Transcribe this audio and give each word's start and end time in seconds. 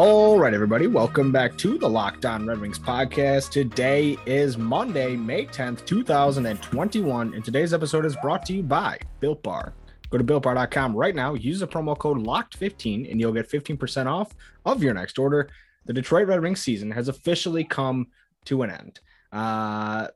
All 0.00 0.38
right, 0.38 0.54
everybody, 0.54 0.86
welcome 0.86 1.32
back 1.32 1.58
to 1.58 1.76
the 1.76 1.88
Locked 1.88 2.24
On 2.24 2.46
Red 2.46 2.60
Wings 2.60 2.78
podcast. 2.78 3.50
Today 3.50 4.16
is 4.26 4.56
Monday, 4.56 5.16
May 5.16 5.46
10th, 5.46 5.84
2021, 5.86 7.34
and 7.34 7.44
today's 7.44 7.74
episode 7.74 8.04
is 8.04 8.14
brought 8.22 8.46
to 8.46 8.52
you 8.52 8.62
by 8.62 9.00
Built 9.18 9.42
Bar. 9.42 9.74
Go 10.10 10.18
to 10.18 10.22
builtbar.com 10.22 10.94
right 10.94 11.16
now, 11.16 11.34
use 11.34 11.58
the 11.58 11.66
promo 11.66 11.98
code 11.98 12.18
LOCKED15, 12.18 13.10
and 13.10 13.18
you'll 13.20 13.32
get 13.32 13.50
15% 13.50 14.06
off 14.06 14.36
of 14.64 14.84
your 14.84 14.94
next 14.94 15.18
order. 15.18 15.50
The 15.86 15.94
Detroit 15.94 16.28
Red 16.28 16.42
Wings 16.42 16.62
season 16.62 16.92
has 16.92 17.08
officially 17.08 17.64
come 17.64 18.06
to 18.44 18.62
an 18.62 18.70
end. 18.70 19.00
Uh, 19.32 20.06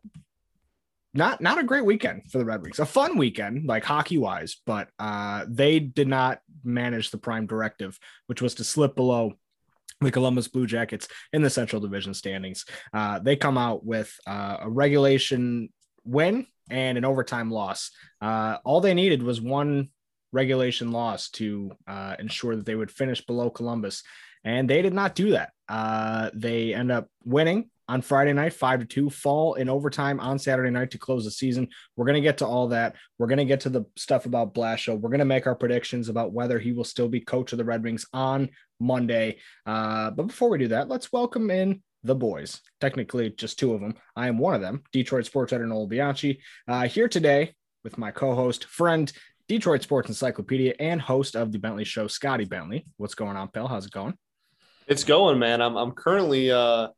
not 1.13 1.41
not 1.41 1.59
a 1.59 1.65
great 1.65 1.85
weekend 1.85 2.31
for 2.31 2.39
the 2.39 2.45
Red 2.45 2.63
Wings. 2.63 2.79
A 2.79 2.87
fun 2.87 3.19
weekend, 3.19 3.67
like 3.67 3.83
hockey 3.83 4.17
wise, 4.17 4.59
but 4.65 4.91
uh, 5.01 5.45
they 5.49 5.81
did 5.81 6.07
not 6.07 6.41
manage 6.63 7.11
the 7.11 7.19
prime 7.19 7.49
directive, 7.49 7.99
which 8.29 8.41
was 8.41 8.55
to 8.55 8.65
slip 8.65 8.95
below 8.95 9.33
the 10.05 10.13
Columbus 10.13 10.49
Blue 10.49 10.67
Jackets 10.67 11.09
in 11.33 11.43
the 11.43 11.51
Central 11.51 11.81
Division 11.81 12.15
standings. 12.15 12.65
Uh, 12.93 13.19
they 13.19 13.37
come 13.37 13.59
out 13.59 13.85
with 13.85 14.15
uh, 14.27 14.59
a 14.61 14.71
regulation 14.71 15.69
win 16.05 16.47
and 16.71 16.99
an 16.99 17.05
overtime 17.05 17.51
loss. 17.51 17.91
Uh, 18.21 18.59
all 18.65 18.81
they 18.81 18.95
needed 18.95 19.23
was 19.23 19.41
one 19.41 19.89
regulation 20.33 20.93
loss 20.93 21.29
to 21.31 21.73
uh, 21.87 22.17
ensure 22.19 22.57
that 22.57 22.67
they 22.67 22.75
would 22.75 22.91
finish 22.91 23.25
below 23.25 23.51
Columbus, 23.51 24.03
and 24.45 24.69
they 24.69 24.83
did 24.83 24.95
not 24.95 25.15
do 25.15 25.33
that. 25.33 25.51
Uh, 25.69 26.31
they 26.35 26.75
end 26.75 26.91
up 26.91 27.09
winning 27.25 27.71
on 27.93 28.01
Friday 28.01 28.33
night, 28.33 28.55
five 28.55 28.81
to 28.81 28.87
two, 28.87 29.11
fall 29.11 29.53
in 29.53 29.69
overtime 29.69 30.19
on 30.19 30.39
Saturday 30.39 30.71
night 30.71 30.91
to 30.93 30.99
close 30.99 31.27
the 31.27 31.31
season. 31.31 31.69
We're 31.95 32.07
going 32.07 32.15
to 32.15 32.23
get 32.23 32.39
to 32.39 32.47
all 32.47 32.69
that. 32.69 32.97
We're 33.19 33.27
going 33.27 33.37
to 33.37 33.45
get 33.45 33.61
to 33.61 33.69
the 33.69 33.85
stuff 33.97 34.25
about 34.25 34.55
Blashill. 34.55 34.99
We're 34.99 35.11
going 35.11 35.19
to 35.19 35.27
make 35.27 35.47
our 35.47 35.55
predictions 35.55 36.09
about 36.09 36.33
whether 36.33 36.59
he 36.59 36.73
will 36.73 36.85
still 36.85 37.09
be 37.09 37.21
coach 37.21 37.53
of 37.53 37.59
the 37.59 37.67
Red 37.67 37.85
Wings 37.85 38.07
on 38.15 38.49
Monday. 38.81 39.41
Uh, 39.67 40.11
but 40.11 40.29
before 40.29 40.49
we 40.49 40.57
do 40.57 40.69
that, 40.69 40.89
let's 40.89 41.13
welcome 41.13 41.51
in 41.51 41.83
the 42.03 42.15
boys. 42.15 42.63
Technically, 42.81 43.29
just 43.29 43.59
two 43.59 43.75
of 43.75 43.83
them. 43.83 43.95
I 44.17 44.27
am 44.27 44.39
one 44.39 44.55
of 44.55 44.63
them, 44.63 44.85
Detroit 44.93 45.27
sports 45.27 45.53
editor 45.53 45.69
Nolan 45.69 45.91
Bianchi, 45.91 46.41
uh, 46.67 46.89
here 46.89 47.09
today 47.09 47.55
with 47.85 47.99
my 47.99 48.11
co-host, 48.11 48.65
friend, 48.65 49.13
Detroit 49.49 49.83
Sports 49.83 50.09
Encyclopedia, 50.09 50.73
and 50.81 50.99
host 50.99 51.37
of 51.37 51.53
the 51.53 51.59
Bentley 51.59 51.85
Show, 51.85 52.07
Scotty 52.07 52.47
Bentley. 52.47 52.87
What's 52.97 53.15
going 53.15 53.37
on, 53.37 53.51
Bill? 53.53 53.69
How's 53.69 53.85
it 53.85 53.93
going? 53.93 54.15
It's 54.87 55.05
going, 55.05 55.39
man. 55.39 55.61
I'm 55.61 55.77
I'm 55.77 55.93
currently 55.93 56.51
uh, 56.51 56.89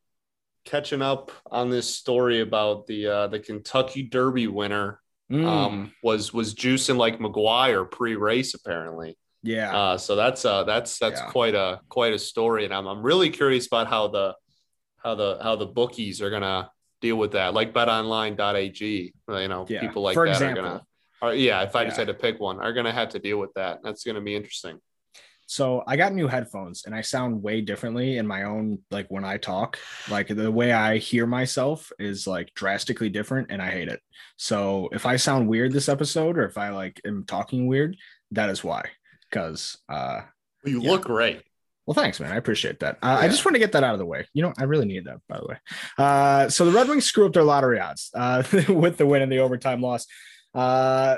catching 0.64 1.02
up 1.02 1.30
on 1.50 1.70
this 1.70 1.94
story 1.94 2.40
about 2.40 2.86
the 2.86 3.06
uh, 3.06 3.26
the 3.28 3.38
Kentucky 3.40 4.02
Derby 4.02 4.46
winner. 4.46 5.00
Mm, 5.32 5.46
Um, 5.46 5.92
was 6.02 6.34
was 6.34 6.54
juicing 6.54 6.96
like 6.98 7.18
McGwire 7.18 7.90
pre-race 7.90 8.52
apparently. 8.54 9.16
yeah. 9.42 9.74
Uh, 9.76 9.96
so 9.98 10.16
that's 10.16 10.44
uh 10.44 10.64
that's 10.64 10.98
that's 10.98 11.20
Yeah. 11.20 11.30
quite 11.30 11.54
a 11.54 11.80
quite 11.88 12.12
a 12.12 12.18
story, 12.18 12.64
and 12.66 12.74
I'm 12.74 12.86
I'm 12.86 13.02
really 13.02 13.30
curious 13.30 13.66
about 13.66 13.86
how 13.88 14.08
the 14.08 14.34
how 14.98 15.14
the 15.14 15.38
how 15.42 15.56
the 15.56 15.66
bookies 15.66 16.20
are 16.20 16.28
gonna 16.30 16.70
deal 17.00 17.16
with 17.16 17.32
that. 17.32 17.54
Like 17.54 17.72
BetOnline.ag, 17.72 19.14
you 19.28 19.48
know, 19.48 19.66
Yeah. 19.68 19.80
people 19.80 20.02
like 20.02 20.14
For 20.14 20.26
that 20.26 20.32
example. 20.32 20.60
are 20.64 20.68
gonna. 20.68 20.82
Are, 21.22 21.34
yeah, 21.34 21.62
if 21.62 21.74
I 21.74 21.84
just 21.86 21.96
had 21.96 22.08
to 22.08 22.14
pick 22.14 22.38
one, 22.38 22.60
are 22.60 22.72
gonna 22.74 22.92
have 22.92 23.10
to 23.10 23.18
deal 23.18 23.38
with 23.38 23.52
that. 23.54 23.80
That's 23.82 24.04
gonna 24.04 24.20
be 24.20 24.34
interesting. 24.34 24.78
So 25.46 25.82
I 25.86 25.96
got 25.96 26.14
new 26.14 26.26
headphones 26.28 26.84
and 26.86 26.94
I 26.94 27.00
sound 27.02 27.42
way 27.42 27.60
differently 27.60 28.16
in 28.18 28.26
my 28.26 28.44
own 28.44 28.78
like 28.90 29.06
when 29.10 29.24
I 29.24 29.36
talk. 29.36 29.78
Like 30.10 30.28
the 30.28 30.50
way 30.50 30.72
I 30.72 30.98
hear 30.98 31.26
myself 31.26 31.92
is 31.98 32.26
like 32.26 32.52
drastically 32.54 33.10
different 33.10 33.48
and 33.50 33.60
I 33.60 33.70
hate 33.70 33.88
it. 33.88 34.00
So 34.36 34.88
if 34.92 35.06
I 35.06 35.16
sound 35.16 35.48
weird 35.48 35.72
this 35.72 35.88
episode 35.88 36.38
or 36.38 36.44
if 36.44 36.56
I 36.58 36.70
like 36.70 37.00
am 37.06 37.24
talking 37.24 37.66
weird, 37.66 37.96
that 38.32 38.50
is 38.50 38.64
why. 38.64 38.84
Cause 39.30 39.76
uh 39.88 40.22
You 40.64 40.80
Yeah. 40.82 40.90
look 40.92 41.04
great. 41.04 41.42
well, 41.86 41.94
thanks, 41.94 42.18
man. 42.20 42.32
I 42.32 42.36
appreciate 42.36 42.80
that. 42.80 42.96
Uh, 43.02 43.18
I 43.20 43.28
just 43.28 43.44
want 43.44 43.54
to 43.56 43.58
get 43.58 43.72
that 43.72 43.84
out 43.84 43.92
of 43.92 43.98
the 43.98 44.06
way. 44.06 44.26
You 44.32 44.42
know, 44.42 44.54
I 44.56 44.64
really 44.64 44.86
need 44.86 45.04
that, 45.04 45.18
by 45.28 45.38
the 45.38 45.46
way. 45.46 45.56
Uh, 45.98 46.48
so 46.48 46.64
the 46.64 46.72
Red 46.72 46.88
Wings 46.88 47.04
screw 47.04 47.26
up 47.26 47.34
their 47.34 47.42
lottery 47.44 47.78
odds 47.78 48.10
uh, 48.14 48.42
with 48.70 48.96
the 48.96 49.04
win 49.04 49.20
and 49.20 49.30
the 49.30 49.40
overtime 49.40 49.82
loss. 49.82 50.06
Uh, 50.54 51.16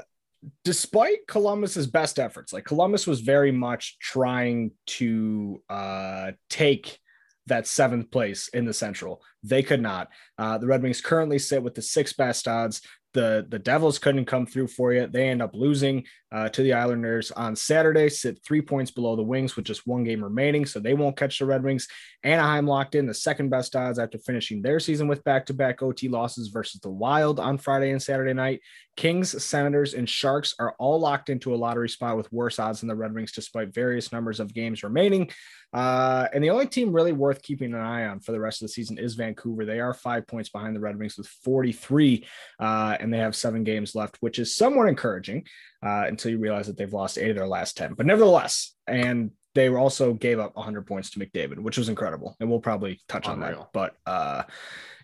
despite 0.65 1.27
Columbus's 1.27 1.87
best 1.87 2.19
efforts, 2.19 2.53
like 2.53 2.65
Columbus 2.65 3.07
was 3.07 3.21
very 3.21 3.53
much 3.53 3.99
trying 3.99 4.73
to 4.87 5.63
uh, 5.69 6.33
take 6.51 6.99
that 7.47 7.67
seventh 7.67 8.11
place 8.11 8.49
in 8.49 8.65
the 8.65 8.75
Central. 8.75 9.23
They 9.43 9.63
could 9.63 9.81
not. 9.81 10.09
Uh, 10.37 10.59
the 10.59 10.67
Red 10.67 10.83
Wings 10.83 11.01
currently 11.01 11.39
sit 11.39 11.63
with 11.63 11.75
the 11.75 11.83
sixth 11.83 12.17
best 12.17 12.49
odds. 12.49 12.83
The, 13.15 13.47
the 13.49 13.59
Devils 13.59 13.99
couldn't 13.99 14.27
come 14.27 14.47
through 14.47 14.69
for 14.69 14.93
you. 14.93 15.07
They 15.07 15.29
end 15.29 15.41
up 15.41 15.55
losing 15.55 16.05
uh, 16.33 16.49
to 16.49 16.63
the 16.63 16.73
Islanders 16.73 17.31
on 17.31 17.55
Saturday, 17.55 18.09
sit 18.09 18.43
three 18.45 18.61
points 18.61 18.91
below 18.91 19.15
the 19.15 19.23
Wings 19.23 19.55
with 19.55 19.65
just 19.65 19.87
one 19.87 20.05
game 20.05 20.23
remaining, 20.23 20.67
so 20.67 20.81
they 20.81 20.95
won't 20.95 21.17
catch 21.17 21.39
the 21.39 21.47
Red 21.47 21.63
Wings. 21.63 21.87
Anaheim 22.25 22.67
locked 22.67 22.97
in 22.97 23.07
the 23.07 23.15
second 23.15 23.49
best 23.49 23.77
odds 23.77 23.99
after 23.99 24.19
finishing 24.19 24.61
their 24.61 24.81
season 24.81 25.07
with 25.07 25.23
back 25.23 25.47
to 25.47 25.55
back 25.55 25.83
OT 25.83 26.09
losses 26.09 26.49
versus 26.49 26.81
the 26.81 26.91
Wild 26.91 27.39
on 27.39 27.59
Friday 27.59 27.91
and 27.91 28.03
Saturday 28.03 28.33
night. 28.33 28.61
Kings, 28.97 29.45
Senators, 29.45 29.95
and 29.95 30.09
Sharks 30.09 30.55
are 30.59 30.75
all 30.79 30.99
locked 30.99 31.29
into 31.29 31.55
a 31.55 31.57
lottery 31.57 31.89
spot 31.89 32.17
with 32.17 32.33
worse 32.33 32.59
odds 32.59 32.81
than 32.81 32.89
the 32.89 32.97
Red 32.97 33.15
Wings, 33.15 33.31
despite 33.31 33.75
various 33.75 34.11
numbers 34.11 34.41
of 34.41 34.55
games 34.55 34.83
remaining. 34.83 35.31
Uh, 35.73 36.27
and 36.33 36.43
the 36.43 36.49
only 36.49 36.67
team 36.67 36.93
really 36.93 37.13
worth 37.13 37.43
keeping 37.43 37.75
an 37.75 37.81
eye 37.81 38.07
on 38.07 38.21
for 38.21 38.33
the 38.33 38.41
rest 38.41 38.63
of 38.63 38.69
the 38.69 38.73
season 38.73 38.99
is 38.99 39.15
Vancouver. 39.15 39.67
They 39.67 39.81
are 39.81 39.93
five 39.93 40.27
points 40.27 40.49
behind 40.49 40.75
the 40.75 40.81
Red 40.81 40.99
Wings 40.99 41.19
with 41.19 41.27
43, 41.27 42.27
uh, 42.59 42.97
and 42.99 43.13
they 43.13 43.19
have 43.19 43.37
seven 43.37 43.65
games 43.65 43.95
left, 43.95 44.17
which 44.21 44.39
is 44.39 44.57
somewhat 44.57 44.89
encouraging 44.89 45.45
uh, 45.83 46.05
until 46.07 46.31
you 46.31 46.39
realize 46.39 46.67
that 46.67 46.77
they've 46.77 46.93
lost 46.93 47.19
eight 47.19 47.31
of 47.31 47.37
their 47.37 47.47
last 47.47 47.77
10. 47.77 47.95
But 47.95 48.07
nevertheless, 48.07 48.75
and 48.87 49.31
they 49.55 49.69
also 49.69 50.13
gave 50.13 50.39
up 50.39 50.55
100 50.57 50.87
points 50.87 51.11
to 51.11 51.19
McDavid, 51.19 51.59
which 51.59 51.79
was 51.79 51.89
incredible. 51.89 52.37
And 52.41 52.51
we'll 52.51 52.61
probably 52.61 53.01
touch 53.09 53.27
on 53.27 53.41
that. 53.41 53.69
But 53.73 53.95
uh, 54.05 54.43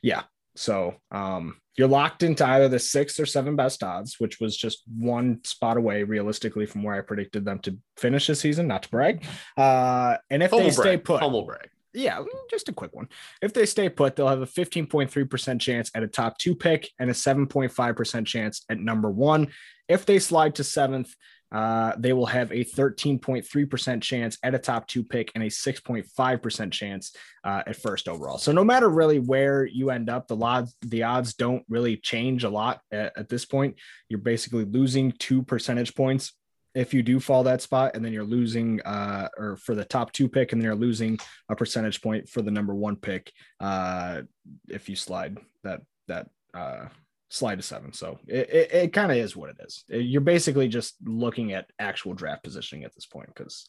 yeah, 0.03 0.25
so 0.55 0.95
um, 1.11 1.57
you're 1.77 1.89
locked 1.89 2.23
into 2.23 2.47
either 2.47 2.69
the 2.69 2.79
sixth 2.79 3.19
or 3.19 3.27
seven 3.27 3.57
best 3.57 3.83
odds, 3.83 4.17
which 4.19 4.41
was 4.41 4.57
just 4.57 4.83
one 4.87 5.41
spot 5.45 5.79
away 5.79 6.03
realistically 6.03 6.67
from 6.67 6.83
where 6.83 6.95
I 6.95 7.01
predicted 7.01 7.45
them 7.45 7.61
to 7.61 7.79
finish 7.97 8.27
the 8.27 8.35
season, 8.35 8.69
not 8.69 8.83
to 8.85 8.91
brag. 8.91 9.25
Uh, 9.57 10.17
and 10.29 10.43
if 10.43 10.51
they 10.51 10.59
Humble 10.59 10.73
stay 10.73 10.97
put, 10.99 11.23
Humble 11.23 11.47
brag. 11.47 11.69
Yeah, 11.95 12.19
mm, 12.19 12.27
just 12.51 12.69
a 12.69 12.73
quick 12.73 12.95
one. 12.95 13.09
If 13.41 13.53
they 13.53 13.67
stay 13.67 13.89
put, 13.89 14.17
they'll 14.17 14.29
have 14.29 14.43
a 14.43 14.47
15.3% 14.47 15.61
chance 15.61 15.91
at 15.95 16.03
a 16.03 16.09
top 16.09 16.39
two 16.39 16.55
pick 16.55 16.91
and 16.99 17.11
a 17.11 17.15
7.5% 17.15 18.27
chance 18.27 18.65
at 18.69 18.79
number 18.79 19.11
one. 19.11 19.49
If 19.89 20.07
they 20.07 20.19
slide 20.19 20.55
to 20.57 20.65
seventh, 20.65 21.15
uh, 21.53 21.93
they 21.99 22.15
will 22.15 22.27
have 22.27 22.51
a 22.51 22.65
13.3% 22.65 24.01
chance 24.01 24.39
at 24.43 24.55
a 24.55 24.59
top 24.59 24.89
two 24.89 25.05
pick 25.05 25.31
and 25.35 25.45
a 25.45 25.49
6.5% 25.49 26.73
chance 26.73 27.15
uh, 27.45 27.63
at 27.67 27.77
first 27.77 28.09
overall. 28.09 28.39
So 28.39 28.53
no 28.53 28.65
matter 28.65 28.89
really 28.89 29.19
where 29.19 29.67
you 29.67 29.91
end 29.91 30.09
up, 30.09 30.29
the 30.29 30.37
odds 30.37 30.75
the 30.81 31.03
odds 31.03 31.35
don't 31.35 31.63
really 31.69 31.99
change 31.99 32.45
a 32.45 32.49
lot 32.49 32.81
at, 32.91 33.13
at 33.19 33.29
this 33.29 33.45
point. 33.45 33.77
You're 34.09 34.21
basically 34.21 34.65
losing 34.65 35.13
two 35.13 35.43
percentage 35.43 35.95
points 35.95 36.33
if 36.75 36.95
you 36.95 37.03
do 37.03 37.21
fall 37.21 37.43
that 37.45 37.63
spot, 37.63 37.93
and 37.95 38.05
then 38.05 38.13
you're 38.13 38.25
losing 38.25 38.81
uh, 38.83 39.29
or 39.37 39.57
for 39.57 39.75
the 39.75 39.85
top 39.85 40.13
two 40.13 40.29
pick, 40.29 40.53
and 40.53 40.61
then 40.61 40.65
you're 40.65 40.75
losing 40.75 41.19
a 41.49 41.57
percentage 41.57 42.01
point 42.01 42.29
for 42.29 42.43
the 42.43 42.51
number 42.51 42.75
one 42.75 42.97
pick 42.97 43.33
uh, 43.61 44.23
if 44.69 44.89
you 44.89 44.97
slide 44.97 45.39
that 45.65 45.83
that 46.09 46.29
uh, 46.55 46.87
slide 47.29 47.57
to 47.57 47.63
seven. 47.63 47.93
So 47.93 48.19
it, 48.27 48.51
it, 48.51 48.73
it 48.73 48.93
kind 48.93 49.11
of 49.11 49.19
is 49.19 49.37
what 49.37 49.51
it 49.51 49.57
is. 49.61 49.85
You're 49.89 50.21
basically 50.21 50.69
just 50.69 50.97
looking 51.05 51.53
at 51.53 51.71
actual 51.79 52.15
draft 52.15 52.45
positioning 52.45 52.85
at 52.85 52.95
this 52.95 53.07
point 53.07 53.29
because 53.35 53.67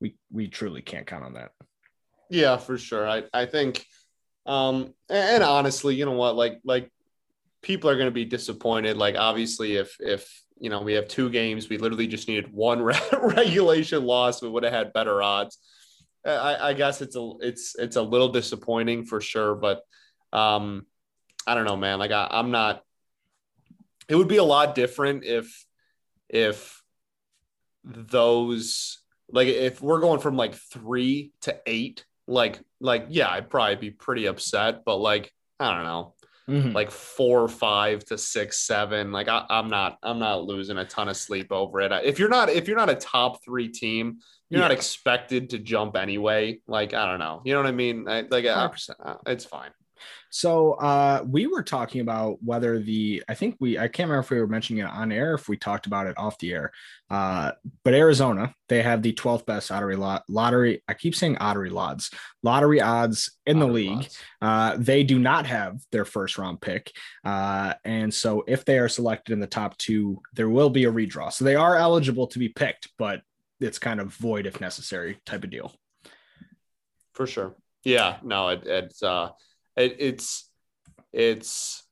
we 0.00 0.16
we 0.32 0.48
truly 0.48 0.82
can't 0.82 1.06
count 1.06 1.24
on 1.24 1.34
that. 1.34 1.52
Yeah, 2.30 2.56
for 2.56 2.78
sure. 2.78 3.06
I, 3.06 3.24
I 3.34 3.44
think, 3.44 3.84
um, 4.46 4.94
and, 5.10 5.44
honestly, 5.44 5.94
you 5.94 6.06
know 6.06 6.12
what, 6.12 6.36
like, 6.36 6.58
like 6.64 6.90
people 7.62 7.90
are 7.90 7.96
going 7.96 8.06
to 8.08 8.12
be 8.12 8.24
disappointed. 8.24 8.96
Like, 8.96 9.14
obviously, 9.16 9.76
if, 9.76 9.94
if, 10.00 10.43
you 10.58 10.70
know, 10.70 10.82
we 10.82 10.94
have 10.94 11.08
two 11.08 11.30
games, 11.30 11.68
we 11.68 11.78
literally 11.78 12.06
just 12.06 12.28
needed 12.28 12.52
one 12.52 12.82
re- 12.82 12.98
regulation 13.12 14.04
loss, 14.04 14.42
we 14.42 14.48
would 14.48 14.62
have 14.62 14.72
had 14.72 14.92
better 14.92 15.22
odds. 15.22 15.58
I, 16.26 16.70
I 16.70 16.72
guess 16.72 17.02
it's 17.02 17.16
a, 17.16 17.32
it's, 17.40 17.76
it's 17.78 17.96
a 17.96 18.02
little 18.02 18.30
disappointing 18.30 19.04
for 19.04 19.20
sure, 19.20 19.54
but, 19.54 19.82
um, 20.32 20.86
I 21.46 21.54
don't 21.54 21.66
know, 21.66 21.76
man. 21.76 21.98
Like, 21.98 22.12
I, 22.12 22.28
I'm 22.30 22.50
not, 22.50 22.82
it 24.08 24.16
would 24.16 24.28
be 24.28 24.38
a 24.38 24.44
lot 24.44 24.74
different 24.74 25.24
if, 25.24 25.66
if 26.30 26.82
those 27.84 29.02
like 29.30 29.48
if 29.48 29.80
we're 29.80 30.00
going 30.00 30.20
from 30.20 30.36
like 30.36 30.54
three 30.54 31.32
to 31.42 31.56
eight, 31.66 32.04
like 32.26 32.60
like 32.80 33.06
yeah, 33.08 33.28
I'd 33.28 33.50
probably 33.50 33.76
be 33.76 33.90
pretty 33.90 34.26
upset. 34.26 34.84
But 34.84 34.96
like 34.96 35.32
I 35.60 35.74
don't 35.74 35.84
know, 35.84 36.14
Mhm. 36.48 36.74
like 36.74 36.90
four, 36.90 37.48
five 37.48 38.04
to 38.06 38.18
six, 38.18 38.58
seven. 38.58 39.12
Like 39.12 39.28
I, 39.28 39.46
I'm 39.48 39.70
not, 39.70 39.98
I'm 40.02 40.18
not 40.18 40.44
losing 40.44 40.76
a 40.76 40.84
ton 40.84 41.08
of 41.08 41.16
sleep 41.16 41.50
over 41.50 41.80
it. 41.80 41.90
If 42.04 42.18
you're 42.18 42.28
not, 42.28 42.50
if 42.50 42.68
you're 42.68 42.76
not 42.76 42.90
a 42.90 42.94
top 42.94 43.42
three 43.42 43.68
team, 43.68 44.18
you're 44.50 44.60
not 44.60 44.70
expected 44.70 45.50
to 45.50 45.58
jump 45.58 45.96
anyway. 45.96 46.60
Like 46.66 46.92
I 46.92 47.06
don't 47.06 47.18
know, 47.18 47.40
you 47.44 47.54
know 47.54 47.60
what 47.60 47.66
I 47.68 47.72
mean? 47.72 48.06
I, 48.08 48.20
like 48.22 48.44
100%. 48.44 48.90
uh, 49.02 49.14
it's 49.26 49.44
fine. 49.46 49.70
So 50.30 50.72
uh, 50.72 51.24
we 51.26 51.46
were 51.46 51.62
talking 51.62 52.00
about 52.00 52.42
whether 52.42 52.78
the 52.78 53.22
I 53.28 53.34
think 53.34 53.56
we 53.60 53.78
I 53.78 53.88
can't 53.88 54.08
remember 54.08 54.24
if 54.24 54.30
we 54.30 54.40
were 54.40 54.46
mentioning 54.46 54.84
it 54.84 54.90
on 54.90 55.12
air 55.12 55.34
if 55.34 55.48
we 55.48 55.56
talked 55.56 55.86
about 55.86 56.06
it 56.06 56.18
off 56.18 56.38
the 56.38 56.52
air. 56.52 56.72
Uh, 57.10 57.52
but 57.84 57.94
Arizona 57.94 58.54
they 58.68 58.82
have 58.82 59.02
the 59.02 59.12
12th 59.12 59.46
best 59.46 59.70
lottery 59.70 59.96
lot 59.96 60.24
lottery. 60.28 60.82
I 60.88 60.94
keep 60.94 61.14
saying 61.14 61.36
lottery 61.40 61.70
odds 61.70 62.10
lottery 62.42 62.80
odds 62.80 63.38
in 63.46 63.58
the 63.58 63.66
league. 63.66 64.08
Uh, 64.40 64.76
they 64.78 65.04
do 65.04 65.18
not 65.18 65.46
have 65.46 65.78
their 65.92 66.04
first 66.04 66.38
round 66.38 66.60
pick, 66.60 66.90
uh, 67.24 67.74
and 67.84 68.12
so 68.12 68.44
if 68.46 68.64
they 68.64 68.78
are 68.78 68.88
selected 68.88 69.32
in 69.32 69.40
the 69.40 69.46
top 69.46 69.76
two, 69.78 70.20
there 70.32 70.48
will 70.48 70.70
be 70.70 70.84
a 70.84 70.92
redraw. 70.92 71.32
So 71.32 71.44
they 71.44 71.54
are 71.54 71.76
eligible 71.76 72.26
to 72.28 72.38
be 72.38 72.48
picked, 72.48 72.88
but 72.98 73.22
it's 73.60 73.78
kind 73.78 74.00
of 74.00 74.12
void 74.14 74.46
if 74.46 74.60
necessary 74.60 75.18
type 75.24 75.44
of 75.44 75.50
deal. 75.50 75.72
for 77.14 77.26
sure. 77.26 77.54
Yeah, 77.84 78.16
no, 78.22 78.48
it, 78.48 78.66
it's 78.66 79.02
uh, 79.02 79.30
it, 79.76 79.96
it's 79.98 80.50
it's. 81.12 81.82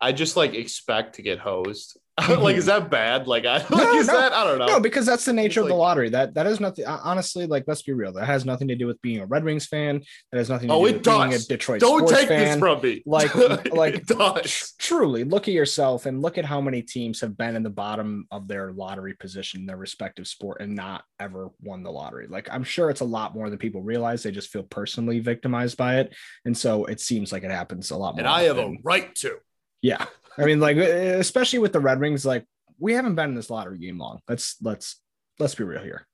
I 0.00 0.12
just 0.12 0.36
like 0.36 0.54
expect 0.54 1.16
to 1.16 1.22
get 1.22 1.38
hosed. 1.38 1.96
like, 2.28 2.56
is 2.56 2.66
that 2.66 2.90
bad? 2.90 3.26
Like, 3.26 3.46
I 3.46 3.56
like, 3.58 3.70
No, 3.70 3.94
is 3.94 4.06
no. 4.06 4.12
that 4.20 4.32
I 4.32 4.44
don't 4.44 4.58
know. 4.58 4.66
No, 4.66 4.80
because 4.80 5.06
that's 5.06 5.24
the 5.24 5.32
nature 5.32 5.60
of 5.62 5.68
the 5.68 5.74
like- 5.74 5.78
lottery. 5.80 6.08
That 6.10 6.34
that 6.34 6.46
is 6.46 6.60
nothing. 6.60 6.84
Honestly, 6.86 7.46
like 7.46 7.64
let's 7.66 7.82
be 7.82 7.92
real. 7.92 8.12
That 8.12 8.26
has 8.26 8.44
nothing 8.44 8.68
to 8.68 8.74
do 8.74 8.86
with 8.86 9.00
being 9.00 9.20
a 9.20 9.26
Red 9.26 9.44
Wings 9.44 9.66
fan. 9.66 10.02
That 10.30 10.38
has 10.38 10.50
nothing 10.50 10.68
to 10.68 10.74
Oh, 10.74 10.80
do 10.80 10.86
it 10.86 10.92
with 10.96 11.04
being 11.04 11.32
a. 11.34 11.38
Detroit 11.38 11.80
Don't 11.80 12.06
take 12.08 12.28
this 12.28 12.58
from 12.58 12.82
me. 12.82 13.02
Like- 13.06 13.34
like- 13.72 14.04
does. 14.06 14.74
Tr- 14.78 14.92
Truly, 14.94 15.24
look 15.24 15.48
at 15.48 15.54
yourself 15.54 16.04
and 16.06 16.20
look 16.20 16.36
at 16.38 16.44
how 16.44 16.60
many 16.60 16.82
teams 16.82 17.20
have 17.22 17.36
been 17.36 17.56
in 17.56 17.62
the 17.62 17.70
bottom 17.70 18.26
of 18.30 18.46
their 18.46 18.72
lottery 18.72 19.14
position 19.14 19.60
in 19.60 19.66
their 19.66 19.76
respective 19.78 20.26
sport 20.26 20.60
and 20.60 20.74
not 20.76 21.04
ever 21.18 21.48
won 21.62 21.82
the 21.82 21.90
lottery. 21.90 22.26
Like 22.28 22.48
I'm 22.52 22.64
sure 22.64 22.90
it's 22.90 23.00
a 23.00 23.04
lot 23.06 23.34
more 23.34 23.48
than 23.48 23.58
people 23.58 23.82
realize. 23.82 24.22
They 24.22 24.30
just 24.32 24.50
feel 24.50 24.64
personally 24.64 25.20
victimized 25.20 25.76
by 25.78 26.00
it, 26.00 26.14
and 26.44 26.56
so 26.56 26.84
it 26.84 27.00
seems 27.00 27.32
like 27.32 27.42
it 27.42 27.50
happens 27.50 27.90
a 27.90 27.96
lot 27.96 28.14
more. 28.14 28.20
And 28.20 28.28
I 28.28 28.42
have 28.42 28.58
a 28.58 28.74
right 28.84 29.14
to. 29.16 29.36
Yeah. 29.80 30.06
I 30.38 30.44
mean, 30.44 30.60
like, 30.60 30.76
eh, 30.76 31.16
especially 31.18 31.58
with 31.58 31.72
the 31.72 31.80
Red 31.80 32.00
Wings, 32.00 32.24
like, 32.24 32.44
we 32.78 32.94
haven't 32.94 33.14
been 33.14 33.30
in 33.30 33.34
this 33.34 33.50
lottery 33.50 33.78
game 33.78 33.98
long. 33.98 34.20
Let's, 34.28 34.56
let's, 34.62 35.00
let's 35.38 35.54
be 35.54 35.64
real 35.64 35.82
here. 35.82 36.06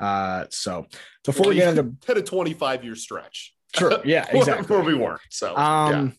Uh, 0.00 0.46
so 0.50 0.86
before 1.24 1.48
we 1.48 1.56
get 1.56 1.76
into, 1.76 1.94
hit 2.06 2.16
a 2.16 2.22
25 2.22 2.84
year 2.84 2.94
stretch. 2.94 3.54
sure. 3.76 4.00
Yeah, 4.04 4.26
exactly. 4.30 4.74
Where 4.74 4.84
we 4.84 4.94
weren't. 4.94 5.20
So, 5.30 5.56
Um, 5.56 6.14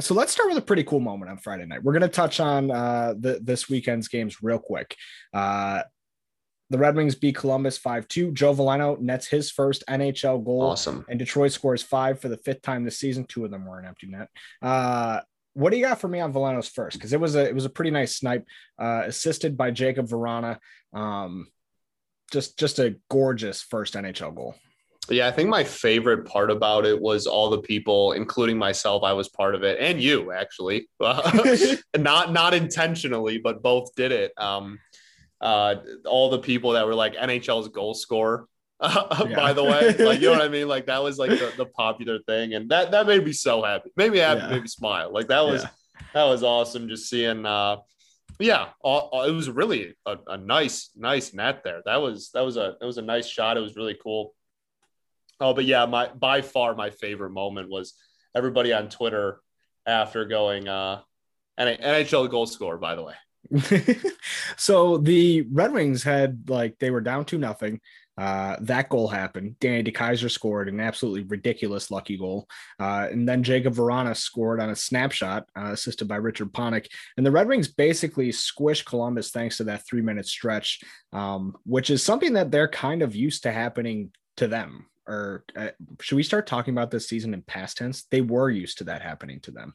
so 0.00 0.14
let's 0.14 0.32
start 0.32 0.48
with 0.48 0.58
a 0.58 0.62
pretty 0.62 0.84
cool 0.84 1.00
moment 1.00 1.30
on 1.30 1.38
Friday 1.38 1.66
night. 1.66 1.82
We're 1.82 1.92
going 1.92 2.02
to 2.02 2.08
touch 2.08 2.40
on 2.40 2.70
uh, 2.70 3.14
the, 3.18 3.38
this 3.42 3.68
weekend's 3.68 4.08
games 4.08 4.42
real 4.42 4.58
quick. 4.58 4.96
Uh, 5.32 5.82
the 6.70 6.78
Red 6.78 6.96
Wings 6.96 7.14
beat 7.14 7.36
Columbus 7.36 7.76
5 7.78 8.08
2. 8.08 8.32
Joe 8.32 8.54
Veleno 8.54 8.98
nets 8.98 9.26
his 9.28 9.50
first 9.50 9.84
NHL 9.88 10.44
goal. 10.44 10.62
Awesome. 10.62 11.04
and 11.08 11.18
Detroit 11.18 11.52
scores 11.52 11.82
five 11.82 12.20
for 12.20 12.28
the 12.28 12.38
fifth 12.38 12.62
time 12.62 12.84
this 12.84 12.98
season. 12.98 13.24
Two 13.26 13.44
of 13.44 13.50
them 13.50 13.66
were 13.66 13.78
an 13.78 13.84
empty 13.84 14.06
net. 14.08 14.28
Uh, 14.62 15.20
what 15.54 15.70
do 15.70 15.78
you 15.78 15.84
got 15.84 16.00
for 16.00 16.08
me 16.08 16.20
on 16.20 16.32
Veleno's 16.32 16.68
first? 16.68 16.96
Because 16.96 17.12
it 17.12 17.20
was 17.20 17.34
a 17.34 17.48
it 17.48 17.54
was 17.54 17.64
a 17.64 17.70
pretty 17.70 17.90
nice 17.90 18.16
snipe, 18.16 18.46
uh, 18.78 19.02
assisted 19.06 19.56
by 19.56 19.70
Jakub 19.70 20.08
Vrana. 20.08 20.58
Um, 20.92 21.48
just 22.32 22.58
just 22.58 22.78
a 22.78 22.96
gorgeous 23.10 23.62
first 23.62 23.94
NHL 23.94 24.34
goal. 24.34 24.54
Yeah, 25.10 25.28
I 25.28 25.32
think 25.32 25.50
my 25.50 25.64
favorite 25.64 26.24
part 26.24 26.50
about 26.50 26.86
it 26.86 26.98
was 26.98 27.26
all 27.26 27.50
the 27.50 27.60
people, 27.60 28.12
including 28.12 28.56
myself, 28.56 29.02
I 29.02 29.12
was 29.12 29.28
part 29.28 29.54
of 29.54 29.62
it, 29.62 29.78
and 29.78 30.00
you 30.00 30.32
actually, 30.32 30.88
not 31.00 32.32
not 32.32 32.54
intentionally, 32.54 33.38
but 33.38 33.62
both 33.62 33.94
did 33.94 34.12
it. 34.12 34.32
Um, 34.38 34.78
uh, 35.40 35.76
all 36.06 36.30
the 36.30 36.38
people 36.38 36.72
that 36.72 36.86
were 36.86 36.94
like 36.94 37.14
NHL's 37.14 37.68
goal 37.68 37.94
scorer. 37.94 38.46
Yeah. 38.82 39.34
by 39.36 39.52
the 39.52 39.62
way, 39.64 39.94
like 40.04 40.20
you 40.20 40.26
know 40.26 40.32
what 40.32 40.42
I 40.42 40.48
mean, 40.56 40.68
like 40.68 40.86
that 40.86 41.02
was 41.02 41.18
like 41.18 41.30
the, 41.30 41.52
the 41.56 41.66
popular 41.66 42.18
thing, 42.20 42.54
and 42.54 42.68
that 42.70 42.90
that 42.90 43.06
made 43.06 43.24
me 43.24 43.32
so 43.32 43.62
happy. 43.62 43.90
Made 43.96 44.12
me 44.12 44.18
happy, 44.18 44.40
Yeah. 44.40 44.50
made 44.50 44.62
me 44.62 44.68
smile. 44.68 45.12
Like 45.12 45.28
that 45.28 45.40
was 45.40 45.62
Yeah. 45.62 45.68
that 46.14 46.24
was 46.24 46.42
awesome. 46.42 46.88
Just 46.88 47.08
seeing, 47.08 47.46
uh, 47.46 47.76
yeah, 48.40 48.68
all, 48.80 49.08
all- 49.12 49.22
it 49.24 49.30
was 49.32 49.48
really 49.48 49.94
a, 50.04 50.18
a 50.26 50.36
nice 50.36 50.90
nice 50.96 51.32
net 51.32 51.62
there. 51.64 51.82
That 51.86 51.96
was 52.02 52.30
that 52.34 52.42
was 52.44 52.56
a 52.56 52.76
that 52.80 52.84
was 52.86 52.98
a 52.98 53.02
nice 53.02 53.26
shot. 53.26 53.56
It 53.56 53.60
was 53.60 53.76
really 53.76 53.96
cool. 54.02 54.34
Oh, 55.40 55.54
but 55.54 55.64
yeah, 55.64 55.86
my 55.86 56.08
by 56.08 56.42
far 56.42 56.74
my 56.74 56.90
favorite 56.90 57.30
moment 57.30 57.70
was 57.70 57.94
everybody 58.34 58.72
on 58.72 58.88
Twitter 58.88 59.40
after 59.86 60.24
going 60.24 60.66
uh 60.68 61.00
and 61.56 61.78
NHL 61.80 62.28
goal 62.28 62.46
score, 62.46 62.76
by 62.78 62.96
the 62.96 63.02
way. 63.02 63.14
so 64.56 64.98
the 64.98 65.46
Red 65.52 65.72
Wings 65.72 66.02
had 66.02 66.48
like 66.48 66.78
they 66.78 66.90
were 66.90 67.00
down 67.00 67.24
to 67.26 67.38
nothing. 67.38 67.80
Uh, 68.16 68.56
that 68.60 68.88
goal 68.88 69.08
happened. 69.08 69.56
Danny 69.58 69.82
DeKeyser 69.82 70.30
scored 70.30 70.68
an 70.68 70.78
absolutely 70.78 71.24
ridiculous 71.24 71.90
lucky 71.90 72.16
goal. 72.16 72.48
Uh, 72.78 73.08
and 73.10 73.28
then 73.28 73.42
Jakub 73.42 73.74
Vrana 73.74 74.16
scored 74.16 74.60
on 74.60 74.70
a 74.70 74.76
snapshot, 74.76 75.46
uh, 75.58 75.72
assisted 75.72 76.06
by 76.06 76.16
Richard 76.16 76.52
Panik. 76.52 76.86
And 77.16 77.26
the 77.26 77.32
Red 77.32 77.48
Wings 77.48 77.68
basically 77.68 78.30
squished 78.30 78.84
Columbus 78.84 79.30
thanks 79.30 79.56
to 79.56 79.64
that 79.64 79.86
three 79.86 80.02
minute 80.02 80.26
stretch, 80.26 80.80
um, 81.12 81.56
which 81.64 81.90
is 81.90 82.02
something 82.02 82.34
that 82.34 82.50
they're 82.50 82.68
kind 82.68 83.02
of 83.02 83.16
used 83.16 83.42
to 83.44 83.52
happening 83.52 84.12
to 84.36 84.46
them. 84.46 84.86
Or 85.06 85.44
uh, 85.56 85.70
should 86.00 86.16
we 86.16 86.22
start 86.22 86.46
talking 86.46 86.72
about 86.72 86.90
this 86.90 87.08
season 87.08 87.34
in 87.34 87.42
past 87.42 87.78
tense? 87.78 88.04
They 88.10 88.20
were 88.20 88.48
used 88.48 88.78
to 88.78 88.84
that 88.84 89.02
happening 89.02 89.40
to 89.40 89.50
them. 89.50 89.74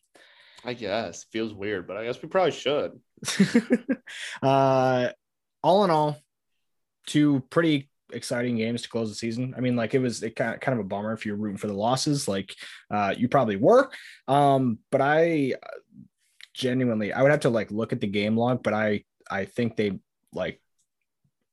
I 0.64 0.74
guess 0.74 1.24
feels 1.32 1.54
weird, 1.54 1.88
but 1.88 1.98
I 1.98 2.06
guess 2.06 2.22
we 2.22 2.28
probably 2.28 2.52
should. 2.52 3.00
uh, 4.42 5.10
all 5.64 5.84
in 5.84 5.90
all, 5.90 6.18
two 7.08 7.44
pretty 7.50 7.90
exciting 8.12 8.58
games 8.58 8.82
to 8.82 8.90
close 8.90 9.10
the 9.10 9.16
season. 9.16 9.54
I 9.56 9.62
mean, 9.62 9.76
like 9.76 9.94
it 9.94 10.00
was 10.00 10.24
it 10.24 10.36
kind 10.36 10.56
of, 10.56 10.60
kind 10.60 10.78
of 10.80 10.86
a 10.86 10.88
bummer 10.88 11.14
if 11.14 11.26
you're 11.26 11.36
rooting 11.36 11.58
for 11.58 11.68
the 11.68 11.74
losses, 11.74 12.28
like 12.28 12.56
uh, 12.92 13.14
you 13.18 13.28
probably 13.28 13.56
were. 13.56 13.90
Um, 14.28 14.80
but 14.92 15.02
I 15.02 15.56
genuinely, 16.54 17.14
I 17.14 17.22
would 17.22 17.32
have 17.32 17.42
to 17.42 17.50
like 17.50 17.72
look 17.72 17.94
at 17.94 18.02
the 18.02 18.08
game 18.08 18.38
log, 18.38 18.64
but 18.64 18.74
I 18.74 19.04
I 19.30 19.46
think 19.46 19.76
they 19.76 20.00
like 20.34 20.62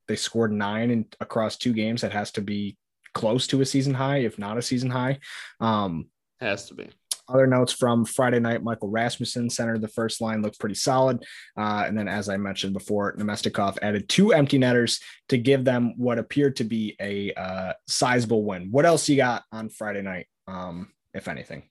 they 0.09 0.17
scored 0.17 0.53
nine 0.53 0.91
in, 0.91 1.07
across 1.21 1.57
two 1.57 1.73
games. 1.73 2.03
That 2.03 2.13
has 2.13 2.33
to 2.33 2.41
be 2.41 2.77
close 3.13 3.47
to 3.49 3.61
a 3.61 3.67
season 3.67 3.95
high, 3.95 4.19
if 4.19 4.39
not 4.39 4.59
a 4.59 4.63
season 4.63 4.91
high. 4.91 5.19
Um, 5.61 6.09
Has 6.41 6.69
to 6.69 6.75
be. 6.75 6.91
Other 7.29 7.47
notes 7.47 7.73
from 7.73 8.05
Friday 8.05 8.39
night, 8.39 8.63
Michael 8.63 8.89
Rasmussen 8.89 9.51
centered 9.51 9.81
the 9.81 9.89
first 9.89 10.21
line, 10.21 10.43
looked 10.43 10.61
pretty 10.61 10.77
solid. 10.77 11.25
Uh, 11.57 11.85
and 11.87 11.99
then, 11.99 12.07
as 12.09 12.29
I 12.29 12.37
mentioned 12.37 12.73
before, 12.73 13.17
Namestnikov 13.17 13.79
added 13.83 14.09
two 14.09 14.33
empty 14.33 14.59
netters 14.59 15.01
to 15.29 15.39
give 15.39 15.65
them 15.65 15.95
what 15.97 16.19
appeared 16.19 16.57
to 16.57 16.65
be 16.65 16.95
a 17.01 17.33
uh, 17.35 17.73
sizable 17.89 18.45
win. 18.45 18.69
What 18.71 18.87
else 18.87 19.09
you 19.09 19.17
got 19.17 19.43
on 19.51 19.69
Friday 19.71 20.03
night, 20.03 20.27
um, 20.47 20.93
if 21.15 21.27
anything? 21.27 21.65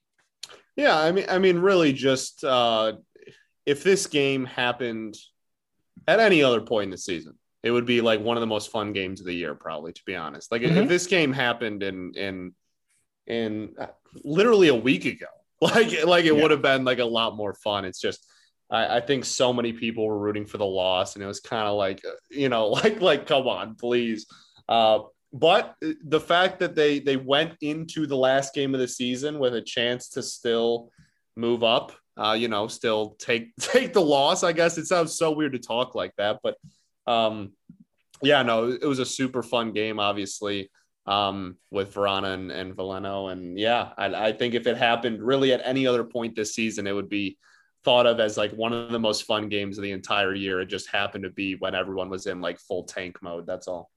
Yeah, 0.76 0.96
I 0.98 1.10
mean, 1.12 1.24
I 1.28 1.38
mean, 1.38 1.58
really, 1.58 1.94
just 1.94 2.44
uh, 2.44 2.94
if 3.64 3.82
this 3.82 4.06
game 4.06 4.44
happened 4.44 5.16
at 6.06 6.20
any 6.20 6.42
other 6.42 6.60
point 6.60 6.84
in 6.84 6.90
the 6.90 6.98
season, 6.98 7.34
it 7.62 7.70
would 7.70 7.86
be 7.86 8.02
like 8.02 8.20
one 8.20 8.36
of 8.36 8.42
the 8.42 8.46
most 8.46 8.70
fun 8.70 8.92
games 8.92 9.20
of 9.20 9.26
the 9.26 9.32
year, 9.34 9.54
probably. 9.54 9.92
To 9.94 10.02
be 10.04 10.14
honest, 10.14 10.52
like 10.52 10.60
if- 10.60 10.70
Mhm. 10.72 10.82
if 10.82 10.88
this 10.88 11.06
game 11.06 11.32
happened 11.32 11.82
in 11.82 12.12
in 12.14 12.54
in 13.26 13.74
uh, 13.80 13.86
literally 14.22 14.68
a 14.68 14.74
week 14.74 15.04
ago, 15.06 15.26
like 15.60 16.04
like 16.04 16.24
it 16.24 16.34
Yeah. 16.34 16.42
would 16.42 16.50
have 16.50 16.62
been 16.62 16.84
like 16.84 16.98
a 16.98 17.04
lot 17.04 17.36
more 17.36 17.54
fun. 17.54 17.84
It's 17.84 18.00
just. 18.00 18.26
I, 18.68 18.96
I 18.96 19.00
think 19.00 19.24
so 19.24 19.52
many 19.52 19.72
people 19.72 20.04
were 20.08 20.18
rooting 20.18 20.44
for 20.44 20.58
the 20.58 20.66
loss, 20.66 21.14
and 21.14 21.22
it 21.22 21.26
was 21.28 21.38
kind 21.38 21.68
of 21.68 21.76
like, 21.76 22.04
uh, 22.04 22.10
you 22.30 22.48
know, 22.48 22.66
like, 22.78 23.00
like, 23.00 23.24
come 23.24 23.46
on, 23.46 23.76
please. 23.76 24.26
Uh, 24.68 25.02
but 25.32 25.76
the 25.80 26.18
fact 26.18 26.58
that 26.58 26.74
they 26.74 26.98
they 26.98 27.16
went 27.16 27.54
into 27.60 28.06
the 28.06 28.16
last 28.16 28.54
game 28.54 28.74
of 28.74 28.80
the 28.80 28.88
season 28.88 29.38
with 29.38 29.54
a 29.54 29.62
chance 29.62 30.08
to 30.10 30.22
still 30.22 30.90
move 31.36 31.62
up 31.62 31.92
uh, 32.16 32.32
you 32.32 32.48
know 32.48 32.66
still 32.66 33.16
take 33.18 33.54
take 33.60 33.92
the 33.92 34.00
loss 34.00 34.42
i 34.42 34.52
guess 34.52 34.78
it 34.78 34.86
sounds 34.86 35.14
so 35.14 35.30
weird 35.30 35.52
to 35.52 35.58
talk 35.58 35.94
like 35.94 36.12
that 36.16 36.38
but 36.42 36.56
um 37.06 37.52
yeah 38.22 38.42
no 38.42 38.70
it 38.70 38.86
was 38.86 38.98
a 38.98 39.04
super 39.04 39.42
fun 39.42 39.72
game 39.72 39.98
obviously 40.00 40.70
um 41.06 41.56
with 41.70 41.94
Vrana 41.94 42.34
and, 42.34 42.50
and 42.50 42.74
Veleno 42.74 43.30
and 43.30 43.58
yeah 43.58 43.90
I, 43.96 44.28
I 44.28 44.32
think 44.32 44.54
if 44.54 44.66
it 44.66 44.76
happened 44.76 45.22
really 45.22 45.52
at 45.52 45.62
any 45.64 45.86
other 45.86 46.04
point 46.04 46.34
this 46.34 46.54
season 46.54 46.86
it 46.86 46.92
would 46.92 47.08
be 47.08 47.38
thought 47.84 48.06
of 48.06 48.18
as 48.18 48.36
like 48.36 48.52
one 48.52 48.72
of 48.72 48.90
the 48.90 48.98
most 48.98 49.22
fun 49.22 49.48
games 49.48 49.78
of 49.78 49.82
the 49.82 49.92
entire 49.92 50.34
year 50.34 50.60
it 50.60 50.66
just 50.66 50.90
happened 50.90 51.24
to 51.24 51.30
be 51.30 51.54
when 51.54 51.74
everyone 51.74 52.10
was 52.10 52.26
in 52.26 52.40
like 52.40 52.58
full 52.58 52.82
tank 52.84 53.16
mode 53.22 53.46
that's 53.46 53.68
all 53.68 53.90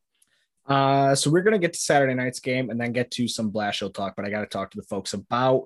Uh, 0.68 1.16
so 1.16 1.32
we're 1.32 1.42
gonna 1.42 1.58
get 1.58 1.74
to 1.74 1.80
Saturday 1.80 2.14
night's 2.14 2.40
game 2.40 2.70
and 2.70 2.80
then 2.80 2.92
get 2.92 3.10
to 3.10 3.28
some 3.28 3.52
Blashill 3.52 3.92
talk, 3.92 4.16
but 4.16 4.24
I 4.24 4.30
got 4.30 4.42
to 4.42 4.46
talk 4.46 4.70
to 4.72 4.78
the 4.78 4.84
folks 4.84 5.14
about 5.14 5.66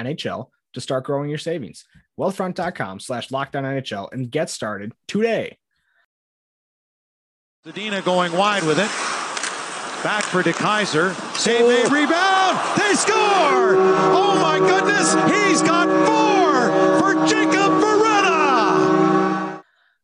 to 0.76 0.80
start 0.82 1.04
growing 1.04 1.30
your 1.30 1.38
savings. 1.38 1.86
Wealthfront.com 2.20 3.00
slash 3.00 3.28
lockedon 3.30 3.64
NHL 3.64 4.12
and 4.12 4.30
get 4.30 4.50
started 4.50 4.92
today. 5.08 5.56
Zadina 7.66 8.04
going 8.04 8.32
wide 8.34 8.62
with 8.62 8.78
it. 8.78 8.90
Back 10.04 10.22
for 10.24 10.42
DeKeyser. 10.42 11.14
Save 11.34 11.66
made 11.66 11.90
rebound. 11.90 12.58
They 12.78 12.92
score. 12.92 13.76
Oh 14.12 14.38
my 14.40 14.58
goodness. 14.58 15.14
He's 15.34 15.62
got 15.62 15.88
four 16.06 17.00
for 17.00 17.14
Jakub 17.26 17.55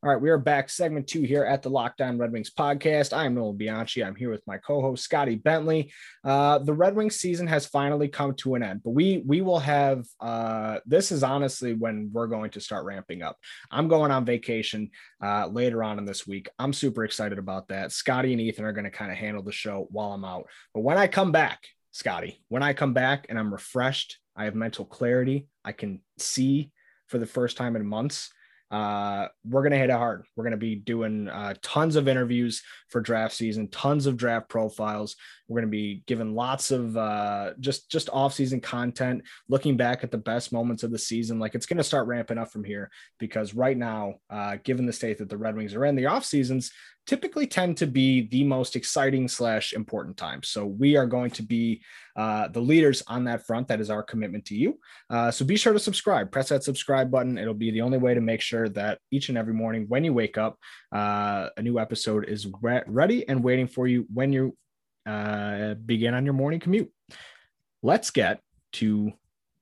all 0.05 0.11
right, 0.11 0.21
we 0.21 0.31
are 0.31 0.39
back, 0.39 0.69
segment 0.69 1.07
two 1.07 1.23
here 1.23 1.45
at 1.45 1.63
the 1.63 1.71
Locked 1.71 2.01
On 2.01 2.19
Red 2.19 2.33
Wings 2.33 2.51
podcast. 2.51 3.17
I 3.17 3.25
am 3.25 3.37
Nolan 3.37 3.57
Bianchi. 3.57 4.03
I'm 4.03 4.17
here 4.17 4.33
with 4.33 4.45
my 4.49 4.59
co-host 4.59 5.05
Scotty 5.05 5.37
Bentley. 5.37 5.93
Uh, 6.25 6.59
the 6.59 6.75
Red 6.75 6.97
Wings 6.97 7.15
season 7.15 7.47
has 7.47 7.67
finally 7.67 8.09
come 8.09 8.35
to 8.39 8.57
an 8.57 8.65
end, 8.65 8.81
but 8.83 8.91
we 8.91 9.23
we 9.25 9.43
will 9.43 9.61
have. 9.61 10.05
Uh, 10.19 10.81
this 10.87 11.13
is 11.13 11.23
honestly 11.23 11.75
when 11.75 12.11
we're 12.13 12.27
going 12.27 12.51
to 12.51 12.61
start 12.61 12.85
ramping 12.85 13.23
up. 13.23 13.37
I'm 13.71 13.87
going 13.87 14.11
on 14.11 14.25
vacation 14.25 14.91
uh, 15.23 15.47
later 15.47 15.85
on 15.85 15.99
in 15.99 16.05
this 16.05 16.27
week. 16.27 16.49
I'm 16.59 16.73
super 16.73 17.05
excited 17.05 17.39
about 17.39 17.69
that. 17.69 17.93
Scotty 17.93 18.33
and 18.33 18.41
Ethan 18.41 18.65
are 18.65 18.73
going 18.73 18.83
to 18.83 18.91
kind 18.91 19.13
of 19.13 19.19
handle 19.19 19.45
the 19.45 19.53
show 19.53 19.87
while 19.93 20.15
I'm 20.15 20.25
out. 20.25 20.49
But 20.75 20.81
when 20.81 20.99
I 20.99 21.07
come 21.07 21.31
back, 21.31 21.61
Scotty, 21.93 22.43
when 22.49 22.65
I 22.65 22.73
come 22.73 22.93
back 22.93 23.27
and 23.29 23.39
I'm 23.39 23.53
refreshed, 23.53 24.19
I 24.35 24.47
have 24.47 24.57
mental 24.57 24.85
clarity. 24.85 25.47
I 25.65 25.71
can 25.71 26.01
see 26.19 26.73
for 27.07 27.19
the 27.19 27.27
first 27.27 27.57
time 27.57 27.77
in 27.77 27.87
months 27.87 28.33
uh, 28.73 29.29
we're 29.45 29.61
going 29.61 29.73
to 29.73 29.79
hit 29.79 29.91
it 29.91 29.97
hard. 29.97 30.25
We're 30.35 30.45
going 30.45 30.53
to 30.53 30.57
be 30.57 30.75
doing 30.75 31.29
uh, 31.29 31.55
tons 31.61 31.95
of 31.95 32.09
interviews 32.09 32.63
for 32.89 33.03
draft 33.03 33.35
season, 33.35 33.69
tons 33.69 34.07
of 34.07 34.17
draft 34.17 34.49
profiles. 34.49 35.15
We're 35.47 35.61
going 35.61 35.71
to 35.71 35.77
be 35.77 36.03
giving 36.07 36.35
lots 36.35 36.71
of 36.71 36.97
uh, 36.97 37.53
just 37.61 37.91
just 37.91 38.09
off 38.11 38.33
season 38.33 38.63
content, 38.63 39.25
looking 39.47 39.77
back 39.77 40.03
at 40.05 40.11
the 40.11 40.17
best 40.17 40.55
moments 40.55 40.85
of 40.85 40.91
the 40.91 40.99
season. 40.99 41.39
Like 41.39 41.55
it's 41.55 41.67
going 41.67 41.77
to 41.77 41.85
start 41.85 42.07
ramping 42.07 42.39
up 42.39 42.51
from 42.51 42.65
here 42.65 42.91
because 43.19 43.55
right 43.55 43.77
now, 43.77 44.15
uh, 44.31 44.57
given 44.65 44.87
the 44.87 44.93
state 44.93 45.19
that 45.19 45.29
the 45.29 45.37
Red 45.37 45.55
Wings 45.55 45.75
are 45.75 45.85
in, 45.85 45.95
the 45.95 46.07
off 46.07 46.25
seasons 46.25 46.73
typically 47.07 47.47
tend 47.47 47.77
to 47.77 47.87
be 47.87 48.29
the 48.29 48.45
most 48.45 48.77
exciting 48.77 49.27
slash 49.29 49.73
important 49.73 50.17
times. 50.17 50.49
So 50.49 50.67
we 50.67 50.97
are 50.97 51.07
going 51.07 51.31
to 51.33 51.43
be 51.43 51.83
uh, 52.17 52.49
the 52.49 52.61
leaders 52.61 53.03
on 53.07 53.25
that 53.25 53.47
front. 53.47 53.69
That 53.69 53.81
is 53.81 53.91
our 53.91 54.03
commitment 54.03 54.45
to 54.47 54.55
you. 54.55 54.79
Uh, 55.11 55.31
so 55.31 55.45
be 55.45 55.57
sure 55.57 55.73
to 55.73 55.79
subscribe. 55.79 56.31
Press 56.31 56.51
that 56.51 56.63
subscribe 56.63 57.11
button. 57.11 57.39
It'll 57.39 57.55
be 57.55 57.71
the 57.71 57.81
only 57.81 57.99
way 57.99 58.15
to 58.15 58.21
make 58.21 58.41
sure 58.41 58.69
that 58.71 58.99
each 59.11 59.29
and 59.29 59.39
every 59.39 59.55
morning 59.55 59.87
when 59.89 60.05
you 60.05 60.13
wake 60.13 60.39
up, 60.39 60.59
uh, 60.93 61.49
a 61.57 61.63
new 61.63 61.79
episode 61.79 62.29
is 62.29 62.47
re- 62.61 62.85
ready 62.87 63.29
and 63.29 63.43
waiting 63.43 63.67
for 63.67 63.87
you 63.89 64.07
when 64.13 64.33
you 64.33 64.57
uh, 65.07 65.75
begin 65.75 66.15
on 66.15 66.25
your 66.25 66.35
morning 66.35 66.61
commute. 66.61 66.91
Let's 67.83 68.11
get 68.11 68.41
to 68.75 69.13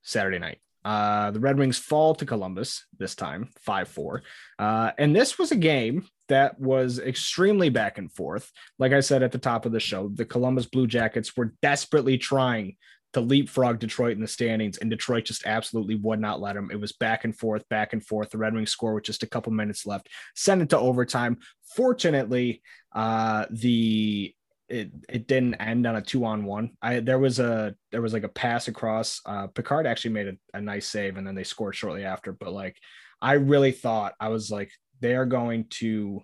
Saturday 0.02 0.38
night. 0.38 0.58
Uh, 0.84 1.30
the 1.30 1.40
Red 1.40 1.58
Wings 1.58 1.78
fall 1.78 2.14
to 2.14 2.26
Columbus 2.26 2.86
this 2.98 3.14
time, 3.14 3.50
5 3.60 3.88
4. 3.88 4.22
Uh, 4.58 4.90
and 4.98 5.14
this 5.14 5.38
was 5.38 5.52
a 5.52 5.56
game 5.56 6.06
that 6.28 6.58
was 6.58 6.98
extremely 6.98 7.68
back 7.68 7.98
and 7.98 8.10
forth. 8.10 8.50
Like 8.78 8.92
I 8.92 9.00
said 9.00 9.22
at 9.22 9.32
the 9.32 9.38
top 9.38 9.66
of 9.66 9.72
the 9.72 9.80
show, 9.80 10.08
the 10.08 10.24
Columbus 10.24 10.66
Blue 10.66 10.86
Jackets 10.86 11.36
were 11.36 11.54
desperately 11.60 12.16
trying 12.16 12.76
to 13.12 13.20
leapfrog 13.20 13.80
Detroit 13.80 14.12
in 14.12 14.20
the 14.20 14.28
standings, 14.28 14.78
and 14.78 14.88
Detroit 14.88 15.24
just 15.24 15.44
absolutely 15.44 15.96
would 15.96 16.20
not 16.20 16.40
let 16.40 16.54
them. 16.54 16.70
It 16.70 16.80
was 16.80 16.92
back 16.92 17.24
and 17.24 17.36
forth, 17.36 17.68
back 17.68 17.92
and 17.92 18.04
forth. 18.04 18.30
The 18.30 18.38
Red 18.38 18.54
Wings 18.54 18.70
score 18.70 18.94
with 18.94 19.04
just 19.04 19.24
a 19.24 19.28
couple 19.28 19.52
minutes 19.52 19.84
left, 19.84 20.08
sent 20.36 20.62
it 20.62 20.70
to 20.70 20.78
overtime. 20.78 21.38
Fortunately, 21.74 22.62
uh, 22.94 23.46
the 23.50 24.34
it 24.70 24.90
it 25.08 25.26
didn't 25.26 25.54
end 25.54 25.86
on 25.86 25.96
a 25.96 26.02
two 26.02 26.24
on 26.24 26.44
one. 26.44 26.70
I 26.80 27.00
there 27.00 27.18
was 27.18 27.40
a 27.40 27.74
there 27.90 28.00
was 28.00 28.12
like 28.12 28.22
a 28.22 28.28
pass 28.28 28.68
across. 28.68 29.20
Uh, 29.26 29.48
Pickard 29.48 29.86
actually 29.86 30.12
made 30.12 30.28
a, 30.28 30.56
a 30.56 30.60
nice 30.60 30.86
save, 30.86 31.16
and 31.16 31.26
then 31.26 31.34
they 31.34 31.44
scored 31.44 31.74
shortly 31.74 32.04
after. 32.04 32.32
But 32.32 32.52
like, 32.52 32.76
I 33.20 33.32
really 33.34 33.72
thought 33.72 34.14
I 34.20 34.28
was 34.28 34.50
like 34.50 34.70
they 35.00 35.14
are 35.14 35.26
going 35.26 35.66
to 35.70 36.22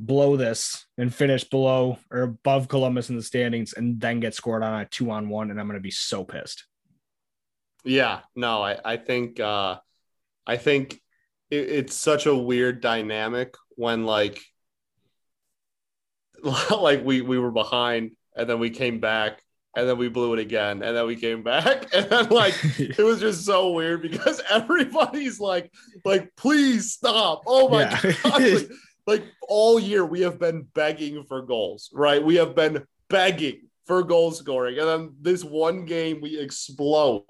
blow 0.00 0.36
this 0.36 0.86
and 0.98 1.14
finish 1.14 1.44
below 1.44 1.98
or 2.10 2.22
above 2.22 2.66
Columbus 2.68 3.08
in 3.08 3.16
the 3.16 3.22
standings, 3.22 3.72
and 3.72 4.00
then 4.00 4.20
get 4.20 4.34
scored 4.34 4.64
on 4.64 4.80
a 4.80 4.86
two 4.86 5.10
on 5.10 5.28
one, 5.28 5.50
and 5.50 5.60
I'm 5.60 5.68
going 5.68 5.78
to 5.78 5.82
be 5.82 5.92
so 5.92 6.24
pissed. 6.24 6.66
Yeah, 7.84 8.20
no, 8.34 8.62
I 8.62 8.78
I 8.84 8.96
think 8.96 9.38
uh, 9.38 9.78
I 10.44 10.56
think 10.56 11.00
it, 11.50 11.68
it's 11.70 11.94
such 11.94 12.26
a 12.26 12.34
weird 12.34 12.80
dynamic 12.80 13.54
when 13.76 14.04
like 14.04 14.40
like 16.70 17.04
we 17.04 17.20
we 17.20 17.38
were 17.38 17.50
behind 17.50 18.12
and 18.36 18.48
then 18.48 18.58
we 18.58 18.70
came 18.70 19.00
back 19.00 19.42
and 19.76 19.88
then 19.88 19.98
we 19.98 20.08
blew 20.08 20.34
it 20.34 20.38
again 20.38 20.82
and 20.82 20.96
then 20.96 21.06
we 21.06 21.16
came 21.16 21.42
back. 21.42 21.86
And 21.94 22.08
then 22.10 22.28
like 22.28 22.54
it 22.78 22.98
was 22.98 23.20
just 23.20 23.44
so 23.44 23.72
weird 23.72 24.02
because 24.02 24.40
everybody's 24.50 25.40
like 25.40 25.72
like 26.04 26.30
please 26.36 26.92
stop. 26.92 27.42
Oh 27.46 27.68
my 27.68 27.82
yeah. 27.82 28.12
god. 28.22 28.42
Like, 28.42 28.70
like 29.06 29.24
all 29.48 29.78
year 29.78 30.04
we 30.04 30.20
have 30.22 30.38
been 30.38 30.66
begging 30.74 31.24
for 31.24 31.42
goals 31.42 31.90
right? 31.92 32.22
We 32.22 32.36
have 32.36 32.54
been 32.54 32.84
begging 33.08 33.68
for 33.86 34.02
goal 34.02 34.32
scoring. 34.32 34.78
And 34.78 34.88
then 34.88 35.14
this 35.20 35.44
one 35.44 35.84
game 35.84 36.20
we 36.20 36.38
explode 36.38 37.24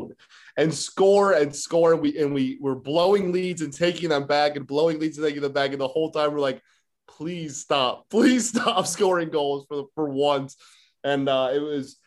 and 0.57 0.73
score 0.73 1.33
and 1.33 1.55
score. 1.55 1.93
And 1.93 2.03
we 2.03 2.19
and 2.19 2.33
we 2.33 2.59
we're 2.61 2.75
blowing 2.75 3.33
leads 3.33 3.63
and 3.63 3.73
taking 3.73 4.11
them 4.11 4.27
back 4.27 4.57
and 4.57 4.67
blowing 4.67 4.99
leads 4.99 5.19
and 5.19 5.27
taking 5.27 5.43
them 5.43 5.53
back. 5.53 5.73
And 5.73 5.81
the 5.81 5.89
whole 5.89 6.11
time 6.11 6.33
we're 6.33 6.41
like 6.41 6.63
please 7.07 7.57
stop, 7.57 8.09
please 8.11 8.49
stop 8.49 8.87
scoring 8.87 9.31
goals 9.31 9.67
for 9.69 9.85
for 9.95 10.09
once. 10.09 10.57
And 11.03 11.29
uh, 11.29 11.51
it 11.53 11.59
was, 11.59 11.99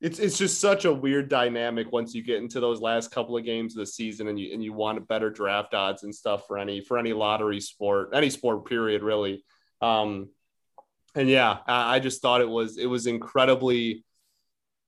it's 0.00 0.18
it's 0.18 0.36
just 0.36 0.60
such 0.60 0.84
a 0.84 0.92
weird 0.92 1.28
dynamic 1.28 1.90
once 1.90 2.14
you 2.14 2.22
get 2.22 2.42
into 2.42 2.60
those 2.60 2.80
last 2.80 3.10
couple 3.10 3.36
of 3.36 3.44
games 3.44 3.74
of 3.74 3.80
the 3.80 3.86
season, 3.86 4.28
and 4.28 4.38
you 4.38 4.52
and 4.52 4.62
you 4.62 4.72
want 4.72 5.06
better 5.08 5.30
draft 5.30 5.72
odds 5.74 6.02
and 6.02 6.14
stuff 6.14 6.46
for 6.46 6.58
any 6.58 6.80
for 6.80 6.98
any 6.98 7.12
lottery 7.12 7.60
sport, 7.60 8.10
any 8.12 8.30
sport 8.30 8.66
period 8.66 9.02
really. 9.02 9.44
Um, 9.80 10.28
and 11.14 11.28
yeah, 11.28 11.58
I, 11.66 11.96
I 11.96 11.98
just 12.00 12.20
thought 12.20 12.40
it 12.40 12.48
was 12.48 12.76
it 12.76 12.86
was 12.86 13.06
incredibly. 13.06 14.04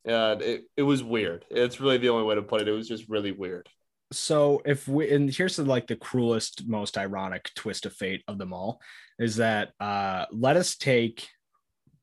Uh, 0.06 0.36
it, 0.38 0.64
it 0.76 0.82
was 0.82 1.02
weird. 1.02 1.44
It's 1.50 1.80
really 1.80 1.98
the 1.98 2.10
only 2.10 2.25
way 2.25 2.36
to 2.36 2.42
put 2.42 2.60
it. 2.60 2.68
It 2.68 2.72
was 2.72 2.86
just 2.86 3.08
really 3.08 3.32
weird 3.32 3.68
so 4.12 4.62
if 4.64 4.86
we 4.86 5.12
and 5.12 5.32
here's 5.32 5.56
the, 5.56 5.64
like 5.64 5.86
the 5.86 5.96
cruelest 5.96 6.66
most 6.66 6.96
ironic 6.96 7.50
twist 7.54 7.86
of 7.86 7.92
fate 7.92 8.22
of 8.28 8.38
them 8.38 8.52
all 8.52 8.80
is 9.18 9.36
that 9.36 9.72
uh 9.80 10.26
let 10.30 10.56
us 10.56 10.76
take 10.76 11.28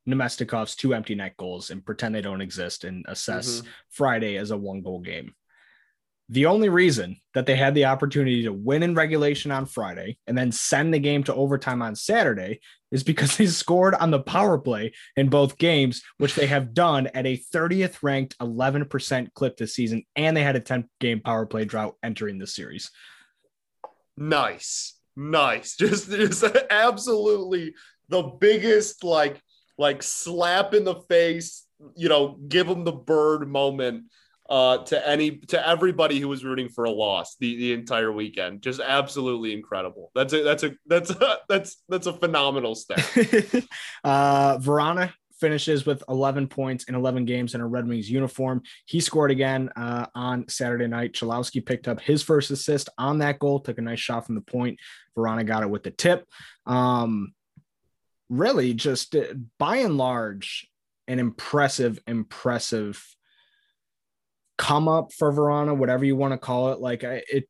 Namestnikov's 0.08 0.76
two 0.76 0.94
empty 0.94 1.16
net 1.16 1.38
goals 1.38 1.70
and 1.70 1.86
pretend 1.86 2.14
they 2.14 2.22
don't 2.22 2.42
exist 2.42 2.84
and 2.84 3.06
assess 3.08 3.60
mm-hmm. 3.60 3.70
Friday 3.90 4.36
as 4.36 4.52
a 4.52 4.58
one 4.58 4.82
goal 4.82 5.00
game. 5.00 5.34
The 6.30 6.46
only 6.46 6.70
reason 6.70 7.18
that 7.34 7.46
they 7.46 7.56
had 7.56 7.74
the 7.76 7.86
opportunity 7.86 8.44
to 8.44 8.54
win 8.54 8.84
in 8.84 8.96
regulation 8.96 9.52
on 9.52 9.66
Friday 9.66 10.18
and 10.28 10.38
then 10.38 10.52
send 10.52 10.94
the 10.94 11.00
game 11.00 11.24
to 11.26 11.36
overtime 11.36 11.82
on 11.82 11.96
Saturday 11.96 12.60
is 12.94 13.04
because 13.04 13.36
they 13.38 13.48
scored 13.48 13.96
on 13.96 14.12
the 14.12 14.22
power 14.22 14.58
play 14.58 14.94
in 15.18 15.28
both 15.28 15.58
games, 15.58 16.02
which 16.20 16.36
they 16.36 16.46
have 16.46 16.74
done 16.74 17.08
at 17.08 17.26
a 17.26 17.42
30th 17.54 17.98
ranked 18.02 18.38
11% 18.38 19.34
clip 19.34 19.58
this 19.58 19.76
season. 19.76 20.06
And 20.16 20.38
they 20.38 20.44
had 20.44 20.56
a 20.56 20.62
10 20.62 20.88
game 21.02 21.20
power 21.20 21.46
play 21.46 21.66
drought 21.66 21.96
entering 22.02 22.38
the 22.38 22.48
series. 22.48 22.92
Nice. 24.16 24.98
Nice. 25.18 25.76
Just, 25.78 26.10
just 26.10 26.44
absolutely 26.70 27.74
the 28.10 28.22
biggest, 28.22 29.04
like, 29.04 29.42
like 29.78 30.04
slap 30.04 30.74
in 30.74 30.84
the 30.84 30.96
face, 30.96 31.66
you 31.96 32.10
know, 32.10 32.38
give 32.48 32.68
them 32.68 32.84
the 32.84 32.92
bird 32.92 33.48
moment 33.48 34.06
uh, 34.50 34.80
to 34.80 35.08
any 35.08 35.38
to 35.38 35.68
everybody 35.68 36.20
who 36.20 36.28
was 36.28 36.44
rooting 36.44 36.70
for 36.70 36.86
a 36.86 36.92
loss 36.92 37.36
the, 37.38 37.56
the 37.56 37.74
entire 37.74 38.12
weekend. 38.12 38.62
Just 38.62 38.80
absolutely 38.80 39.54
incredible. 39.54 40.12
That's 40.16 40.34
a 40.34 40.44
that's 40.44 40.64
a 40.64 40.76
that's 40.86 41.10
a, 41.12 41.38
that's 41.50 41.84
that's 41.90 42.08
a 42.08 42.14
phenomenal 42.14 42.76
stat. 42.76 43.00
uh, 44.04 44.58
Vrana 44.58 45.14
finishes 45.40 45.86
with 45.86 46.02
11 46.08 46.48
points 46.48 46.86
in 46.86 46.96
11 46.96 47.26
games 47.26 47.54
in 47.54 47.60
a 47.60 47.68
Red 47.68 47.86
Wings 47.88 48.10
uniform. 48.10 48.62
He 48.86 49.02
scored 49.02 49.30
again 49.30 49.70
uh, 49.76 50.06
on 50.16 50.48
Saturday 50.48 50.88
night. 50.88 51.14
Cholowski 51.14 51.66
picked 51.66 51.90
up 51.90 52.00
his 52.00 52.24
first 52.24 52.50
assist 52.50 52.90
on 52.98 53.18
that 53.18 53.40
goal, 53.40 53.60
took 53.60 53.78
a 53.78 53.82
nice 53.82 54.00
shot 54.00 54.26
from 54.26 54.36
the 54.36 54.42
point. 54.42 54.80
Vrana 55.18 55.46
got 55.46 55.64
it 55.64 55.70
with 55.70 55.84
the 55.84 55.92
tip. 55.92 56.26
Um, 56.66 57.34
really, 58.30 58.74
just 58.74 59.16
uh, 59.16 59.34
by 59.60 59.78
and 59.78 59.98
large, 59.98 60.70
an 61.10 61.20
impressive, 61.20 62.00
impressive 62.08 63.04
come 64.64 64.88
up 64.88 65.12
for 65.12 65.34
Vrana, 65.34 65.76
whatever 65.76 66.06
you 66.06 66.16
want 66.16 66.32
to 66.32 66.38
call 66.38 66.72
it. 66.72 66.80
Like 66.80 67.04
it 67.04 67.50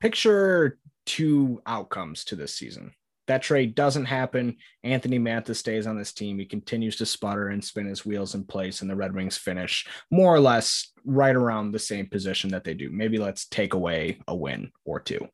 picture 0.00 0.78
two 1.06 1.62
outcomes 1.64 2.24
to 2.24 2.36
this 2.36 2.54
season. 2.54 2.92
That 3.26 3.40
trade 3.40 3.74
doesn't 3.74 4.04
happen. 4.04 4.58
Anthony 4.82 5.18
Mantha 5.18 5.56
stays 5.56 5.86
on 5.86 5.96
this 5.96 6.12
team. 6.12 6.38
He 6.38 6.44
continues 6.44 6.96
to 6.96 7.06
sputter 7.06 7.48
and 7.48 7.64
spin 7.64 7.86
his 7.86 8.04
wheels 8.04 8.34
in 8.34 8.44
place, 8.44 8.82
and 8.82 8.90
the 8.90 8.94
Red 8.94 9.14
Wings 9.14 9.38
finish 9.38 9.86
more 10.10 10.34
or 10.34 10.40
less 10.40 10.92
right 11.06 11.34
around 11.34 11.72
the 11.72 11.78
same 11.78 12.06
position 12.06 12.50
that 12.50 12.64
they 12.64 12.74
do. 12.74 12.90
Maybe 12.90 13.16
let's 13.16 13.46
take 13.46 13.72
away 13.72 14.18
a 14.28 14.36
win 14.36 14.72
or 14.84 15.00
two. 15.00 15.26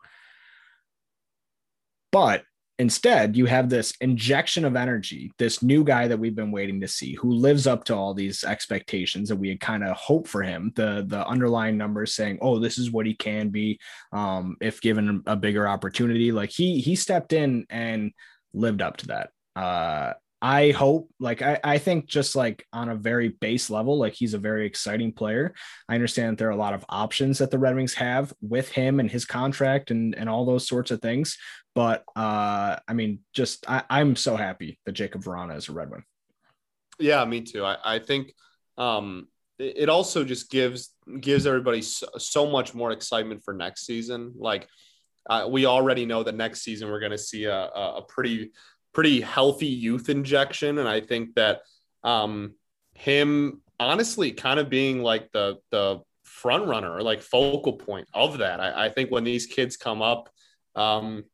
But 2.12 2.44
Instead, 2.80 3.36
you 3.36 3.44
have 3.44 3.68
this 3.68 3.92
injection 4.00 4.64
of 4.64 4.74
energy, 4.74 5.30
this 5.36 5.62
new 5.62 5.84
guy 5.84 6.08
that 6.08 6.18
we've 6.18 6.34
been 6.34 6.50
waiting 6.50 6.80
to 6.80 6.88
see 6.88 7.12
who 7.12 7.30
lives 7.30 7.66
up 7.66 7.84
to 7.84 7.94
all 7.94 8.14
these 8.14 8.42
expectations 8.42 9.28
that 9.28 9.36
we 9.36 9.50
had 9.50 9.60
kind 9.60 9.84
of 9.84 9.94
hoped 9.98 10.26
for 10.26 10.42
him. 10.42 10.72
The 10.76 11.04
the 11.06 11.26
underlying 11.26 11.76
numbers 11.76 12.14
saying, 12.14 12.38
oh, 12.40 12.58
this 12.58 12.78
is 12.78 12.90
what 12.90 13.04
he 13.04 13.14
can 13.14 13.50
be 13.50 13.78
um, 14.12 14.56
if 14.62 14.80
given 14.80 15.22
a 15.26 15.36
bigger 15.36 15.68
opportunity. 15.68 16.32
Like 16.32 16.48
he 16.48 16.80
he 16.80 16.96
stepped 16.96 17.34
in 17.34 17.66
and 17.68 18.12
lived 18.54 18.80
up 18.80 18.96
to 18.96 19.08
that. 19.08 19.30
Uh, 19.54 20.14
I 20.42 20.70
hope, 20.70 21.10
like, 21.20 21.42
I, 21.42 21.60
I 21.62 21.78
think 21.78 22.06
just 22.06 22.34
like 22.34 22.66
on 22.72 22.88
a 22.88 22.94
very 22.94 23.28
base 23.28 23.68
level, 23.68 23.98
like 23.98 24.14
he's 24.14 24.34
a 24.34 24.38
very 24.38 24.66
exciting 24.66 25.12
player. 25.12 25.54
I 25.88 25.94
understand 25.94 26.38
there 26.38 26.48
are 26.48 26.52
a 26.52 26.56
lot 26.56 26.74
of 26.74 26.84
options 26.88 27.38
that 27.38 27.50
the 27.50 27.58
Red 27.58 27.74
Wings 27.74 27.94
have 27.94 28.32
with 28.40 28.70
him 28.70 29.00
and 29.00 29.10
his 29.10 29.24
contract 29.24 29.90
and, 29.90 30.14
and 30.14 30.28
all 30.28 30.46
those 30.46 30.66
sorts 30.66 30.90
of 30.90 31.02
things. 31.02 31.36
But 31.74 32.04
uh, 32.16 32.76
I 32.88 32.92
mean, 32.94 33.20
just 33.32 33.68
I, 33.68 33.82
I'm 33.90 34.16
so 34.16 34.36
happy 34.36 34.78
that 34.86 34.94
Jakub 34.94 35.22
Vrana 35.22 35.56
is 35.56 35.68
a 35.68 35.72
Red 35.72 35.90
Wing. 35.90 36.04
Yeah, 36.98 37.24
me 37.24 37.42
too. 37.42 37.64
I, 37.64 37.76
I 37.84 37.98
think 37.98 38.34
um, 38.76 39.28
it 39.58 39.88
also 39.88 40.24
just 40.24 40.50
gives 40.50 40.94
gives 41.20 41.46
everybody 41.46 41.82
so, 41.82 42.06
so 42.18 42.46
much 42.46 42.74
more 42.74 42.92
excitement 42.92 43.44
for 43.44 43.54
next 43.54 43.86
season. 43.86 44.32
Like 44.36 44.66
uh, 45.28 45.46
we 45.48 45.66
already 45.66 46.06
know 46.06 46.22
that 46.22 46.34
next 46.34 46.62
season 46.62 46.90
we're 46.90 47.00
going 47.00 47.12
to 47.12 47.18
see 47.18 47.44
a, 47.44 47.66
a 47.66 48.02
pretty 48.08 48.52
pretty 48.92 49.20
healthy 49.20 49.66
youth 49.66 50.08
injection, 50.08 50.78
and 50.78 50.88
I 50.88 51.00
think 51.00 51.34
that 51.34 51.62
um, 52.02 52.54
him 52.94 53.62
honestly 53.78 54.32
kind 54.32 54.60
of 54.60 54.68
being 54.68 55.02
like 55.02 55.30
the 55.32 55.58
the 55.70 56.00
front 56.24 56.66
runner 56.66 56.94
or 56.94 57.02
like 57.02 57.22
focal 57.22 57.74
point 57.74 58.08
of 58.14 58.38
that. 58.38 58.60
I, 58.60 58.86
I 58.86 58.88
think 58.88 59.10
when 59.10 59.24
these 59.24 59.46
kids 59.46 59.76
come 59.76 60.02
up, 60.02 60.30
um, 60.74 61.24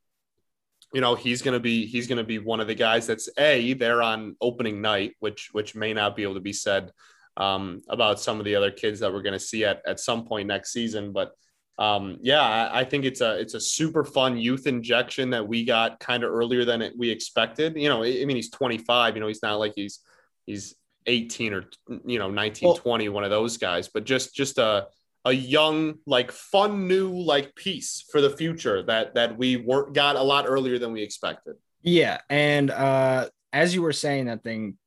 you 0.93 1.01
know 1.01 1.15
he's 1.15 1.43
going 1.43 1.55
to 1.55 1.61
be 1.61 1.87
he's 1.87 2.07
going 2.07 2.19
to 2.19 2.25
be 2.25 2.39
one 2.39 2.61
of 2.61 2.67
the 2.67 2.75
guys 2.75 3.07
that's 3.07 3.29
a 3.39 3.75
there 3.75 4.03
on 4.03 4.37
opening 4.41 4.81
night 4.81 5.15
which 5.19 5.51
which 5.53 5.75
may 5.75 5.93
not 5.93 6.17
be 6.17 6.23
able 6.23 6.35
to 6.35 6.41
be 6.41 6.53
said 6.53 6.91
um, 7.37 7.83
about 7.89 8.21
some 8.21 8.39
of 8.39 8.45
the 8.45 8.55
other 8.55 8.71
kids 8.71 9.01
that 9.01 9.13
we're 9.13 9.23
going 9.23 9.33
to 9.33 9.39
see 9.39 9.65
at, 9.65 9.83
at 9.87 10.01
some 10.01 10.25
point 10.25 10.49
next 10.49 10.73
season 10.73 11.13
but 11.13 11.33
um, 11.79 12.19
yeah 12.23 12.41
I, 12.41 12.81
I, 12.81 12.85
think 12.85 13.05
it's 13.05 13.21
a 13.21 13.39
it's 13.39 13.55
a 13.55 13.61
super 13.61 14.03
fun 14.03 14.39
youth 14.39 14.67
injection 14.67 15.31
that 15.31 15.47
we 15.47 15.65
got 15.65 16.01
kind 16.01 16.25
of 16.25 16.31
earlier 16.31 16.65
than 16.65 16.81
it, 16.81 16.95
we 16.97 17.11
expected 17.11 17.77
you 17.77 17.89
know 17.91 18.03
i 18.03 18.25
mean 18.25 18.37
he's 18.37 18.51
25 18.51 19.15
you 19.15 19.21
know 19.21 19.29
he's 19.29 19.43
not 19.43 19.57
like 19.57 19.75
he's 19.77 20.01
he's 20.47 20.75
18 21.05 21.53
or 21.53 21.65
you 22.07 22.19
know 22.19 22.31
19 22.31 22.67
well, 22.67 22.77
20 22.79 23.11
one 23.11 23.25
of 23.25 23.31
those 23.31 23.59
guys 23.59 23.89
but 23.89 24.05
just 24.05 24.35
just 24.35 24.57
a 24.57 24.87
a 25.27 25.33
young, 25.33 25.99
like 26.07 26.31
fun 26.31 26.87
new 26.87 27.11
like 27.11 27.55
piece 27.57 28.05
for 28.13 28.21
the 28.21 28.31
future 28.31 28.83
that 28.85 29.15
that 29.15 29.37
we 29.37 29.57
weren't 29.57 29.93
got 29.93 30.15
a 30.15 30.23
lot 30.23 30.45
earlier 30.47 30.79
than 30.79 30.93
we 30.93 31.03
expected. 31.03 31.57
Yeah, 31.83 32.21
and 32.31 32.71
uh 32.71 33.29
as 33.53 33.75
you 33.75 33.83
were 33.83 33.93
saying 33.93 34.27
that 34.27 34.45
thing, 34.45 34.79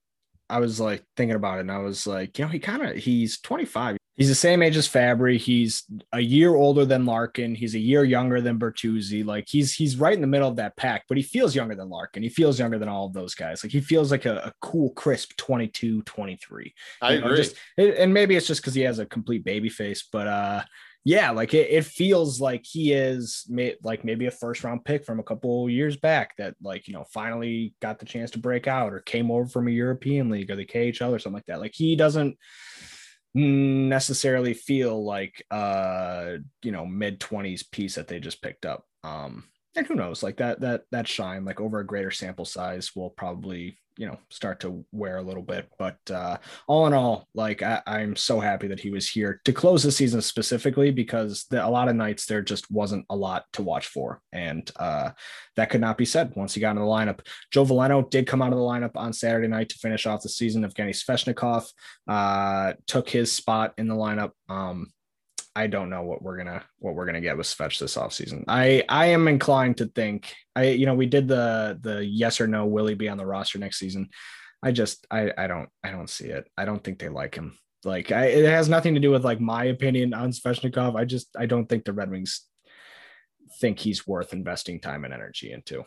I 0.49 0.59
was 0.59 0.79
like 0.79 1.03
thinking 1.15 1.35
about 1.35 1.57
it, 1.57 1.61
and 1.61 1.71
I 1.71 1.79
was 1.79 2.07
like, 2.07 2.37
you 2.37 2.45
know, 2.45 2.51
he 2.51 2.59
kind 2.59 2.83
of 2.83 2.95
he's 2.95 3.39
25. 3.41 3.97
He's 4.17 4.27
the 4.27 4.35
same 4.35 4.61
age 4.61 4.75
as 4.75 4.85
Fabbri. 4.85 5.37
He's 5.37 5.83
a 6.11 6.19
year 6.19 6.53
older 6.53 6.83
than 6.83 7.05
Larkin. 7.05 7.55
He's 7.55 7.73
a 7.73 7.79
year 7.79 8.03
younger 8.03 8.41
than 8.41 8.59
Bertuzzi. 8.59 9.25
Like 9.25 9.45
he's 9.47 9.73
he's 9.73 9.95
right 9.95 10.13
in 10.13 10.19
the 10.19 10.27
middle 10.27 10.49
of 10.49 10.57
that 10.57 10.75
pack, 10.75 11.05
but 11.07 11.15
he 11.15 11.23
feels 11.23 11.55
younger 11.55 11.73
than 11.73 11.89
Larkin. 11.89 12.23
He 12.23 12.27
feels 12.27 12.59
younger 12.59 12.77
than 12.77 12.89
all 12.89 13.05
of 13.05 13.13
those 13.13 13.33
guys. 13.33 13.63
Like 13.63 13.71
he 13.71 13.79
feels 13.79 14.11
like 14.11 14.25
a, 14.25 14.37
a 14.37 14.53
cool, 14.59 14.89
crisp 14.89 15.37
22, 15.37 16.01
23. 16.01 16.73
I 17.01 17.13
you 17.13 17.21
know, 17.21 17.27
agree. 17.27 17.37
Just, 17.37 17.55
and 17.77 18.13
maybe 18.13 18.35
it's 18.35 18.47
just 18.47 18.61
because 18.61 18.73
he 18.73 18.81
has 18.81 18.99
a 18.99 19.05
complete 19.05 19.45
baby 19.45 19.69
face, 19.69 20.05
but 20.11 20.27
uh 20.27 20.63
yeah, 21.05 21.31
like 21.31 21.53
it, 21.53 21.69
it 21.69 21.85
feels 21.85 22.41
like 22.41 22.65
he 22.65 22.91
is 22.91 23.45
may, 23.47 23.75
like 23.83 24.03
maybe 24.03 24.25
a 24.25 24.31
first 24.31 24.63
round 24.63 24.83
pick 24.83 25.05
from 25.05 25.19
a 25.19 25.23
couple 25.23 25.69
years 25.69 25.95
back 25.95 26.35
that 26.37 26.55
like 26.61 26.87
you 26.87 26.93
know 26.93 27.05
finally 27.13 27.73
got 27.81 27.99
the 27.99 28.05
chance 28.05 28.31
to 28.31 28.39
break 28.39 28.67
out 28.67 28.93
or 28.93 28.99
came 28.99 29.31
over 29.31 29.47
from 29.47 29.67
a 29.67 29.71
European 29.71 30.29
league 30.29 30.51
or 30.51 30.55
the 30.55 30.65
KHL 30.65 31.11
or 31.11 31.19
something 31.19 31.35
like 31.35 31.45
that. 31.45 31.61
Like 31.61 31.73
he 31.73 31.95
doesn't 31.95 32.37
necessarily 33.33 34.53
feel 34.53 35.03
like 35.05 35.45
uh 35.51 36.37
you 36.63 36.71
know 36.71 36.85
mid 36.85 37.19
20s 37.19 37.69
piece 37.71 37.95
that 37.95 38.07
they 38.07 38.19
just 38.19 38.41
picked 38.41 38.65
up 38.65 38.85
um 39.03 39.43
and 39.75 39.85
who 39.85 39.93
knows 39.93 40.23
like 40.23 40.37
that 40.37 40.59
that 40.61 40.81
that 40.91 41.07
shine 41.07 41.45
like 41.45 41.61
over 41.61 41.79
a 41.79 41.85
greater 41.85 42.09
sample 42.09 42.43
size 42.43 42.95
will 42.95 43.11
probably 43.11 43.77
you 43.99 44.07
know 44.07 44.17
start 44.29 44.61
to 44.61 44.85
wear 44.93 45.17
a 45.17 45.21
little 45.21 45.43
bit. 45.43 45.69
But 45.77 45.97
uh 46.09 46.37
all 46.67 46.87
in 46.87 46.93
all 46.93 47.27
like 47.35 47.61
I, 47.61 47.81
i'm 47.85 48.15
so 48.15 48.39
happy 48.39 48.67
that 48.69 48.79
he 48.79 48.89
was 48.89 49.07
here 49.09 49.41
to 49.43 49.51
close 49.51 49.83
the 49.83 49.91
season 49.91 50.21
specifically 50.21 50.89
because 50.89 51.45
the, 51.49 51.63
a 51.63 51.67
lot 51.67 51.89
of 51.89 51.97
nights 51.97 52.25
there 52.25 52.41
just 52.41 52.71
wasn't 52.71 53.05
a 53.09 53.15
lot 53.15 53.43
to 53.53 53.61
watch 53.61 53.87
for. 53.87 54.21
And 54.31 54.71
uh 54.77 55.11
that 55.57 55.69
could 55.69 55.81
not 55.81 55.97
be 55.97 56.05
said 56.05 56.31
once 56.35 56.53
he 56.53 56.61
got 56.61 56.71
into 56.71 56.81
the 56.81 56.87
lineup. 56.87 57.19
Joe 57.51 57.65
veleno 57.65 58.09
did 58.09 58.25
come 58.25 58.41
out 58.41 58.53
of 58.53 58.57
the 58.57 58.63
lineup 58.63 58.95
on 58.95 59.11
saturday 59.11 59.49
night 59.49 59.69
to 59.69 59.77
finish 59.77 60.05
off 60.05 60.23
the 60.23 60.29
season 60.29 60.63
evgeny 60.63 60.95
svechnikov 60.95 61.69
uh 62.07 62.73
took 62.87 63.09
his 63.09 63.33
spot 63.33 63.73
in 63.77 63.87
the 63.89 63.95
lineup. 63.95 64.31
Um 64.47 64.93
I 65.55 65.67
don't 65.67 65.89
know 65.89 66.03
what 66.03 66.21
we're 66.21 66.37
gonna 66.37 66.63
what 66.77 66.95
we're 66.95 67.05
gonna 67.05 67.21
get 67.21 67.37
with 67.37 67.47
Svech 67.47 67.79
this 67.79 67.97
offseason. 67.97 68.45
I 68.47 68.83
I 68.87 69.07
am 69.07 69.27
inclined 69.27 69.77
to 69.77 69.87
think 69.87 70.33
I 70.55 70.69
you 70.69 70.85
know 70.85 70.95
we 70.95 71.05
did 71.05 71.27
the 71.27 71.77
the 71.81 72.05
yes 72.05 72.39
or 72.39 72.47
no 72.47 72.65
will 72.65 72.87
he 72.87 72.95
be 72.95 73.09
on 73.09 73.17
the 73.17 73.25
roster 73.25 73.59
next 73.59 73.79
season. 73.79 74.09
I 74.61 74.71
just 74.71 75.05
I 75.09 75.31
I 75.37 75.47
don't 75.47 75.69
I 75.83 75.91
don't 75.91 76.09
see 76.09 76.27
it. 76.27 76.47
I 76.57 76.65
don't 76.65 76.83
think 76.83 76.99
they 76.99 77.09
like 77.09 77.35
him. 77.35 77.57
Like 77.83 78.11
I, 78.11 78.25
it 78.25 78.45
has 78.45 78.69
nothing 78.69 78.95
to 78.95 78.99
do 78.99 79.11
with 79.11 79.23
like 79.23 79.39
my 79.39 79.65
opinion 79.65 80.13
on 80.13 80.31
Svechnikov. 80.31 80.95
I 80.95 81.05
just 81.05 81.29
I 81.37 81.45
don't 81.45 81.67
think 81.67 81.85
the 81.85 81.93
Red 81.93 82.11
Wings 82.11 82.45
think 83.59 83.79
he's 83.79 84.05
worth 84.05 84.33
investing 84.33 84.79
time 84.79 85.05
and 85.05 85.13
energy 85.13 85.51
into. 85.51 85.83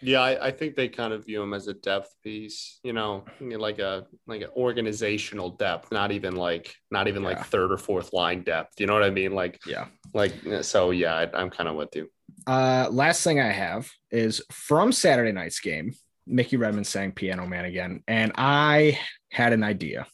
Yeah, 0.00 0.20
I, 0.20 0.48
I, 0.48 0.50
think 0.50 0.74
they 0.74 0.88
kind 0.88 1.12
of 1.12 1.24
view 1.24 1.42
him 1.42 1.54
as 1.54 1.68
a 1.68 1.74
depth 1.74 2.14
piece, 2.22 2.78
you 2.82 2.92
know, 2.92 3.24
like 3.40 3.78
a 3.78 4.06
like 4.26 4.42
an 4.42 4.50
organizational 4.56 5.50
depth, 5.50 5.92
not 5.92 6.12
even 6.12 6.36
like 6.36 6.74
not 6.90 7.08
even 7.08 7.22
yeah. 7.22 7.28
like 7.28 7.46
third 7.46 7.72
or 7.72 7.78
fourth 7.78 8.12
line 8.12 8.42
depth. 8.42 8.80
You 8.80 8.86
know 8.86 8.92
what 8.92 9.04
I 9.04 9.10
mean? 9.10 9.32
Like 9.32 9.60
yeah, 9.66 9.86
like 10.12 10.34
so 10.62 10.90
yeah, 10.90 11.14
I, 11.14 11.30
I'm 11.32 11.48
kind 11.48 11.68
of 11.68 11.76
with 11.76 11.94
you. 11.94 12.10
Uh, 12.46 12.88
last 12.90 13.22
thing 13.22 13.40
I 13.40 13.52
have 13.52 13.88
is 14.10 14.42
from 14.50 14.92
Saturday 14.92 15.32
night's 15.32 15.60
game. 15.60 15.94
Mickey 16.26 16.56
Redmond 16.56 16.86
sang 16.86 17.12
Piano 17.12 17.46
Man 17.46 17.64
again, 17.64 18.02
and 18.08 18.32
I 18.36 18.98
had 19.30 19.52
an 19.52 19.62
idea. 19.62 20.06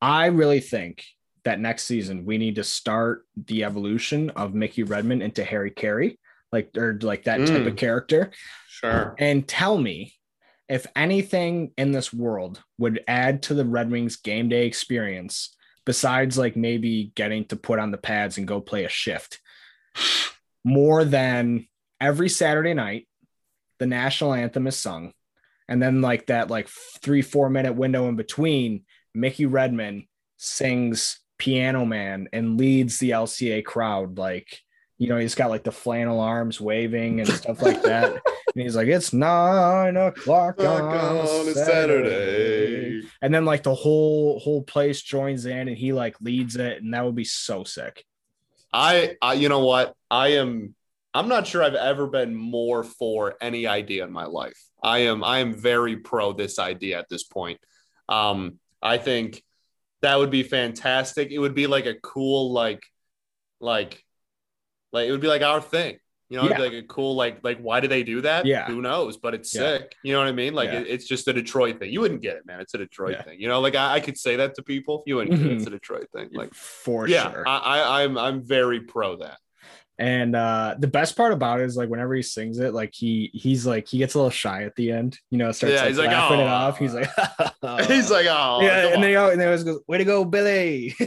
I 0.00 0.26
really 0.26 0.60
think 0.60 1.04
that 1.44 1.60
next 1.60 1.84
season 1.84 2.24
we 2.24 2.38
need 2.38 2.56
to 2.56 2.64
start 2.64 3.26
the 3.36 3.64
evolution 3.64 4.30
of 4.30 4.54
Mickey 4.54 4.82
Redmond 4.82 5.22
into 5.22 5.44
Harry 5.44 5.70
Caray 5.70 6.18
like 6.54 6.76
or 6.76 6.98
like 7.02 7.24
that 7.24 7.40
mm. 7.40 7.46
type 7.46 7.66
of 7.66 7.74
mm. 7.74 7.76
character. 7.76 8.30
Sure. 8.68 9.14
And 9.18 9.46
tell 9.46 9.76
me 9.76 10.14
if 10.68 10.86
anything 10.96 11.72
in 11.76 11.92
this 11.92 12.12
world 12.12 12.62
would 12.78 13.04
add 13.06 13.42
to 13.42 13.54
the 13.54 13.64
Red 13.64 13.90
Wings 13.90 14.16
game 14.16 14.48
day 14.48 14.66
experience 14.66 15.54
besides 15.84 16.38
like 16.38 16.56
maybe 16.56 17.12
getting 17.14 17.44
to 17.46 17.56
put 17.56 17.78
on 17.78 17.90
the 17.90 17.98
pads 17.98 18.38
and 18.38 18.48
go 18.48 18.60
play 18.60 18.84
a 18.84 18.88
shift, 18.88 19.40
more 20.64 21.04
than 21.04 21.66
every 22.00 22.28
Saturday 22.28 22.72
night, 22.72 23.06
the 23.78 23.86
national 23.86 24.32
anthem 24.32 24.66
is 24.66 24.78
sung. 24.78 25.12
And 25.68 25.82
then 25.82 26.00
like 26.00 26.26
that 26.26 26.50
like 26.50 26.68
three, 27.02 27.22
four 27.22 27.50
minute 27.50 27.74
window 27.74 28.08
in 28.08 28.16
between, 28.16 28.84
Mickey 29.14 29.46
Redmond 29.46 30.04
sings 30.36 31.20
Piano 31.38 31.84
Man 31.84 32.28
and 32.32 32.58
leads 32.58 32.98
the 32.98 33.10
LCA 33.10 33.64
crowd. 33.64 34.18
Like, 34.18 34.60
you 35.04 35.10
know, 35.10 35.18
he's 35.18 35.34
got 35.34 35.50
like 35.50 35.64
the 35.64 35.70
flannel 35.70 36.18
arms 36.18 36.58
waving 36.58 37.20
and 37.20 37.28
stuff 37.28 37.60
like 37.60 37.82
that. 37.82 38.10
and 38.54 38.62
he's 38.62 38.74
like, 38.74 38.88
it's 38.88 39.12
nine 39.12 39.98
o'clock 39.98 40.58
on, 40.60 40.80
on 40.80 41.26
Saturday. 41.26 41.52
Saturday. 41.52 43.08
And 43.20 43.34
then 43.34 43.44
like 43.44 43.62
the 43.64 43.74
whole 43.74 44.38
whole 44.40 44.62
place 44.62 45.02
joins 45.02 45.44
in 45.44 45.68
and 45.68 45.76
he 45.76 45.92
like 45.92 46.18
leads 46.22 46.56
it, 46.56 46.82
and 46.82 46.94
that 46.94 47.04
would 47.04 47.14
be 47.14 47.26
so 47.26 47.64
sick. 47.64 48.02
I, 48.72 49.16
I, 49.20 49.34
you 49.34 49.50
know 49.50 49.66
what? 49.66 49.94
I 50.10 50.28
am. 50.28 50.74
I'm 51.12 51.28
not 51.28 51.46
sure 51.46 51.62
I've 51.62 51.74
ever 51.74 52.06
been 52.06 52.34
more 52.34 52.82
for 52.82 53.34
any 53.42 53.66
idea 53.66 54.04
in 54.04 54.10
my 54.10 54.24
life. 54.24 54.58
I 54.82 55.00
am. 55.00 55.22
I 55.22 55.40
am 55.40 55.52
very 55.52 55.98
pro 55.98 56.32
this 56.32 56.58
idea 56.58 56.98
at 56.98 57.10
this 57.10 57.24
point. 57.24 57.60
Um, 58.08 58.58
I 58.80 58.96
think 58.96 59.42
that 60.00 60.18
would 60.18 60.30
be 60.30 60.44
fantastic. 60.44 61.30
It 61.30 61.40
would 61.40 61.54
be 61.54 61.66
like 61.66 61.84
a 61.84 61.94
cool, 61.94 62.54
like, 62.54 62.82
like, 63.60 64.03
like 64.94 65.06
it 65.08 65.12
would 65.12 65.20
be 65.20 65.28
like 65.28 65.42
our 65.42 65.60
thing. 65.60 65.98
You 66.30 66.38
know, 66.38 66.46
it'd 66.46 66.56
be 66.56 66.62
Yeah. 66.62 66.68
like 66.70 66.84
a 66.84 66.86
cool, 66.86 67.14
like, 67.16 67.44
like 67.44 67.58
why 67.58 67.80
do 67.80 67.86
they 67.88 68.02
do 68.02 68.22
that? 68.22 68.46
Yeah. 68.46 68.64
who 68.66 68.80
knows? 68.80 69.18
But 69.18 69.34
it's 69.34 69.54
Yeah. 69.54 69.60
sick. 69.78 69.94
You 70.02 70.14
know 70.14 70.20
what 70.20 70.28
I 70.28 70.32
mean? 70.32 70.54
Like 70.54 70.70
Yeah. 70.72 70.80
it- 70.80 70.86
it's 70.88 71.06
just 71.06 71.28
a 71.28 71.34
Detroit 71.34 71.78
thing. 71.78 71.92
You 71.92 72.00
wouldn't 72.00 72.22
get 72.22 72.36
it, 72.36 72.46
man. 72.46 72.60
It's 72.60 72.72
a 72.72 72.78
Detroit 72.78 73.22
thing. 73.26 73.38
You 73.40 73.48
know, 73.48 73.60
like 73.60 73.74
I, 73.76 73.94
I 73.96 74.00
could 74.00 74.16
say 74.16 74.36
that 74.36 74.54
to 74.54 74.62
people. 74.62 75.02
You 75.06 75.16
wouldn't 75.16 75.36
get 75.38 75.46
it. 75.46 75.56
It's 75.58 75.66
a 75.66 75.70
Detroit 75.70 76.08
thing. 76.14 76.30
Like, 76.32 76.54
For 76.54 77.06
yeah, 77.08 77.30
sure. 77.30 77.46
I, 77.46 77.58
I, 77.58 78.02
I'm, 78.04 78.16
I'm 78.16 78.42
very 78.42 78.80
pro 78.80 79.16
that. 79.16 79.36
And 79.96 80.34
uh 80.34 80.74
the 80.76 80.88
best 80.88 81.16
part 81.16 81.32
about 81.32 81.60
it 81.60 81.66
is 81.66 81.76
like 81.76 81.88
whenever 81.88 82.14
he 82.16 82.22
sings 82.22 82.58
it, 82.58 82.74
like 82.74 82.90
he 82.92 83.30
he's 83.32 83.64
like 83.64 83.86
he 83.86 83.98
gets 83.98 84.14
a 84.14 84.18
little 84.18 84.30
shy 84.30 84.64
at 84.64 84.74
the 84.74 84.90
end, 84.90 85.16
you 85.30 85.38
know, 85.38 85.52
starts 85.52 85.74
Yeah, 85.74 85.80
like, 85.82 85.88
he's 85.90 85.98
like, 85.98 86.08
laughing 86.10 86.40
it 86.40 86.48
off. 86.48 86.78
He's 86.78 86.94
like, 86.94 87.08
He's 87.88 88.10
like, 88.10 88.26
oh, 88.28 88.58
yeah, 88.62 88.86
and 88.88 88.96
on. 88.96 89.08
he 89.08 89.14
always, 89.14 89.32
and 89.34 89.40
he 89.42 89.46
always 89.46 89.62
goes, 89.62 89.80
"Way 89.86 89.98
to 89.98 90.04
go, 90.04 90.24
Billy!" 90.24 90.94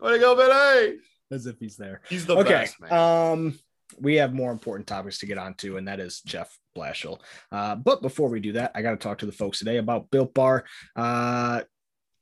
Way 0.00 0.12
to 0.14 0.18
go, 0.18 0.34
Billy. 0.34 0.96
As 1.32 1.46
if 1.46 1.58
he's 1.58 1.76
there. 1.76 2.02
He's 2.08 2.26
the 2.26 2.36
okay, 2.36 2.50
best, 2.50 2.80
man. 2.80 2.92
um, 2.92 3.58
we 3.98 4.16
have 4.16 4.32
more 4.32 4.52
important 4.52 4.86
topics 4.86 5.18
to 5.18 5.26
get 5.26 5.38
onto, 5.38 5.76
and 5.76 5.88
that 5.88 5.98
is 5.98 6.20
Jeff 6.20 6.56
Blashill. 6.76 7.20
Uh, 7.50 7.74
but 7.74 8.02
before 8.02 8.28
we 8.28 8.40
do 8.40 8.52
that, 8.52 8.72
I 8.74 8.82
got 8.82 8.90
to 8.90 8.96
talk 8.96 9.18
to 9.18 9.26
the 9.26 9.32
folks 9.32 9.58
today 9.58 9.78
about 9.78 10.10
Built 10.10 10.34
Bar. 10.34 10.64
Uh, 10.94 11.62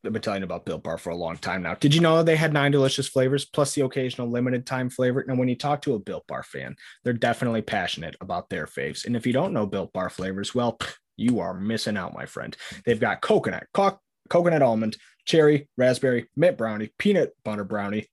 I've 0.05 0.13
been 0.13 0.23
telling 0.23 0.41
you 0.41 0.47
about 0.47 0.65
Built 0.65 0.83
Bar 0.83 0.97
for 0.97 1.11
a 1.11 1.17
long 1.17 1.37
time 1.37 1.63
now. 1.63 1.75
Did 1.75 1.95
you 1.95 2.01
know 2.01 2.23
they 2.23 2.37
had 2.37 2.53
nine 2.53 2.73
delicious 2.73 3.07
flavors 3.07 3.45
plus 3.45 3.75
the 3.75 3.85
occasional 3.85 4.31
limited 4.31 4.65
time 4.65 4.89
flavor? 4.89 5.21
And 5.21 5.39
when 5.39 5.49
you 5.49 5.57
talk 5.57 5.83
to 5.83 5.95
a 5.95 5.99
Built 5.99 6.27
Bar 6.27 6.43
fan, 6.43 6.77
they're 7.05 7.13
definitely 7.13 7.63
passionate 7.63 8.17
about 8.21 8.49
their 8.49 8.67
faves. 8.67 9.05
And 9.05 9.15
if 9.15 9.27
you 9.27 9.33
don't 9.33 9.53
know 9.53 9.67
Built 9.67 9.93
Bar 9.93 10.09
flavors, 10.09 10.55
well, 10.55 10.79
you 11.17 11.41
are 11.41 11.53
missing 11.53 11.99
out, 11.99 12.15
my 12.15 12.25
friend. 12.25 12.57
They've 12.87 12.99
got 12.99 13.21
coconut, 13.21 13.67
co- 13.75 14.01
coconut 14.31 14.63
almond, 14.63 14.97
cherry, 15.27 15.69
raspberry, 15.77 16.31
mint 16.35 16.57
brownie, 16.57 16.93
peanut 16.99 17.35
butter 17.45 17.65
brownie, 17.65 18.09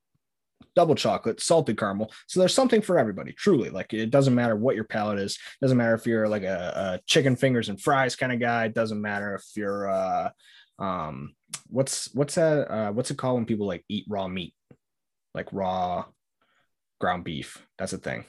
double 0.78 0.94
chocolate, 0.94 1.42
salted 1.42 1.76
caramel. 1.76 2.12
So 2.28 2.40
there's 2.40 2.54
something 2.54 2.84
for 2.84 3.00
everybody, 3.00 3.34
truly. 3.34 3.72
Like 3.72 3.96
it 3.96 4.12
doesn't 4.12 4.36
matter 4.36 4.56
what 4.56 4.76
your 4.76 4.84
palate 4.84 5.18
is. 5.18 5.40
Doesn't 5.60 5.76
matter 5.76 5.96
if 5.96 6.06
you're 6.06 6.30
like 6.30 6.44
a, 6.44 7.00
a 7.00 7.02
chicken 7.08 7.36
fingers 7.36 7.70
and 7.70 7.82
fries 7.82 8.16
kind 8.16 8.32
of 8.32 8.40
guy. 8.40 8.66
It 8.66 8.76
doesn't 8.76 9.02
matter 9.02 9.34
if 9.34 9.44
you're 9.56 9.90
uh 9.90 10.30
um 10.78 11.34
what's 11.70 12.14
what's 12.14 12.36
that 12.36 12.70
uh 12.72 12.92
what's 12.92 13.10
it 13.10 13.18
called 13.18 13.38
when 13.38 13.48
people 13.48 13.66
like 13.66 13.84
eat 13.90 14.06
raw 14.08 14.28
meat? 14.28 14.54
Like 15.34 15.52
raw 15.52 16.06
ground 17.02 17.24
beef. 17.24 17.66
That's 17.80 17.94
a 17.94 17.98
thing. 17.98 18.26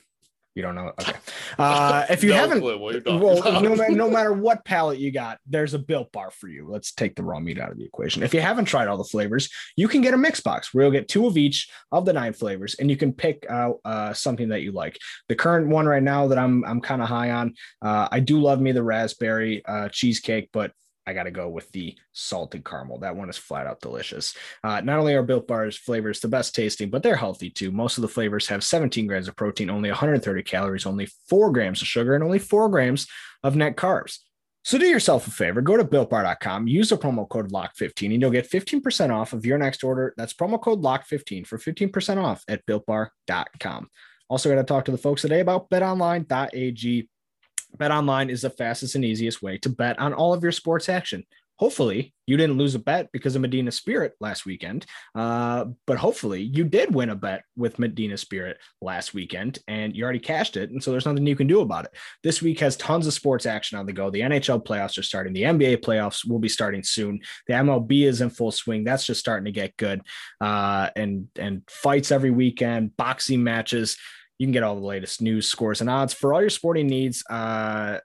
You 0.58 0.62
don't 0.62 0.74
know? 0.74 0.92
Okay. 1.00 1.12
Uh 1.58 2.04
if 2.10 2.22
you 2.22 2.30
No 2.30 2.36
haven't 2.36 2.60
clue 2.60 2.78
what 2.78 2.92
you're 2.92 3.00
talking 3.02 3.20
well, 3.20 3.62
no, 3.62 3.74
no 3.88 4.10
matter 4.16 4.32
what 4.32 4.64
palate 4.64 4.98
you 4.98 5.10
got, 5.10 5.38
there's 5.46 5.74
a 5.74 5.78
built 5.78 6.12
bar 6.12 6.30
for 6.30 6.48
you. 6.48 6.68
Let's 6.68 6.92
take 6.92 7.16
the 7.16 7.22
raw 7.22 7.40
meat 7.40 7.58
out 7.58 7.72
of 7.72 7.78
the 7.78 7.84
equation. 7.84 8.22
If 8.22 8.34
you 8.34 8.40
haven't 8.40 8.66
tried 8.66 8.86
all 8.86 8.96
the 8.96 9.04
flavors, 9.04 9.48
you 9.76 9.88
can 9.88 10.02
get 10.02 10.14
a 10.14 10.16
mix 10.16 10.40
box 10.40 10.72
where 10.72 10.84
you'll 10.84 10.92
get 10.92 11.08
two 11.08 11.26
of 11.26 11.36
each 11.36 11.68
of 11.90 12.04
the 12.04 12.12
nine 12.12 12.32
flavors, 12.32 12.76
and 12.78 12.90
you 12.90 12.96
can 12.96 13.12
pick 13.12 13.46
out 13.48 13.78
uh, 13.84 14.12
something 14.12 14.50
that 14.50 14.62
you 14.62 14.72
like. 14.72 14.98
The 15.28 15.36
current 15.36 15.68
one 15.68 15.86
right 15.86 16.02
now 16.02 16.28
that 16.28 16.38
I'm 16.38 16.64
I'm 16.64 16.80
kind 16.80 17.02
of 17.02 17.08
high 17.08 17.30
on, 17.30 17.54
uh, 17.82 18.08
I 18.10 18.20
do 18.20 18.40
love 18.40 18.60
me 18.60 18.72
the 18.72 18.82
raspberry 18.82 19.64
uh, 19.64 19.88
cheesecake, 19.88 20.50
but 20.52 20.72
I 21.08 21.14
got 21.14 21.22
to 21.24 21.30
go 21.30 21.48
with 21.48 21.72
the 21.72 21.96
salted 22.12 22.64
caramel. 22.64 22.98
That 22.98 23.16
one 23.16 23.30
is 23.30 23.38
flat 23.38 23.66
out 23.66 23.80
delicious. 23.80 24.36
Uh, 24.62 24.82
not 24.82 24.98
only 24.98 25.14
are 25.14 25.22
Built 25.22 25.48
Bar's 25.48 25.76
flavors 25.76 26.20
the 26.20 26.28
best 26.28 26.54
tasting, 26.54 26.90
but 26.90 27.02
they're 27.02 27.16
healthy 27.16 27.48
too. 27.48 27.70
Most 27.70 27.96
of 27.96 28.02
the 28.02 28.08
flavors 28.08 28.46
have 28.48 28.62
17 28.62 29.06
grams 29.06 29.26
of 29.26 29.36
protein, 29.36 29.70
only 29.70 29.88
130 29.88 30.42
calories, 30.42 30.84
only 30.84 31.08
four 31.28 31.50
grams 31.50 31.80
of 31.80 31.88
sugar, 31.88 32.14
and 32.14 32.22
only 32.22 32.38
four 32.38 32.68
grams 32.68 33.06
of 33.42 33.56
net 33.56 33.76
carbs. 33.76 34.18
So 34.64 34.76
do 34.76 34.84
yourself 34.84 35.26
a 35.26 35.30
favor, 35.30 35.62
go 35.62 35.78
to 35.78 35.84
builtbar.com, 35.84 36.68
use 36.68 36.90
the 36.90 36.98
promo 36.98 37.26
code 37.26 37.52
LOCK15, 37.52 38.12
and 38.12 38.20
you'll 38.20 38.30
get 38.30 38.50
15% 38.50 39.10
off 39.10 39.32
of 39.32 39.46
your 39.46 39.56
next 39.56 39.82
order. 39.82 40.12
That's 40.18 40.34
promo 40.34 40.60
code 40.60 40.82
LOCK15 40.82 41.46
for 41.46 41.56
15% 41.56 42.22
off 42.22 42.44
at 42.48 42.66
builtbar.com. 42.66 43.88
Also, 44.28 44.50
got 44.50 44.56
to 44.56 44.64
talk 44.64 44.84
to 44.84 44.90
the 44.90 44.98
folks 44.98 45.22
today 45.22 45.40
about 45.40 45.70
betonline.ag. 45.70 47.08
BetOnline 47.78 48.30
is 48.30 48.42
the 48.42 48.50
fastest 48.50 48.94
and 48.94 49.04
easiest 49.04 49.42
way 49.42 49.58
to 49.58 49.68
bet 49.68 49.98
on 49.98 50.12
all 50.12 50.34
of 50.34 50.42
your 50.42 50.52
sports 50.52 50.88
action. 50.88 51.24
Hopefully, 51.58 52.14
you 52.28 52.36
didn't 52.36 52.56
lose 52.56 52.76
a 52.76 52.78
bet 52.78 53.10
because 53.10 53.34
of 53.34 53.42
Medina 53.42 53.72
Spirit 53.72 54.14
last 54.20 54.46
weekend, 54.46 54.86
uh, 55.16 55.64
but 55.88 55.98
hopefully, 55.98 56.40
you 56.40 56.62
did 56.62 56.94
win 56.94 57.10
a 57.10 57.16
bet 57.16 57.42
with 57.56 57.80
Medina 57.80 58.16
Spirit 58.16 58.58
last 58.80 59.12
weekend 59.12 59.58
and 59.66 59.96
you 59.96 60.04
already 60.04 60.20
cashed 60.20 60.56
it. 60.56 60.70
And 60.70 60.80
so, 60.80 60.92
there's 60.92 61.04
nothing 61.04 61.26
you 61.26 61.34
can 61.34 61.48
do 61.48 61.60
about 61.60 61.86
it. 61.86 61.90
This 62.22 62.40
week 62.40 62.60
has 62.60 62.76
tons 62.76 63.08
of 63.08 63.12
sports 63.12 63.44
action 63.44 63.76
on 63.76 63.86
the 63.86 63.92
go. 63.92 64.08
The 64.08 64.20
NHL 64.20 64.64
playoffs 64.64 64.98
are 64.98 65.02
starting, 65.02 65.32
the 65.32 65.42
NBA 65.42 65.78
playoffs 65.78 66.24
will 66.24 66.38
be 66.38 66.48
starting 66.48 66.84
soon. 66.84 67.20
The 67.48 67.54
MLB 67.54 68.06
is 68.06 68.20
in 68.20 68.30
full 68.30 68.52
swing. 68.52 68.84
That's 68.84 69.04
just 69.04 69.18
starting 69.18 69.46
to 69.46 69.52
get 69.52 69.76
good. 69.76 70.02
Uh, 70.40 70.90
and, 70.94 71.26
and 71.36 71.62
fights 71.68 72.12
every 72.12 72.30
weekend, 72.30 72.96
boxing 72.96 73.42
matches 73.42 73.96
you 74.38 74.46
can 74.46 74.52
get 74.52 74.62
all 74.62 74.76
the 74.76 74.86
latest 74.86 75.20
news, 75.20 75.48
scores, 75.48 75.80
and 75.80 75.90
odds 75.90 76.14
for 76.14 76.32
all 76.32 76.40
your 76.40 76.50
sporting 76.50 76.86
needs. 76.86 77.24
Uh, 77.28 77.98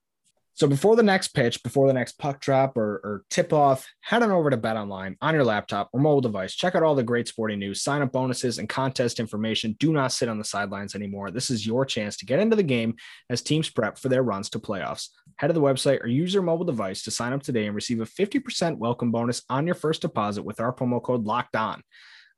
so 0.55 0.67
before 0.67 0.95
the 0.95 1.01
next 1.01 1.29
pitch, 1.29 1.63
before 1.63 1.87
the 1.87 1.93
next 1.93 2.19
puck 2.19 2.39
drop 2.39 2.77
or, 2.77 3.01
or 3.03 3.25
tip 3.31 3.51
off, 3.51 3.87
head 4.01 4.21
on 4.21 4.29
over 4.29 4.51
to 4.51 4.57
Bet 4.57 4.77
Online 4.77 5.17
on 5.19 5.33
your 5.33 5.43
laptop 5.43 5.89
or 5.93 5.99
mobile 5.99 6.21
device. 6.21 6.53
Check 6.53 6.75
out 6.75 6.83
all 6.83 6.93
the 6.93 7.01
great 7.01 7.27
sporting 7.27 7.57
news, 7.57 7.81
sign 7.81 8.03
up 8.03 8.11
bonuses, 8.11 8.59
and 8.59 8.69
contest 8.69 9.19
information. 9.19 9.75
Do 9.79 9.91
not 9.91 10.11
sit 10.11 10.29
on 10.29 10.37
the 10.37 10.43
sidelines 10.43 10.93
anymore. 10.93 11.31
This 11.31 11.49
is 11.49 11.65
your 11.65 11.85
chance 11.85 12.17
to 12.17 12.27
get 12.27 12.39
into 12.39 12.55
the 12.55 12.61
game 12.61 12.95
as 13.31 13.41
teams 13.41 13.69
prep 13.71 13.97
for 13.97 14.09
their 14.09 14.21
runs 14.21 14.51
to 14.51 14.59
playoffs. 14.59 15.09
Head 15.37 15.47
to 15.47 15.53
the 15.53 15.61
website 15.61 16.03
or 16.03 16.07
use 16.07 16.35
your 16.35 16.43
mobile 16.43 16.65
device 16.65 17.01
to 17.03 17.11
sign 17.11 17.33
up 17.33 17.41
today 17.41 17.65
and 17.65 17.73
receive 17.73 17.99
a 17.99 18.05
50% 18.05 18.77
welcome 18.77 19.11
bonus 19.11 19.41
on 19.49 19.65
your 19.65 19.75
first 19.75 20.03
deposit 20.03 20.43
with 20.43 20.59
our 20.59 20.71
promo 20.71 21.01
code 21.01 21.25
Locked 21.25 21.55
On. 21.55 21.81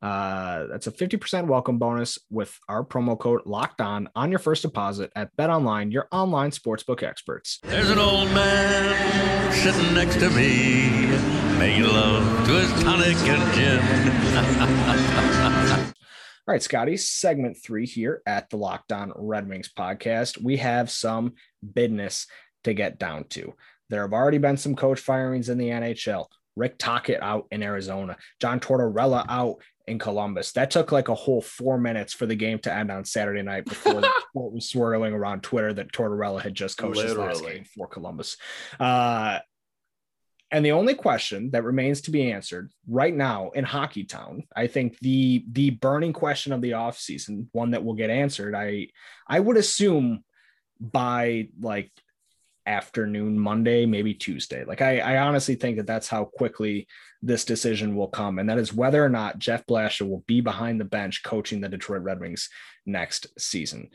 Uh, 0.05 0.67
that's 0.67 0.85
a 0.85 0.91
50% 0.91 1.47
welcome 1.47 1.79
bonus 1.79 2.19
with 2.29 2.59
our 2.69 2.85
promo 2.85 3.17
code 3.17 3.41
locked 3.47 3.81
on 3.81 4.07
on 4.15 4.29
your 4.29 4.37
first 4.37 4.61
deposit 4.61 5.11
at 5.15 5.35
Bet 5.35 5.49
Online, 5.49 5.89
your 5.89 6.07
online 6.11 6.51
sportsbook 6.51 7.01
experts. 7.01 7.57
There's 7.63 7.89
an 7.89 7.97
old 7.97 8.29
man 8.29 9.51
sitting 9.51 9.95
next 9.95 10.19
to 10.19 10.29
me, 10.29 11.07
making 11.57 11.85
love 11.85 12.45
to 12.45 12.53
his 12.53 12.83
tonic 12.83 13.17
and 13.17 13.55
gin. 13.55 13.79
All 16.47 16.53
right, 16.53 16.61
Scotty, 16.61 16.97
segment 16.97 17.57
three 17.65 17.87
here 17.87 18.21
at 18.27 18.51
the 18.51 18.57
Locked 18.57 18.91
On 18.91 19.11
Red 19.15 19.49
Wings 19.49 19.71
podcast. 19.75 20.39
We 20.39 20.57
have 20.57 20.91
some 20.91 21.33
business 21.73 22.27
to 22.65 22.75
get 22.75 22.99
down 22.99 23.23
to. 23.29 23.55
There 23.89 24.03
have 24.03 24.13
already 24.13 24.37
been 24.37 24.57
some 24.57 24.75
coach 24.75 24.99
firings 24.99 25.49
in 25.49 25.57
the 25.57 25.69
NHL. 25.69 26.27
Rick 26.55 26.77
Tocchet 26.77 27.23
out 27.23 27.47
in 27.49 27.63
Arizona, 27.63 28.17
John 28.39 28.59
Tortorella 28.59 29.25
out 29.27 29.57
in 29.87 29.99
Columbus. 29.99 30.51
That 30.53 30.71
took 30.71 30.91
like 30.91 31.09
a 31.09 31.15
whole 31.15 31.41
four 31.41 31.77
minutes 31.77 32.13
for 32.13 32.25
the 32.25 32.35
game 32.35 32.59
to 32.59 32.73
end 32.73 32.91
on 32.91 33.05
Saturday 33.05 33.41
night 33.41 33.65
before 33.65 34.01
the 34.01 34.11
report 34.33 34.53
was 34.53 34.69
swirling 34.69 35.13
around 35.13 35.43
Twitter 35.43 35.73
that 35.73 35.91
Tortorella 35.91 36.41
had 36.41 36.55
just 36.55 36.77
coached 36.77 37.01
his 37.01 37.15
last 37.15 37.43
game 37.43 37.65
for 37.65 37.87
Columbus. 37.87 38.37
Uh, 38.79 39.39
and 40.51 40.65
the 40.65 40.71
only 40.71 40.93
question 40.93 41.51
that 41.51 41.63
remains 41.63 42.01
to 42.01 42.11
be 42.11 42.31
answered 42.31 42.71
right 42.87 43.13
now 43.13 43.49
in 43.51 43.63
Hockey 43.63 44.03
Town, 44.03 44.43
I 44.55 44.67
think 44.67 44.97
the 44.99 45.43
the 45.51 45.71
burning 45.71 46.13
question 46.13 46.53
of 46.53 46.61
the 46.61 46.71
offseason, 46.71 47.47
one 47.51 47.71
that 47.71 47.83
will 47.83 47.95
get 47.95 48.09
answered, 48.09 48.55
I 48.55 48.89
I 49.27 49.39
would 49.39 49.57
assume 49.57 50.23
by 50.79 51.49
like 51.59 51.91
afternoon 52.65 53.37
Monday, 53.39 53.85
maybe 53.85 54.13
Tuesday. 54.13 54.63
Like 54.65 54.81
I, 54.81 54.99
I 54.99 55.17
honestly 55.19 55.55
think 55.55 55.77
that 55.77 55.87
that's 55.87 56.07
how 56.07 56.25
quickly 56.25 56.87
this 57.21 57.45
decision 57.45 57.95
will 57.95 58.07
come, 58.07 58.39
and 58.39 58.49
that 58.49 58.57
is 58.57 58.73
whether 58.73 59.03
or 59.03 59.09
not 59.09 59.39
Jeff 59.39 59.65
Blashill 59.65 60.09
will 60.09 60.23
be 60.27 60.41
behind 60.41 60.79
the 60.79 60.85
bench 60.85 61.23
coaching 61.23 61.61
the 61.61 61.69
Detroit 61.69 62.03
Red 62.03 62.19
Wings 62.19 62.49
next 62.85 63.27
season. 63.37 63.89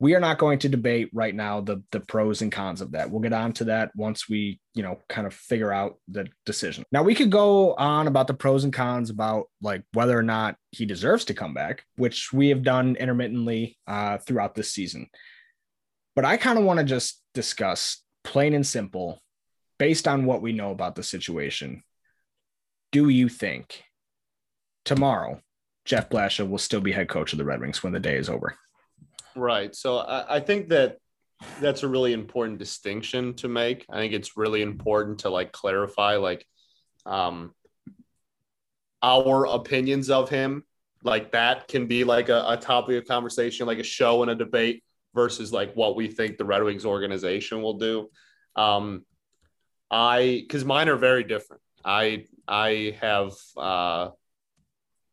we 0.00 0.14
are 0.14 0.20
not 0.20 0.38
going 0.38 0.58
to 0.58 0.68
debate 0.68 1.10
right 1.12 1.34
now 1.34 1.60
the 1.60 1.82
the 1.92 2.00
pros 2.00 2.40
and 2.42 2.50
cons 2.50 2.80
of 2.80 2.92
that. 2.92 3.10
We'll 3.10 3.20
get 3.20 3.34
on 3.34 3.52
to 3.54 3.64
that 3.64 3.92
once 3.94 4.28
we, 4.28 4.58
you 4.74 4.82
know, 4.82 4.98
kind 5.08 5.26
of 5.26 5.34
figure 5.34 5.72
out 5.72 5.98
the 6.08 6.26
decision. 6.46 6.84
Now 6.90 7.02
we 7.02 7.14
could 7.14 7.30
go 7.30 7.74
on 7.74 8.06
about 8.06 8.26
the 8.26 8.34
pros 8.34 8.64
and 8.64 8.72
cons 8.72 9.10
about 9.10 9.44
like 9.60 9.82
whether 9.92 10.18
or 10.18 10.22
not 10.22 10.56
he 10.70 10.86
deserves 10.86 11.26
to 11.26 11.34
come 11.34 11.52
back, 11.54 11.84
which 11.96 12.32
we 12.32 12.48
have 12.48 12.62
done 12.62 12.96
intermittently 12.96 13.78
uh, 13.86 14.18
throughout 14.18 14.54
this 14.54 14.72
season. 14.72 15.08
But 16.20 16.28
I 16.28 16.36
kind 16.36 16.58
of 16.58 16.66
want 16.66 16.78
to 16.78 16.84
just 16.84 17.22
discuss 17.32 18.02
plain 18.24 18.52
and 18.52 18.66
simple, 18.66 19.22
based 19.78 20.06
on 20.06 20.26
what 20.26 20.42
we 20.42 20.52
know 20.52 20.70
about 20.70 20.94
the 20.94 21.02
situation. 21.02 21.82
Do 22.92 23.08
you 23.08 23.30
think 23.30 23.84
tomorrow 24.84 25.40
Jeff 25.86 26.10
Blashill 26.10 26.50
will 26.50 26.58
still 26.58 26.82
be 26.82 26.92
head 26.92 27.08
coach 27.08 27.32
of 27.32 27.38
the 27.38 27.44
Red 27.46 27.62
Wings 27.62 27.82
when 27.82 27.94
the 27.94 28.00
day 28.00 28.16
is 28.16 28.28
over? 28.28 28.54
Right. 29.34 29.74
So 29.74 29.96
I, 29.96 30.36
I 30.36 30.40
think 30.40 30.68
that 30.68 30.98
that's 31.58 31.84
a 31.84 31.88
really 31.88 32.12
important 32.12 32.58
distinction 32.58 33.32
to 33.36 33.48
make. 33.48 33.86
I 33.88 33.96
think 33.96 34.12
it's 34.12 34.36
really 34.36 34.60
important 34.60 35.20
to 35.20 35.30
like 35.30 35.52
clarify 35.52 36.16
like 36.16 36.46
um 37.06 37.54
our 39.02 39.46
opinions 39.46 40.10
of 40.10 40.28
him 40.28 40.64
like 41.02 41.32
that 41.32 41.66
can 41.66 41.86
be 41.86 42.04
like 42.04 42.28
a, 42.28 42.44
a 42.46 42.58
topic 42.58 42.98
of 42.98 43.08
conversation, 43.08 43.66
like 43.66 43.78
a 43.78 43.82
show 43.82 44.20
and 44.20 44.30
a 44.30 44.34
debate 44.34 44.84
versus 45.14 45.52
like 45.52 45.74
what 45.74 45.96
we 45.96 46.08
think 46.08 46.36
the 46.36 46.44
Red 46.44 46.62
Wings 46.62 46.84
organization 46.84 47.62
will 47.62 47.78
do. 47.78 48.10
Um 48.56 49.04
I 49.90 50.40
because 50.42 50.64
mine 50.64 50.88
are 50.88 50.96
very 50.96 51.24
different. 51.24 51.62
I 51.84 52.26
I 52.46 52.96
have 53.00 53.32
uh 53.56 54.10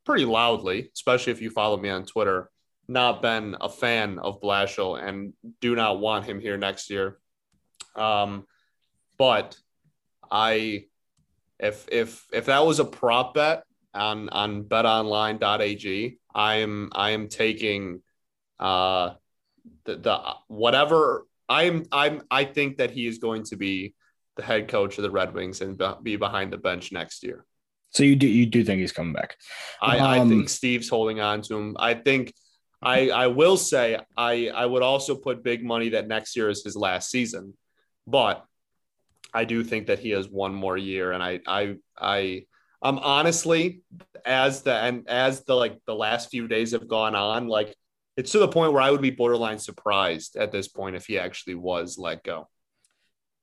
pretty 0.05 0.25
loudly, 0.25 0.89
especially 0.93 1.33
if 1.33 1.41
you 1.41 1.49
follow 1.49 1.77
me 1.77 1.89
on 1.89 2.05
Twitter, 2.05 2.49
not 2.87 3.21
been 3.21 3.57
a 3.59 3.69
fan 3.69 4.19
of 4.19 4.39
Blashill 4.39 5.01
and 5.01 5.33
do 5.59 5.75
not 5.75 5.99
want 5.99 6.25
him 6.25 6.39
here 6.39 6.57
next 6.57 6.89
year. 6.89 7.17
Um, 7.95 8.45
but 9.17 9.57
I, 10.31 10.85
if 11.59 11.87
if 11.91 12.25
if 12.31 12.45
that 12.45 12.65
was 12.65 12.79
a 12.79 12.85
prop 12.85 13.33
bet 13.33 13.63
on 13.93 14.29
on 14.29 14.63
betonline.ag, 14.63 16.19
I 16.33 16.55
am 16.55 16.89
I 16.93 17.11
am 17.11 17.27
taking 17.27 18.01
uh 18.59 19.15
the, 19.85 19.95
the 19.97 20.19
whatever 20.47 21.25
I'm 21.49 21.85
I'm 21.91 22.21
I 22.29 22.43
think 22.43 22.77
that 22.77 22.91
he 22.91 23.07
is 23.07 23.17
going 23.17 23.43
to 23.45 23.55
be 23.55 23.93
the 24.35 24.43
head 24.43 24.67
coach 24.67 24.97
of 24.97 25.03
the 25.03 25.11
Red 25.11 25.33
Wings 25.33 25.61
and 25.61 25.81
be 26.03 26.15
behind 26.15 26.53
the 26.53 26.57
bench 26.57 26.91
next 26.91 27.23
year. 27.23 27.45
So 27.91 28.03
you 28.03 28.15
do 28.15 28.27
you 28.27 28.45
do 28.45 28.63
think 28.63 28.79
he's 28.79 28.91
coming 28.91 29.13
back? 29.13 29.37
I, 29.81 29.99
um, 29.99 30.07
I 30.07 30.29
think 30.29 30.49
Steve's 30.49 30.89
holding 30.89 31.19
on 31.19 31.41
to 31.43 31.57
him. 31.57 31.75
I 31.79 31.93
think 31.93 32.33
I 32.81 33.09
I 33.09 33.27
will 33.27 33.57
say 33.57 33.99
I 34.15 34.49
I 34.49 34.65
would 34.65 34.83
also 34.83 35.15
put 35.15 35.43
big 35.43 35.63
money 35.63 35.89
that 35.89 36.07
next 36.07 36.35
year 36.35 36.49
is 36.49 36.63
his 36.63 36.75
last 36.75 37.09
season, 37.09 37.53
but 38.05 38.45
I 39.33 39.45
do 39.45 39.63
think 39.63 39.87
that 39.87 39.99
he 39.99 40.11
has 40.11 40.29
one 40.29 40.53
more 40.53 40.77
year, 40.77 41.11
and 41.11 41.23
I 41.23 41.39
I 41.47 41.75
I 41.97 42.45
I'm 42.81 42.99
honestly 42.99 43.81
as 44.25 44.61
the 44.61 44.73
and 44.73 45.07
as 45.09 45.43
the 45.45 45.55
like 45.55 45.79
the 45.85 45.95
last 45.95 46.29
few 46.29 46.47
days 46.47 46.71
have 46.71 46.87
gone 46.87 47.15
on, 47.15 47.47
like 47.47 47.75
it's 48.17 48.31
to 48.31 48.39
the 48.39 48.47
point 48.47 48.73
where 48.73 48.81
I 48.81 48.91
would 48.91 49.01
be 49.01 49.11
borderline 49.11 49.59
surprised 49.59 50.35
at 50.35 50.51
this 50.51 50.67
point 50.67 50.95
if 50.95 51.05
he 51.05 51.19
actually 51.19 51.55
was 51.55 51.97
let 51.97 52.23
go. 52.23 52.49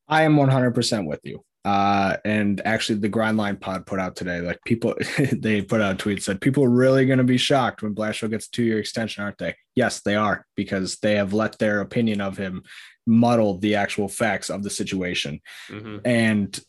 I 0.09 0.23
am 0.23 0.37
100% 0.37 1.07
with 1.07 1.21
you. 1.23 1.45
Uh, 1.65 2.19
and 2.27 2.61
actually, 2.67 2.99
the 2.99 3.09
Grindline 3.09 3.59
Pod 3.59 3.87
put 3.87 3.99
out 3.99 4.17
today, 4.17 4.41
like 4.41 4.59
people, 4.67 4.95
they 5.33 5.63
put 5.63 5.81
out 5.81 5.95
a 5.95 5.97
tweet 5.97 6.23
said 6.23 6.41
people 6.41 6.63
are 6.63 6.69
really 6.69 7.07
going 7.07 7.19
to 7.19 7.25
be 7.25 7.39
shocked 7.39 7.83
when 7.83 7.95
Blashill 7.95 8.29
gets 8.29 8.49
a 8.49 8.51
two 8.51 8.65
year 8.65 8.79
extension, 8.79 9.25
aren't 9.25 9.39
they? 9.39 9.55
Yes, 9.75 10.01
they 10.03 10.15
are 10.15 10.45
because 10.57 10.97
they 10.97 11.15
have 11.15 11.33
let 11.33 11.59
their 11.59 11.81
opinion 11.81 12.21
of 12.21 12.37
him 12.37 12.65
muddle 13.07 13.59
the 13.59 13.77
actual 13.77 14.09
facts 14.09 14.51
of 14.51 14.63
the 14.63 14.69
situation. 14.69 15.41
Mm-hmm. 15.71 15.99
And 16.05 16.61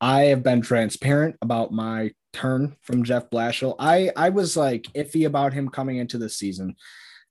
I 0.00 0.24
have 0.24 0.44
been 0.44 0.60
transparent 0.60 1.36
about 1.42 1.72
my 1.72 2.12
turn 2.32 2.76
from 2.82 3.02
Jeff 3.02 3.30
Blashill. 3.30 3.74
I 3.80 4.10
I 4.14 4.28
was 4.28 4.56
like 4.56 4.82
iffy 4.94 5.26
about 5.26 5.54
him 5.54 5.68
coming 5.68 5.96
into 5.96 6.18
the 6.18 6.28
season. 6.28 6.76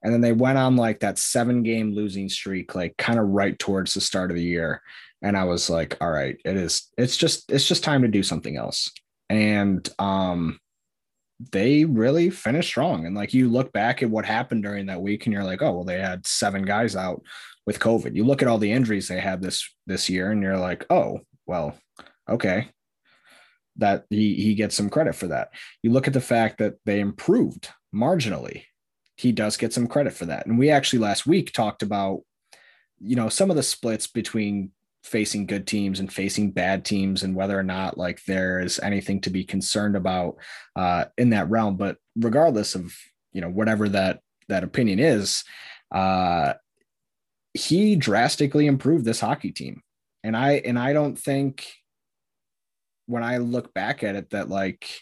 And 0.04 0.14
then 0.14 0.22
they 0.22 0.34
went 0.34 0.58
on 0.58 0.76
like 0.76 1.00
that 1.00 1.18
seven 1.18 1.64
game 1.64 1.96
losing 1.96 2.28
streak, 2.28 2.76
like 2.76 2.98
kind 2.98 3.20
of 3.20 3.30
right 3.30 3.58
towards 3.58 3.94
the 3.94 4.02
start 4.02 4.32
of 4.32 4.36
the 4.36 4.44
year 4.44 4.82
and 5.24 5.38
I 5.38 5.46
was 5.46 5.70
like, 5.70 5.98
all 6.02 6.12
right, 6.12 6.38
it 6.44 6.58
is 6.58 6.92
it's 6.98 7.18
just 7.18 7.50
it's 7.50 7.68
just 7.68 7.84
time 7.84 8.02
to 8.04 8.08
do 8.10 8.22
something 8.22 8.58
else. 8.58 8.92
And 9.30 9.88
um 9.98 10.60
they 11.52 11.86
really 11.86 12.30
finished 12.30 12.70
strong. 12.70 13.06
And 13.06 13.16
like 13.16 13.34
you 13.34 13.50
look 13.50 13.72
back 13.74 14.04
at 14.04 14.10
what 14.10 14.26
happened 14.26 14.64
during 14.64 14.86
that 14.86 15.02
week 15.02 15.26
and 15.26 15.34
you're 15.34 15.44
like, 15.44 15.62
oh, 15.62 15.72
well, 15.74 15.84
they 15.84 16.00
had 16.00 16.28
seven 16.28 16.64
guys 16.64 16.96
out 16.96 17.24
with 17.66 17.80
COVID. 17.80 18.16
You 18.16 18.24
look 18.24 18.42
at 18.42 18.48
all 18.48 18.60
the 18.60 18.72
injuries 18.72 19.08
they 19.08 19.20
had 19.20 19.42
this 19.42 19.68
this 19.88 20.10
year 20.10 20.30
and 20.32 20.44
you're 20.44 20.60
like, 20.60 20.86
oh, 20.90 21.22
well, 21.46 21.78
okay. 22.30 22.68
That 23.78 24.04
he 24.10 24.36
he 24.36 24.56
gets 24.56 24.76
some 24.76 24.90
credit 24.90 25.16
for 25.16 25.28
that. 25.28 25.50
You 25.82 25.92
look 25.92 26.08
at 26.08 26.14
the 26.14 26.22
fact 26.22 26.58
that 26.58 26.76
they 26.86 27.00
improved 27.00 27.70
marginally. 27.96 28.66
He 29.16 29.32
does 29.32 29.58
get 29.58 29.74
some 29.74 29.88
credit 29.88 30.14
for 30.14 30.26
that. 30.26 30.46
And 30.46 30.58
we 30.58 30.70
actually 30.70 31.00
last 31.00 31.26
week 31.26 31.52
talked 31.52 31.84
about 31.84 32.22
you 33.04 33.16
know 33.16 33.30
some 33.30 33.50
of 33.50 33.56
the 33.56 33.64
splits 33.64 34.08
between 34.08 34.72
facing 35.04 35.46
good 35.46 35.68
teams 35.68 36.00
and 36.00 36.12
facing 36.12 36.52
bad 36.52 36.86
teams 36.86 37.24
and 37.24 37.36
whether 37.36 37.60
or 37.60 37.64
not 37.64 37.98
like 37.98 38.24
there 38.24 38.62
is 38.62 38.80
anything 38.80 39.20
to 39.20 39.30
be 39.30 39.44
concerned 39.44 39.98
about 39.98 40.38
uh, 40.78 41.06
in 41.18 41.32
that 41.32 41.50
realm 41.50 41.76
but 41.76 41.98
regardless 42.16 42.74
of 42.74 42.96
you 43.34 43.42
know 43.42 43.50
whatever 43.50 43.90
that 43.90 44.22
that 44.48 44.64
opinion 44.64 45.00
is 45.00 45.44
uh, 45.92 46.54
he 47.54 47.96
drastically 47.96 48.66
improved 48.66 49.04
this 49.04 49.20
hockey 49.20 49.52
team 49.52 49.82
and 50.24 50.38
i 50.38 50.54
and 50.54 50.80
i 50.80 50.94
don't 50.94 51.20
think 51.20 51.68
when 53.08 53.24
i 53.24 53.38
look 53.38 53.74
back 53.74 54.04
at 54.04 54.16
it 54.16 54.30
that 54.30 54.48
like 54.48 55.02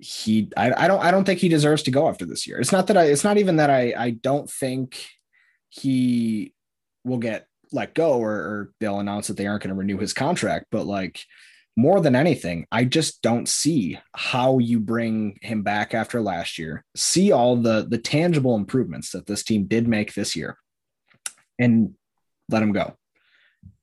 he 0.00 0.50
I, 0.56 0.84
I 0.84 0.88
don't 0.88 1.02
i 1.02 1.10
don't 1.10 1.24
think 1.24 1.40
he 1.40 1.48
deserves 1.48 1.82
to 1.84 1.90
go 1.90 2.08
after 2.08 2.24
this 2.24 2.46
year 2.46 2.58
it's 2.58 2.72
not 2.72 2.86
that 2.86 2.96
i 2.96 3.04
it's 3.04 3.24
not 3.24 3.38
even 3.38 3.56
that 3.56 3.70
i 3.70 3.92
i 3.96 4.10
don't 4.10 4.50
think 4.50 5.06
he 5.68 6.54
will 7.04 7.18
get 7.18 7.46
let 7.72 7.94
go 7.94 8.18
or, 8.18 8.32
or 8.32 8.72
they'll 8.80 9.00
announce 9.00 9.28
that 9.28 9.36
they 9.36 9.46
aren't 9.46 9.62
going 9.62 9.74
to 9.74 9.78
renew 9.78 9.98
his 9.98 10.12
contract. 10.12 10.66
But 10.70 10.86
like 10.86 11.20
more 11.76 12.00
than 12.00 12.16
anything, 12.16 12.66
I 12.70 12.84
just 12.84 13.22
don't 13.22 13.48
see 13.48 13.98
how 14.14 14.58
you 14.58 14.80
bring 14.80 15.38
him 15.42 15.62
back 15.62 15.94
after 15.94 16.20
last 16.20 16.58
year. 16.58 16.84
See 16.96 17.32
all 17.32 17.56
the 17.56 17.86
the 17.88 17.98
tangible 17.98 18.56
improvements 18.56 19.12
that 19.12 19.26
this 19.26 19.42
team 19.42 19.66
did 19.66 19.88
make 19.88 20.14
this 20.14 20.34
year, 20.34 20.58
and 21.58 21.94
let 22.48 22.62
him 22.62 22.72
go. 22.72 22.94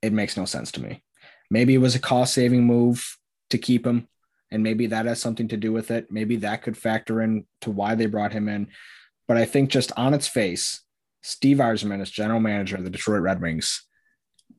It 0.01 0.13
makes 0.13 0.37
no 0.37 0.45
sense 0.45 0.71
to 0.73 0.81
me. 0.81 1.03
Maybe 1.49 1.73
it 1.73 1.79
was 1.79 1.95
a 1.95 1.99
cost 1.99 2.33
saving 2.33 2.65
move 2.65 3.17
to 3.51 3.57
keep 3.57 3.87
him, 3.87 4.07
and 4.51 4.63
maybe 4.63 4.87
that 4.87 5.05
has 5.05 5.19
something 5.19 5.47
to 5.49 5.57
do 5.57 5.73
with 5.73 5.91
it. 5.91 6.11
Maybe 6.11 6.37
that 6.37 6.61
could 6.61 6.77
factor 6.77 7.21
in 7.21 7.45
to 7.61 7.71
why 7.71 7.95
they 7.95 8.05
brought 8.05 8.33
him 8.33 8.47
in. 8.47 8.67
But 9.27 9.37
I 9.37 9.45
think 9.45 9.69
just 9.69 9.91
on 9.97 10.13
its 10.13 10.27
face, 10.27 10.81
Steve 11.21 11.57
Yzerman 11.57 12.01
as 12.01 12.09
general 12.09 12.39
manager 12.39 12.77
of 12.77 12.83
the 12.83 12.89
Detroit 12.89 13.21
Red 13.21 13.41
Wings 13.41 13.85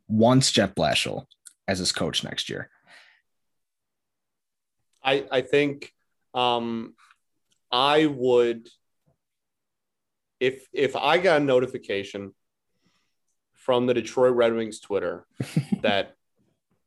wants 0.08 0.52
Jeff 0.52 0.74
Blashill 0.74 1.26
as 1.66 1.78
his 1.78 1.92
coach 1.92 2.24
next 2.24 2.50
year. 2.50 2.70
I 5.02 5.24
I 5.30 5.40
think 5.40 5.92
um, 6.34 6.94
I 7.70 8.06
would 8.06 8.68
if 10.40 10.66
if 10.72 10.96
I 10.96 11.18
got 11.18 11.40
a 11.40 11.44
notification 11.44 12.34
from 13.54 13.86
the 13.86 13.94
Detroit 13.94 14.34
Red 14.34 14.54
Wings 14.54 14.80
Twitter 14.80 15.26
that 15.82 16.14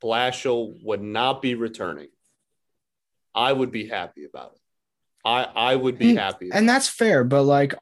Blashill 0.03 0.83
would 0.83 1.01
not 1.01 1.41
be 1.41 1.55
returning, 1.55 2.07
I 3.33 3.53
would 3.53 3.71
be 3.71 3.87
happy 3.87 4.25
about 4.25 4.53
it. 4.53 4.59
I 5.23 5.43
I 5.43 5.75
would 5.75 5.97
be 5.97 6.11
and, 6.11 6.19
happy. 6.19 6.49
And 6.51 6.67
that's 6.67 6.87
fair, 6.87 7.23
but 7.23 7.43
like 7.43 7.75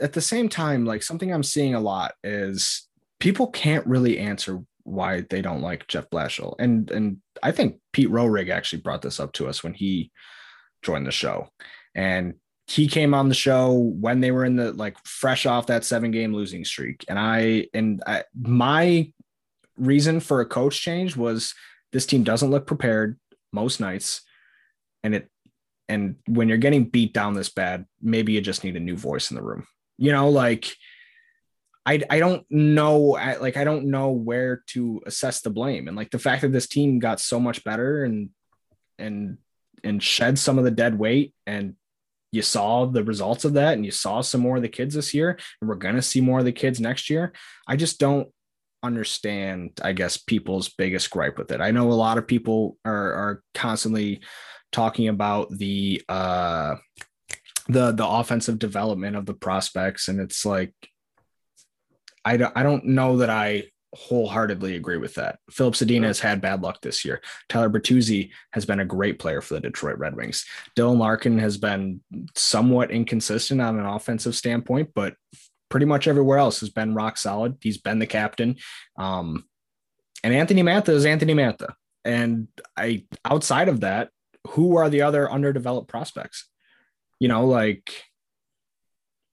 at 0.00 0.12
the 0.12 0.20
same 0.20 0.48
time, 0.48 0.84
like 0.84 1.02
something 1.02 1.32
I'm 1.32 1.42
seeing 1.42 1.74
a 1.74 1.80
lot 1.80 2.14
is 2.22 2.88
people 3.18 3.48
can't 3.48 3.86
really 3.86 4.18
answer 4.18 4.62
why 4.84 5.22
they 5.28 5.42
don't 5.42 5.62
like 5.62 5.88
Jeff 5.88 6.08
Blashill. 6.10 6.54
And 6.58 6.90
and 6.90 7.18
I 7.42 7.52
think 7.52 7.80
Pete 7.92 8.10
Rohrig 8.10 8.50
actually 8.50 8.82
brought 8.82 9.02
this 9.02 9.18
up 9.18 9.32
to 9.34 9.48
us 9.48 9.62
when 9.64 9.74
he 9.74 10.12
joined 10.82 11.06
the 11.06 11.12
show. 11.12 11.48
And 11.94 12.34
he 12.68 12.88
came 12.88 13.14
on 13.14 13.28
the 13.28 13.34
show 13.34 13.72
when 13.72 14.20
they 14.20 14.30
were 14.30 14.44
in 14.44 14.56
the 14.56 14.72
like 14.72 14.96
fresh 15.04 15.46
off 15.46 15.66
that 15.66 15.84
seven 15.84 16.10
game 16.10 16.32
losing 16.34 16.64
streak. 16.64 17.04
And 17.08 17.18
I 17.18 17.68
and 17.74 18.02
I, 18.06 18.24
my 18.40 19.12
reason 19.76 20.20
for 20.20 20.40
a 20.40 20.46
coach 20.46 20.80
change 20.80 21.16
was 21.16 21.54
this 21.92 22.06
team 22.06 22.24
doesn't 22.24 22.50
look 22.50 22.66
prepared 22.66 23.18
most 23.52 23.80
nights. 23.80 24.22
And 25.06 25.14
it 25.14 25.30
and 25.88 26.16
when 26.26 26.48
you're 26.48 26.58
getting 26.58 26.84
beat 26.84 27.14
down 27.14 27.34
this 27.34 27.48
bad, 27.48 27.86
maybe 28.02 28.32
you 28.32 28.40
just 28.40 28.64
need 28.64 28.74
a 28.74 28.80
new 28.80 28.96
voice 28.96 29.30
in 29.30 29.36
the 29.36 29.42
room. 29.42 29.64
You 29.98 30.10
know, 30.10 30.28
like 30.28 30.66
I 31.86 32.02
I 32.10 32.18
don't 32.18 32.44
know 32.50 32.98
like 33.40 33.56
I 33.56 33.62
don't 33.62 33.86
know 33.86 34.10
where 34.10 34.64
to 34.70 35.00
assess 35.06 35.42
the 35.42 35.50
blame. 35.50 35.86
And 35.86 35.96
like 35.96 36.10
the 36.10 36.18
fact 36.18 36.42
that 36.42 36.52
this 36.52 36.66
team 36.66 36.98
got 36.98 37.20
so 37.20 37.38
much 37.38 37.62
better 37.62 38.04
and 38.04 38.30
and 38.98 39.38
and 39.84 40.02
shed 40.02 40.38
some 40.38 40.58
of 40.58 40.64
the 40.64 40.70
dead 40.72 40.98
weight 40.98 41.34
and 41.46 41.76
you 42.32 42.42
saw 42.42 42.86
the 42.86 43.04
results 43.04 43.44
of 43.44 43.54
that 43.54 43.74
and 43.74 43.84
you 43.84 43.92
saw 43.92 44.20
some 44.20 44.40
more 44.40 44.56
of 44.56 44.62
the 44.62 44.68
kids 44.68 44.94
this 44.94 45.14
year 45.14 45.38
and 45.60 45.68
we're 45.68 45.76
going 45.76 45.94
to 45.94 46.02
see 46.02 46.20
more 46.20 46.40
of 46.40 46.44
the 46.44 46.52
kids 46.52 46.80
next 46.80 47.08
year 47.08 47.32
i 47.68 47.76
just 47.76 48.00
don't 48.00 48.28
understand 48.82 49.70
i 49.82 49.92
guess 49.92 50.16
people's 50.16 50.68
biggest 50.68 51.10
gripe 51.10 51.38
with 51.38 51.50
it 51.50 51.60
i 51.60 51.70
know 51.70 51.90
a 51.90 51.94
lot 51.94 52.18
of 52.18 52.26
people 52.26 52.76
are, 52.84 53.12
are 53.12 53.42
constantly 53.54 54.20
talking 54.72 55.08
about 55.08 55.50
the 55.50 56.02
uh 56.08 56.76
the 57.68 57.92
the 57.92 58.06
offensive 58.06 58.58
development 58.58 59.16
of 59.16 59.26
the 59.26 59.34
prospects 59.34 60.08
and 60.08 60.20
it's 60.20 60.44
like 60.46 60.72
i 62.24 62.36
don't 62.36 62.52
i 62.56 62.62
don't 62.62 62.84
know 62.84 63.18
that 63.18 63.30
i 63.30 63.64
wholeheartedly 63.96 64.76
agree 64.76 64.98
with 64.98 65.14
that. 65.14 65.38
Filip 65.50 65.74
Zadina 65.74 66.04
has 66.04 66.20
had 66.20 66.40
bad 66.40 66.62
luck 66.62 66.80
this 66.82 67.04
year. 67.04 67.22
Tyler 67.48 67.70
Bertuzzi 67.70 68.30
has 68.52 68.66
been 68.66 68.80
a 68.80 68.84
great 68.84 69.18
player 69.18 69.40
for 69.40 69.54
the 69.54 69.60
Detroit 69.60 69.98
Red 69.98 70.16
Wings. 70.16 70.44
Dylan 70.76 70.98
Larkin 70.98 71.38
has 71.38 71.56
been 71.56 72.00
somewhat 72.34 72.90
inconsistent 72.90 73.60
on 73.60 73.78
an 73.78 73.86
offensive 73.86 74.36
standpoint, 74.36 74.90
but 74.94 75.14
pretty 75.70 75.86
much 75.86 76.06
everywhere 76.06 76.38
else 76.38 76.60
has 76.60 76.68
been 76.68 76.94
rock 76.94 77.16
solid. 77.16 77.56
He's 77.60 77.78
been 77.78 77.98
the 77.98 78.06
captain. 78.06 78.56
Um, 78.98 79.46
and 80.22 80.34
Anthony 80.34 80.62
Mantha 80.62 80.90
is 80.90 81.06
Anthony 81.06 81.34
Mantha. 81.34 81.72
And 82.04 82.48
I 82.76 83.04
outside 83.24 83.68
of 83.68 83.80
that, 83.80 84.10
who 84.50 84.76
are 84.76 84.88
the 84.88 85.02
other 85.02 85.30
underdeveloped 85.30 85.88
prospects? 85.88 86.48
You 87.18 87.28
know, 87.28 87.46
like 87.46 87.90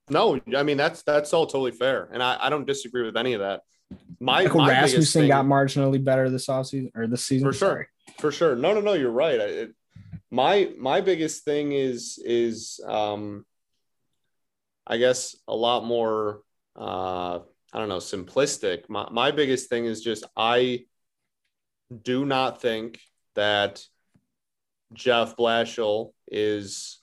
no, 0.10 0.40
I 0.56 0.64
mean 0.64 0.78
that's 0.78 1.04
that's 1.04 1.34
all 1.34 1.46
totally 1.46 1.72
fair, 1.72 2.10
and 2.12 2.22
I, 2.22 2.38
I 2.40 2.50
don't 2.50 2.66
disagree 2.66 3.04
with 3.04 3.18
any 3.18 3.34
of 3.34 3.40
that. 3.40 3.62
My, 4.20 4.44
Michael 4.44 4.62
my 4.62 4.70
Rasmussen 4.70 5.22
thing, 5.22 5.30
got 5.30 5.46
marginally 5.46 6.04
better 6.04 6.30
this 6.30 6.48
offseason 6.48 6.92
or 6.96 7.08
this 7.08 7.26
season. 7.26 7.48
for 7.48 7.54
sure, 7.54 7.70
Sorry. 7.70 7.88
for 8.20 8.32
sure. 8.32 8.56
No, 8.56 8.74
no, 8.74 8.82
no, 8.82 8.94
you're 8.94 9.12
right. 9.12 9.40
I, 9.40 9.44
it, 9.44 9.76
my 10.32 10.72
my 10.78 11.02
biggest 11.02 11.46
thing 11.46 11.72
is 11.72 12.20
is 12.24 12.80
um, 12.86 13.46
I 14.86 14.98
guess 14.98 15.36
a 15.48 15.56
lot 15.56 15.86
more. 15.86 16.42
Uh, 16.76 17.40
I 17.72 17.80
don't 17.80 17.90
know, 17.90 17.98
simplistic. 17.98 18.90
My 18.90 19.08
my 19.10 19.32
biggest 19.32 19.70
thing 19.70 19.86
is 19.86 20.02
just 20.02 20.26
I 20.36 20.86
do 22.02 22.26
not 22.26 22.62
think 22.62 23.00
that 23.36 23.84
Jeff 24.94 25.36
Blashill 25.36 26.12
is 26.28 27.00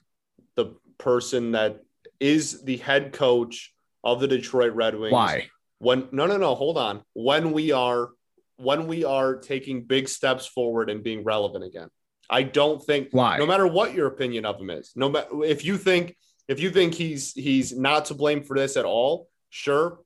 the 0.57 0.75
person 0.99 1.53
that 1.53 1.81
is 2.19 2.63
the 2.63 2.77
head 2.77 3.13
coach 3.13 3.73
of 4.05 4.21
the 4.21 4.29
Detroit 4.29 4.75
Red 4.75 4.95
Wings. 4.95 5.13
Why? 5.13 5.49
When 5.79 6.09
no 6.13 6.27
no 6.27 6.37
no, 6.37 6.55
hold 6.55 6.77
on. 6.77 7.03
When 7.15 7.53
we 7.53 7.73
are 7.73 8.11
when 8.57 8.87
we 8.87 9.05
are 9.05 9.37
taking 9.37 9.85
big 9.85 10.09
steps 10.09 10.47
forward 10.47 10.91
and 10.91 11.03
being 11.03 11.25
relevant 11.25 11.65
again. 11.65 11.89
I 12.29 12.45
don't 12.45 12.83
think 12.83 13.09
Why? 13.11 13.39
no 13.39 13.47
matter 13.47 13.67
what 13.67 13.95
your 13.95 14.07
opinion 14.07 14.45
of 14.45 14.61
him 14.61 14.71
is. 14.71 14.93
No 14.95 15.09
matter 15.09 15.45
if 15.45 15.65
you 15.65 15.77
think 15.79 16.17
if 16.49 16.61
you 16.61 16.71
think 16.71 16.95
he's 16.95 17.33
he's 17.33 17.77
not 17.77 18.07
to 18.07 18.15
blame 18.15 18.43
for 18.43 18.57
this 18.57 18.77
at 18.77 18.85
all, 18.85 19.29
sure, 19.49 20.01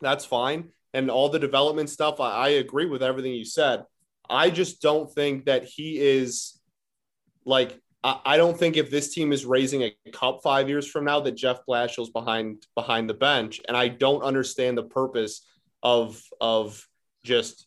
that's 0.00 0.24
fine. 0.24 0.70
And 0.94 1.10
all 1.10 1.28
the 1.28 1.38
development 1.38 1.90
stuff, 1.90 2.20
I, 2.20 2.30
I 2.30 2.48
agree 2.50 2.86
with 2.86 3.02
everything 3.02 3.32
you 3.32 3.44
said. 3.44 3.84
I 4.28 4.50
just 4.50 4.80
don't 4.80 5.12
think 5.12 5.46
that 5.46 5.64
he 5.64 5.98
is 5.98 6.59
like 7.44 7.80
I, 8.02 8.20
I 8.24 8.36
don't 8.36 8.58
think 8.58 8.76
if 8.76 8.90
this 8.90 9.12
team 9.14 9.32
is 9.32 9.44
raising 9.44 9.82
a 9.82 9.94
cup 10.12 10.40
five 10.42 10.68
years 10.68 10.86
from 10.86 11.04
now 11.04 11.20
that 11.20 11.32
Jeff 11.32 11.60
Blashill's 11.68 12.10
behind 12.10 12.64
behind 12.74 13.08
the 13.08 13.14
bench. 13.14 13.60
And 13.68 13.76
I 13.76 13.88
don't 13.88 14.22
understand 14.22 14.78
the 14.78 14.84
purpose 14.84 15.44
of 15.82 16.20
of 16.40 16.86
just 17.24 17.66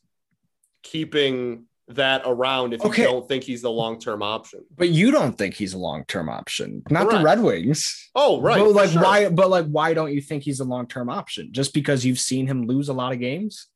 keeping 0.82 1.66
that 1.90 2.22
around 2.26 2.74
if 2.74 2.84
Okay. 2.84 3.02
you 3.04 3.08
don't 3.08 3.28
think 3.28 3.44
he's 3.44 3.62
the 3.62 3.70
long-term 3.70 4.24
option. 4.24 4.62
But 4.76 4.90
you 4.90 5.12
don't 5.12 5.38
think 5.38 5.54
he's 5.54 5.74
a 5.74 5.78
long 5.78 6.06
term 6.06 6.30
option, 6.30 6.82
not 6.90 7.04
Correct. 7.08 7.18
the 7.20 7.24
Red 7.26 7.42
Wings. 7.42 8.10
Oh, 8.16 8.40
right. 8.42 8.58
But 8.58 8.70
like, 8.72 8.90
sure. 8.92 9.02
why? 9.04 9.30
But 9.30 9.50
like, 9.50 9.66
why 9.68 9.94
don't 9.94 10.14
you 10.14 10.22
think 10.22 10.44
he's 10.44 10.60
a 10.62 10.64
long 10.66 10.88
term 10.88 11.10
option? 11.10 11.50
Just 11.52 11.74
because 11.74 12.06
you've 12.06 12.20
seen 12.20 12.48
him 12.48 12.66
lose 12.68 12.90
a 12.90 12.94
lot 12.94 13.12
of 13.12 13.20
games? 13.20 13.68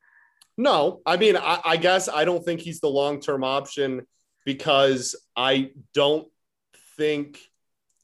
No, 0.57 1.01
I 1.05 1.17
mean, 1.17 1.38
I, 1.38 1.60
I 1.63 1.77
guess 1.77 2.10
I 2.10 2.25
don't 2.25 2.43
think 2.43 2.62
he's 2.62 2.79
the 2.79 2.89
long 2.89 3.19
term 3.19 3.43
option 3.43 4.07
because 4.47 5.13
I 5.36 5.71
don't 5.93 6.25
think 6.95 7.38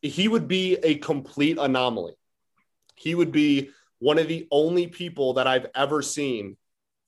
he 0.01 0.27
would 0.27 0.49
be 0.49 0.75
a 0.75 0.95
complete 0.95 1.58
anomaly. 1.58 2.15
He 2.97 3.15
would 3.15 3.32
be 3.32 3.69
one 3.99 4.19
of 4.19 4.27
the 4.27 4.45
only 4.51 4.88
people 4.88 5.36
that 5.36 5.47
I've 5.47 5.67
ever 5.73 6.01
seen 6.01 6.58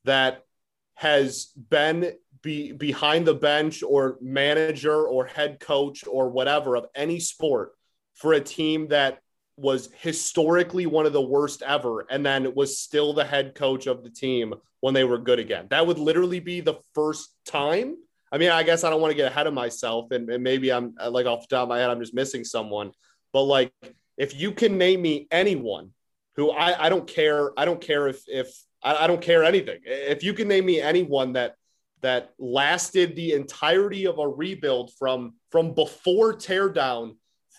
that 0.06 0.46
has 0.94 1.48
been 1.70 2.14
be, 2.42 2.72
behind 2.72 3.28
the 3.28 3.34
bench 3.34 3.84
or 3.84 4.18
manager 4.22 5.06
or 5.06 5.26
head 5.26 5.60
coach 5.60 6.08
or 6.08 6.30
whatever 6.30 6.78
of 6.78 6.86
any 6.96 7.20
sport 7.20 7.74
for 8.14 8.32
a 8.32 8.40
team 8.40 8.88
that 8.88 9.20
was 9.58 9.90
historically 9.98 10.86
one 10.86 11.06
of 11.06 11.12
the 11.12 11.22
worst 11.22 11.62
ever 11.62 12.06
and 12.10 12.26
then 12.26 12.56
was 12.56 12.80
still 12.80 13.12
the 13.12 13.26
head 13.26 13.54
coach 13.54 13.86
of 13.86 14.02
the 14.02 14.10
team 14.10 14.54
when 14.80 14.94
they 14.94 15.04
were 15.04 15.18
good 15.18 15.40
again. 15.40 15.68
That 15.72 15.86
would 15.86 16.00
literally 16.00 16.40
be 16.40 16.62
the 16.62 16.80
first 16.94 17.34
time. 17.46 17.98
I 18.32 18.38
mean, 18.38 18.50
I 18.50 18.64
guess 18.64 18.84
I 18.84 18.90
don't 18.90 19.02
want 19.02 19.12
to 19.12 19.16
get 19.16 19.32
ahead 19.32 19.48
of 19.48 19.54
myself 19.54 20.12
and, 20.12 20.30
and 20.30 20.44
maybe 20.44 20.72
I'm 20.72 20.96
uh, 21.00 21.10
like 21.10 21.26
off 21.26 21.48
the 21.48 21.56
top 21.56 21.64
of 21.64 21.70
my 21.70 21.80
head, 21.80 21.90
I'm 21.90 22.00
just 22.00 22.14
missing 22.14 22.44
someone. 22.44 22.92
But 23.32 23.44
like, 23.44 23.72
if 24.18 24.40
you 24.40 24.52
can 24.52 24.78
name 24.78 25.02
me 25.02 25.28
anyone 25.32 25.92
who 26.36 26.52
I, 26.52 26.86
I 26.86 26.90
don't 26.90 27.08
care, 27.08 27.58
I 27.58 27.66
don't 27.66 27.82
care 27.82 28.08
if, 28.08 28.24
if 28.28 28.54
I, 28.84 29.04
I 29.04 29.08
don't 29.08 29.22
care 29.22 29.44
anything. 29.44 29.80
If 29.86 30.24
you 30.24 30.34
can 30.34 30.48
name 30.48 30.66
me 30.66 30.82
anyone 30.82 31.34
that, 31.34 31.56
that 32.02 32.34
lasted 32.38 33.16
the 33.16 33.34
entirety 33.34 34.06
of 34.06 34.20
a 34.20 34.28
rebuild 34.28 34.92
from, 34.98 35.36
from 35.52 35.74
before 35.74 36.34
teardown 36.34 37.16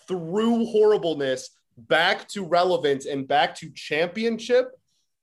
through 0.07 0.66
horribleness 0.66 1.50
back 1.76 2.29
to 2.29 2.44
relevance 2.44 3.07
and 3.07 3.29
back 3.29 3.55
to 3.57 3.70
championship, 3.70 4.70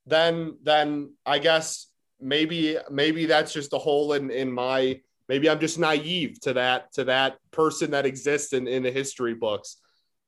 then 0.05 0.57
then 0.63 1.13
I 1.25 1.39
guess 1.39 1.87
maybe 2.19 2.77
maybe 2.91 3.25
that's 3.25 3.53
just 3.53 3.73
a 3.73 3.77
hole 3.77 4.13
in 4.13 4.29
in 4.29 4.51
my 4.51 4.99
maybe 5.29 5.49
I'm 5.49 5.59
just 5.59 5.79
naive 5.79 6.39
to 6.41 6.53
that 6.53 6.91
to 6.93 7.05
that 7.05 7.37
person 7.51 7.91
that 7.91 8.05
exists 8.05 8.53
in 8.53 8.67
in 8.67 8.83
the 8.83 8.91
history 8.91 9.33
books. 9.33 9.77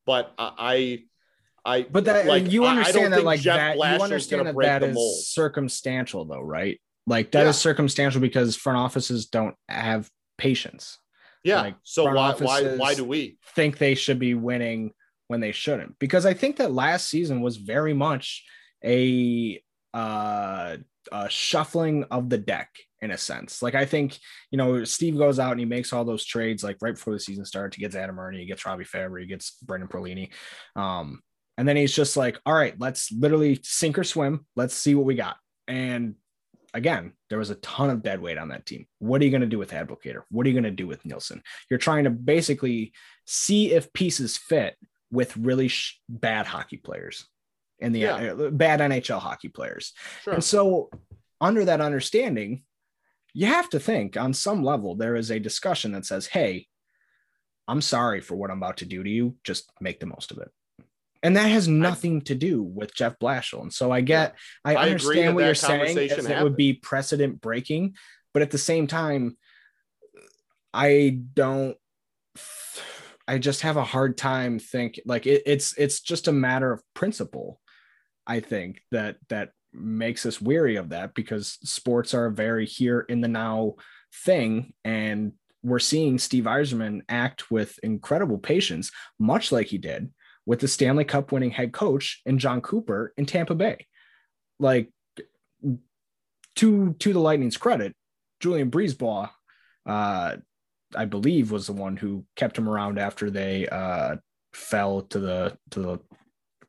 But 0.06 0.34
I 0.38 1.04
I 1.66 1.84
But 1.90 2.06
that 2.06 2.28
Like, 2.28 2.52
you 2.52 2.66
understand 2.66 3.14
that 3.14 3.24
like 3.24 3.40
Jeff 3.42 3.58
that 3.58 3.76
you 3.76 4.04
understand 4.04 4.48
that 4.48 4.56
that 4.62 4.84
is 4.84 5.28
circumstantial 5.34 6.26
though, 6.26 6.42
right? 6.42 6.80
Like 7.08 7.32
that 7.32 7.48
is 7.48 7.56
Yeah. 7.58 7.62
circumstantial 7.72 8.22
because 8.22 8.56
front 8.56 8.78
offices 8.78 9.28
don't 9.28 9.56
have 9.70 10.10
patience. 10.38 10.98
yeah. 11.44 11.62
like, 11.62 11.76
so 11.84 12.06
why 12.06 12.34
why 12.34 12.76
why 12.78 12.94
do 12.96 13.04
we? 13.06 13.38
Think 13.56 13.78
they 13.78 13.96
should 13.96 14.20
be 14.20 14.34
winning 14.34 14.92
when 15.28 15.40
they 15.40 15.52
shouldn't. 15.52 15.98
Because 15.98 16.26
I 16.26 16.34
think 16.36 16.58
that 16.58 16.72
last 16.72 17.10
season 17.10 17.42
was 17.42 17.58
very 17.58 17.94
much 17.94 18.44
a 18.84 19.62
uh 19.94 20.78
a 21.12 21.30
shuffling 21.30 22.06
of 22.12 22.30
the 22.30 22.38
deck 22.38 22.70
in 23.02 23.12
a 23.12 23.18
sense. 23.18 23.62
Like 23.62 23.76
I 23.76 23.86
think, 23.86 24.18
you 24.52 24.58
know, 24.58 24.84
Steve 24.84 25.18
goes 25.18 25.40
out 25.40 25.52
and 25.52 25.60
he 25.60 25.66
makes 25.66 25.94
all 25.94 26.06
those 26.06 26.26
trades 26.26 26.64
like 26.64 26.78
right 26.82 26.96
before 26.96 27.14
the 27.14 27.20
season 27.20 27.46
starts. 27.46 27.76
He 27.76 27.82
gets 27.82 27.96
Adam 27.96 28.20
Erne, 28.20 28.40
he 28.40 28.46
gets 28.46 28.66
Robby 28.66 28.86
Fabbri, 28.86 29.22
he 29.22 29.28
gets 29.28 29.52
Brendan 29.64 29.90
Perlini. 29.90 30.30
Um, 30.76 31.22
and 31.58 31.68
then 31.68 31.78
he's 31.78 31.96
just 31.96 32.18
like, 32.18 32.40
all 32.46 32.54
right, 32.54 32.76
let's 32.80 33.12
literally 33.12 33.60
sink 33.64 33.98
or 33.98 34.04
swim. 34.04 34.46
Let's 34.56 34.76
see 34.76 34.96
what 34.96 35.06
we 35.06 35.16
got. 35.16 35.38
And 35.68 36.16
again, 36.74 37.14
there 37.30 37.40
was 37.40 37.50
a 37.50 37.56
ton 37.56 37.90
of 37.90 38.04
dead 38.04 38.22
weight 38.22 38.38
on 38.38 38.50
that 38.50 38.66
team. 38.66 38.86
What 39.00 39.22
are 39.22 39.26
you 39.26 39.32
going 39.32 39.42
to 39.42 39.48
do 39.48 39.58
with 39.58 39.72
Abdelkader? 39.72 40.24
What 40.30 40.46
are 40.46 40.50
you 40.50 40.56
going 40.56 40.64
to 40.64 40.72
do 40.72 40.88
with 40.88 41.06
Nielsen? 41.06 41.42
You're 41.70 41.80
trying 41.80 42.04
to 42.04 42.10
basically 42.10 42.92
see 43.26 43.72
if 43.72 43.94
pieces 43.94 44.38
fit 44.38 44.76
with 45.12 45.38
really 45.38 45.70
sh- 45.70 46.02
bad 46.10 46.46
hockey 46.46 46.78
players 46.78 47.26
and 47.80 47.94
the 47.94 48.00
Yeah. 48.00 48.16
uh, 48.34 48.50
bad 48.50 48.80
NHL 48.80 49.20
hockey 49.20 49.50
players. 49.50 49.94
Sure. 50.24 50.34
And 50.34 50.44
so, 50.44 50.90
under 51.42 51.66
that 51.66 51.82
understanding, 51.82 52.64
you 53.34 53.48
have 53.48 53.70
to 53.72 53.80
think 53.80 54.16
on 54.18 54.34
some 54.34 54.64
level 54.64 54.96
there 54.96 55.16
is 55.16 55.30
a 55.30 55.40
discussion 55.40 55.92
that 55.92 56.06
says, 56.06 56.28
Hey, 56.28 56.68
I'm 57.68 57.82
sorry 57.82 58.22
for 58.22 58.36
what 58.36 58.52
I'm 58.52 58.58
about 58.58 58.78
to 58.78 58.86
do 58.86 59.04
to 59.04 59.10
you. 59.10 59.36
Just 59.44 59.70
make 59.82 60.00
the 60.00 60.06
most 60.06 60.32
of 60.32 60.38
it. 60.38 60.50
And 61.24 61.36
that 61.36 61.48
has 61.48 61.68
nothing 61.68 62.22
to 62.22 62.36
do 62.36 62.62
with 62.62 62.94
Jeff 62.94 63.18
Blashill. 63.20 63.64
And 63.64 63.74
so 63.74 63.92
I 63.92 64.02
get, 64.02 64.36
I, 64.64 64.76
I 64.76 64.90
understand 64.90 65.34
what 65.36 65.46
you're 65.46 65.56
saying. 65.56 65.98
It 65.98 66.44
would 66.44 66.56
be 66.56 66.74
precedent 66.74 67.42
breaking, 67.42 67.96
but 68.34 68.44
at 68.44 68.52
the 68.52 68.60
same 68.60 68.86
time, 68.86 69.36
I 70.74 71.20
don't. 71.34 71.78
I 73.28 73.40
just 73.40 73.62
have 73.62 73.78
a 73.78 73.84
hard 73.84 74.18
time 74.18 74.60
think 74.60 75.00
like 75.06 75.26
it, 75.26 75.42
it's 75.48 75.74
it's 75.78 76.00
just 76.02 76.28
a 76.28 76.32
matter 76.32 76.72
of 76.72 76.84
principle. 76.94 77.60
I 78.28 78.40
think 78.40 78.82
that 78.92 79.18
that 79.30 79.52
makes 79.74 80.26
us 80.26 80.42
weary 80.42 80.78
of 80.78 80.90
that 80.90 81.14
because 81.14 81.58
sports 81.64 82.14
are 82.14 82.28
a 82.28 82.34
very 82.34 82.66
here 82.66 83.02
in 83.02 83.22
the 83.22 83.28
now 83.28 83.76
thing, 84.24 84.74
and 84.84 85.34
we're 85.64 85.80
seeing 85.80 86.18
Steve 86.20 86.46
Yzerman 86.46 87.02
act 87.10 87.50
with 87.52 87.80
incredible 87.84 88.38
patience, 88.38 88.92
much 89.20 89.52
like 89.52 89.68
he 89.68 89.78
did 89.78 90.12
with 90.46 90.60
the 90.60 90.68
Stanley 90.68 91.04
Cup 91.04 91.32
winning 91.32 91.52
head 91.52 91.74
coach 91.74 92.22
and 92.26 92.40
Jon 92.40 92.62
Cooper 92.62 93.14
in 93.18 93.26
Tampa 93.26 93.56
Bay. 93.56 93.88
Like 94.60 94.92
to 96.58 96.94
to 96.94 97.14
the 97.14 97.20
Lightning's 97.20 97.58
credit, 97.58 97.96
Julien 98.40 98.72
BriseBois, 98.72 99.30
uh, 99.86 100.38
I 100.96 101.06
believe, 101.06 101.52
was 101.52 101.68
the 101.68 101.74
one 101.74 101.98
who 101.98 102.26
kept 102.36 102.58
him 102.58 102.70
around 102.70 103.00
after 103.00 103.30
they 103.30 103.68
uh, 103.68 104.18
fell 104.54 105.02
to 105.02 105.20
the 105.20 105.58
to 105.72 105.80
the 105.82 106.00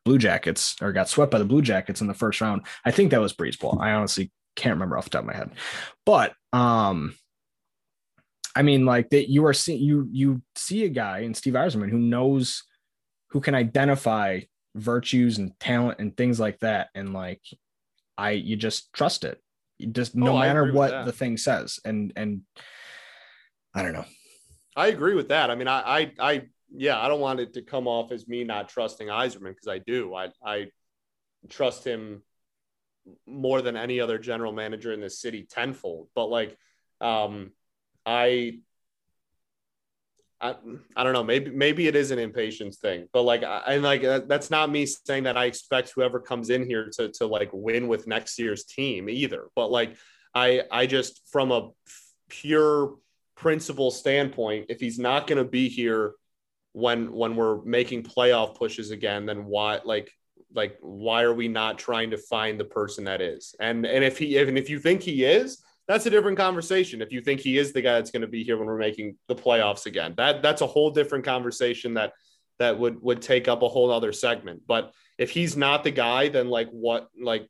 Blue 0.06 0.18
Jackets 0.18 0.76
or 0.80 0.92
got 0.92 1.08
swept 1.08 1.32
by 1.32 1.38
the 1.38 1.44
Blue 1.44 1.60
Jackets 1.60 2.00
in 2.00 2.06
the 2.06 2.14
first 2.14 2.40
round. 2.40 2.62
I 2.84 2.92
think 2.92 3.10
that 3.10 3.20
was 3.20 3.34
BriseBois. 3.34 3.78
I 3.80 3.92
honestly 3.92 4.30
can't 4.54 4.76
remember 4.76 4.96
off 4.96 5.04
the 5.04 5.10
top 5.10 5.20
of 5.22 5.26
my 5.26 5.34
head. 5.34 5.50
But 6.06 6.32
um 6.52 7.14
I 8.54 8.62
mean 8.62 8.86
like 8.86 9.10
that 9.10 9.28
you 9.28 9.44
are 9.46 9.52
seeing 9.52 9.82
you 9.82 10.08
you 10.10 10.42
see 10.54 10.84
a 10.84 10.88
guy 10.88 11.18
in 11.18 11.34
Steve 11.34 11.54
Yzerman 11.54 11.90
who 11.90 11.98
knows 11.98 12.62
who 13.30 13.40
can 13.40 13.54
identify 13.54 14.40
virtues 14.76 15.38
and 15.38 15.58
talent 15.58 15.98
and 15.98 16.16
things 16.16 16.38
like 16.38 16.60
that 16.60 16.88
and 16.94 17.12
like 17.12 17.42
I 18.16 18.30
you 18.30 18.56
just 18.56 18.92
trust 18.92 19.24
it. 19.24 19.42
You 19.78 19.88
just 19.88 20.14
no 20.14 20.36
Oh, 20.36 20.38
matter 20.38 20.72
what 20.72 21.04
the 21.04 21.12
thing 21.12 21.36
says 21.36 21.80
and 21.84 22.12
and 22.16 22.42
I 23.74 23.82
don't 23.82 23.92
know. 23.92 24.06
I 24.76 24.86
agree 24.88 25.14
with 25.14 25.28
that. 25.28 25.50
I 25.50 25.54
mean, 25.54 25.68
I, 25.68 25.80
I, 25.98 26.12
I, 26.18 26.42
yeah, 26.74 26.98
I 27.00 27.08
don't 27.08 27.20
want 27.20 27.40
it 27.40 27.54
to 27.54 27.62
come 27.62 27.86
off 27.86 28.12
as 28.12 28.26
me 28.26 28.44
not 28.44 28.68
trusting 28.68 29.08
Yzerman 29.08 29.50
because 29.50 29.68
I 29.68 29.78
do. 29.78 30.14
I, 30.14 30.28
I 30.44 30.66
trust 31.48 31.84
him 31.84 32.22
more 33.26 33.62
than 33.62 33.76
any 33.76 34.00
other 34.00 34.18
general 34.18 34.52
manager 34.52 34.92
in 34.92 35.00
the 35.00 35.10
city 35.10 35.46
tenfold. 35.48 36.08
But 36.14 36.26
like, 36.26 36.56
um, 37.00 37.52
I, 38.04 38.60
I, 40.40 40.56
I 40.94 41.04
don't 41.04 41.12
know. 41.12 41.24
Maybe, 41.24 41.50
maybe 41.50 41.86
it 41.86 41.96
is 41.96 42.10
an 42.10 42.18
impatience 42.18 42.76
thing. 42.78 43.08
But 43.12 43.22
like, 43.22 43.42
I, 43.42 43.62
and 43.68 43.82
like 43.82 44.02
that- 44.02 44.28
that's 44.28 44.50
not 44.50 44.70
me 44.70 44.86
saying 44.86 45.24
that 45.24 45.36
I 45.36 45.46
expect 45.46 45.92
whoever 45.94 46.20
comes 46.20 46.50
in 46.50 46.66
here 46.66 46.90
to 46.96 47.10
to 47.12 47.26
like 47.26 47.50
win 47.52 47.88
with 47.88 48.06
next 48.06 48.38
year's 48.38 48.64
team 48.64 49.08
either. 49.08 49.46
But 49.54 49.70
like, 49.70 49.96
I, 50.34 50.62
I 50.70 50.86
just 50.86 51.22
from 51.30 51.52
a 51.52 51.70
pure 52.28 52.96
principle 53.36 53.90
standpoint, 53.90 54.66
if 54.68 54.80
he's 54.80 54.98
not 54.98 55.26
going 55.26 55.38
to 55.42 55.48
be 55.48 55.68
here 55.68 56.12
when 56.76 57.10
when 57.10 57.34
we're 57.36 57.62
making 57.62 58.02
playoff 58.02 58.54
pushes 58.54 58.90
again, 58.90 59.24
then 59.24 59.46
why 59.46 59.80
like 59.86 60.12
like 60.54 60.76
why 60.82 61.22
are 61.22 61.32
we 61.32 61.48
not 61.48 61.78
trying 61.78 62.10
to 62.10 62.18
find 62.18 62.60
the 62.60 62.66
person 62.66 63.04
that 63.04 63.22
is? 63.22 63.54
And 63.58 63.86
and 63.86 64.04
if 64.04 64.18
he 64.18 64.38
even 64.38 64.58
if 64.58 64.68
you 64.68 64.78
think 64.78 65.00
he 65.00 65.24
is, 65.24 65.62
that's 65.88 66.04
a 66.04 66.10
different 66.10 66.36
conversation. 66.36 67.00
If 67.00 67.12
you 67.12 67.22
think 67.22 67.40
he 67.40 67.56
is 67.56 67.72
the 67.72 67.80
guy 67.80 67.94
that's 67.94 68.10
going 68.10 68.20
to 68.20 68.28
be 68.28 68.44
here 68.44 68.58
when 68.58 68.66
we're 68.66 68.76
making 68.76 69.16
the 69.26 69.34
playoffs 69.34 69.86
again, 69.86 70.12
that 70.18 70.42
that's 70.42 70.60
a 70.60 70.66
whole 70.66 70.90
different 70.90 71.24
conversation 71.24 71.94
that 71.94 72.12
that 72.58 72.78
would 72.78 73.00
would 73.00 73.22
take 73.22 73.48
up 73.48 73.62
a 73.62 73.68
whole 73.68 73.90
other 73.90 74.12
segment. 74.12 74.60
But 74.66 74.92
if 75.16 75.30
he's 75.30 75.56
not 75.56 75.82
the 75.82 75.92
guy, 75.92 76.28
then 76.28 76.50
like 76.50 76.68
what 76.68 77.08
like 77.18 77.48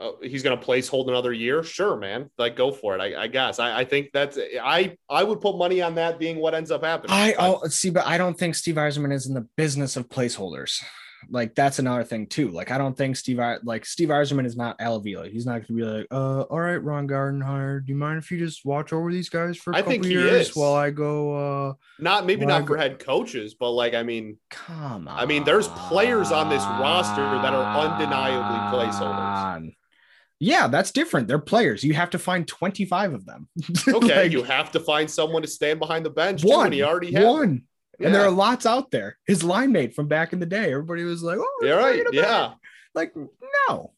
uh, 0.00 0.12
he's 0.22 0.42
going 0.42 0.58
to 0.58 0.64
place 0.64 0.88
hold 0.88 1.08
another 1.08 1.32
year. 1.32 1.62
Sure, 1.62 1.96
man. 1.96 2.30
Like 2.38 2.56
go 2.56 2.72
for 2.72 2.96
it. 2.96 3.00
I, 3.00 3.22
I 3.22 3.26
guess. 3.26 3.58
I, 3.58 3.80
I 3.80 3.84
think 3.84 4.10
that's 4.12 4.38
I 4.62 4.96
I 5.08 5.22
would 5.22 5.40
put 5.40 5.56
money 5.56 5.82
on 5.82 5.94
that 5.96 6.18
being 6.18 6.38
what 6.38 6.54
ends 6.54 6.70
up 6.70 6.82
happening. 6.82 7.12
I 7.12 7.34
oh, 7.38 7.66
see, 7.68 7.90
but 7.90 8.06
I 8.06 8.16
don't 8.18 8.38
think 8.38 8.54
Steve 8.54 8.76
Yzerman 8.76 9.12
is 9.12 9.26
in 9.26 9.34
the 9.34 9.46
business 9.56 9.96
of 9.96 10.08
placeholders. 10.08 10.82
Like 11.28 11.54
that's 11.54 11.78
another 11.78 12.02
thing 12.02 12.26
too. 12.26 12.48
Like 12.48 12.70
I 12.70 12.78
don't 12.78 12.96
think 12.96 13.14
Steve 13.16 13.40
like 13.62 13.84
Steve 13.84 14.08
Yzerman 14.08 14.46
is 14.46 14.56
not 14.56 14.80
Al 14.80 14.96
Avila. 14.96 15.28
He's 15.28 15.44
not 15.44 15.52
going 15.56 15.66
to 15.66 15.72
be 15.74 15.82
like, 15.82 16.06
uh, 16.10 16.42
all 16.42 16.60
right, 16.60 16.82
Ron 16.82 17.06
Gardenhire, 17.06 17.84
do 17.84 17.92
you 17.92 17.98
mind 17.98 18.18
if 18.18 18.30
you 18.30 18.38
just 18.38 18.64
watch 18.64 18.92
over 18.94 19.12
these 19.12 19.28
guys 19.28 19.58
for 19.58 19.72
a 19.72 19.76
I 19.76 19.80
couple 19.80 19.92
think 19.92 20.04
he 20.06 20.12
years 20.12 20.48
is. 20.48 20.56
while 20.56 20.74
I 20.74 20.90
go? 20.90 21.68
uh 21.68 21.72
not 21.98 22.24
maybe 22.24 22.46
not 22.46 22.66
for 22.66 22.78
head 22.78 22.98
coaches, 22.98 23.54
but 23.54 23.72
like 23.72 23.92
I 23.92 24.02
mean, 24.02 24.38
Come 24.48 25.08
on. 25.08 25.18
I 25.20 25.26
mean, 25.26 25.44
there's 25.44 25.68
players 25.68 26.32
on 26.32 26.48
this 26.48 26.62
roster 26.62 27.20
that 27.20 27.52
are 27.52 27.78
undeniably 27.78 28.78
placeholders. 28.78 29.74
Yeah, 30.40 30.68
that's 30.68 30.90
different. 30.90 31.28
They're 31.28 31.38
players. 31.38 31.84
You 31.84 31.94
have 31.94 32.10
to 32.10 32.18
find 32.18 32.48
25 32.48 33.12
of 33.12 33.26
them. 33.26 33.48
okay, 33.88 34.22
Like, 34.22 34.32
you 34.32 34.42
have 34.42 34.72
to 34.72 34.80
find 34.80 35.08
someone 35.10 35.42
to 35.42 35.48
stand 35.48 35.78
behind 35.78 36.04
the 36.04 36.10
bench. 36.10 36.42
one. 36.42 36.72
he 36.72 36.82
already 36.82 37.12
has. 37.12 37.24
one. 37.24 37.62
And 38.02 38.14
there 38.14 38.24
are 38.24 38.30
lots 38.30 38.64
out 38.64 38.90
there. 38.90 39.18
His 39.26 39.44
line 39.44 39.72
mate 39.72 39.94
from 39.94 40.08
back 40.08 40.32
in 40.32 40.40
the 40.40 40.46
day, 40.46 40.72
everybody 40.72 41.04
was 41.04 41.22
like, 41.22 41.38
"Oh, 41.38 41.60
Yeah, 41.62 41.72
right. 41.72 42.02
Yeah. 42.12 42.54
Like, 42.94 43.14
no, 43.68 43.92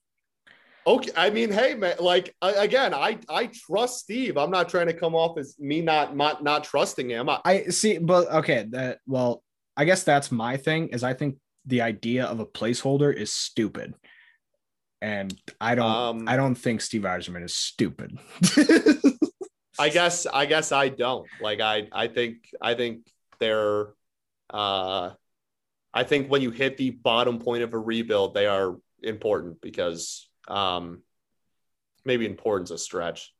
Okay. 0.86 1.10
I 1.16 1.30
mean, 1.30 1.52
hey, 1.52 1.74
man. 1.74 1.96
Like 2.00 2.34
I, 2.42 2.52
again, 2.52 2.92
I 2.92 3.18
I 3.28 3.46
trust 3.46 4.00
Steve. 4.00 4.36
I'm 4.36 4.50
not 4.50 4.68
trying 4.68 4.86
to 4.88 4.92
come 4.92 5.14
off 5.14 5.38
as 5.38 5.56
me 5.58 5.80
not 5.80 6.16
not 6.16 6.42
not 6.42 6.64
trusting 6.64 7.08
him. 7.08 7.28
I, 7.28 7.40
I 7.44 7.62
see, 7.66 7.98
but 7.98 8.30
okay, 8.32 8.66
that 8.70 8.98
well, 9.06 9.42
I 9.76 9.84
guess 9.84 10.02
that's 10.02 10.32
my 10.32 10.56
thing. 10.56 10.88
Is 10.88 11.04
I 11.04 11.14
think 11.14 11.36
the 11.66 11.82
idea 11.82 12.24
of 12.24 12.40
a 12.40 12.46
placeholder 12.46 13.14
is 13.14 13.32
stupid, 13.32 13.94
and 15.02 15.34
I 15.60 15.74
don't, 15.74 15.86
Um, 15.86 16.28
I 16.28 16.36
don't 16.36 16.54
think 16.54 16.80
Steve 16.80 17.02
Yzerman 17.02 17.44
is 17.44 17.54
stupid. 17.54 18.18
I 19.78 19.88
guess 19.88 20.26
I 20.26 20.46
guess 20.46 20.70
I 20.70 20.88
don't. 20.90 21.26
Like 21.40 21.60
I 21.60 21.88
I 21.92 22.06
think 22.06 22.48
I 22.60 22.74
think 22.74 23.06
they're 23.40 23.88
uh 24.48 25.10
I 25.92 26.04
think 26.04 26.30
when 26.30 26.40
you 26.40 26.50
hit 26.50 26.76
the 26.76 26.90
bottom 26.90 27.38
point 27.40 27.62
of 27.64 27.74
a 27.74 27.78
rebuild, 27.78 28.32
they 28.34 28.46
are 28.46 28.76
important 29.02 29.60
because 29.60 30.28
um 30.46 31.02
maybe 32.04 32.24
important's 32.26 32.70
a 32.70 32.78
stretch. 32.78 33.34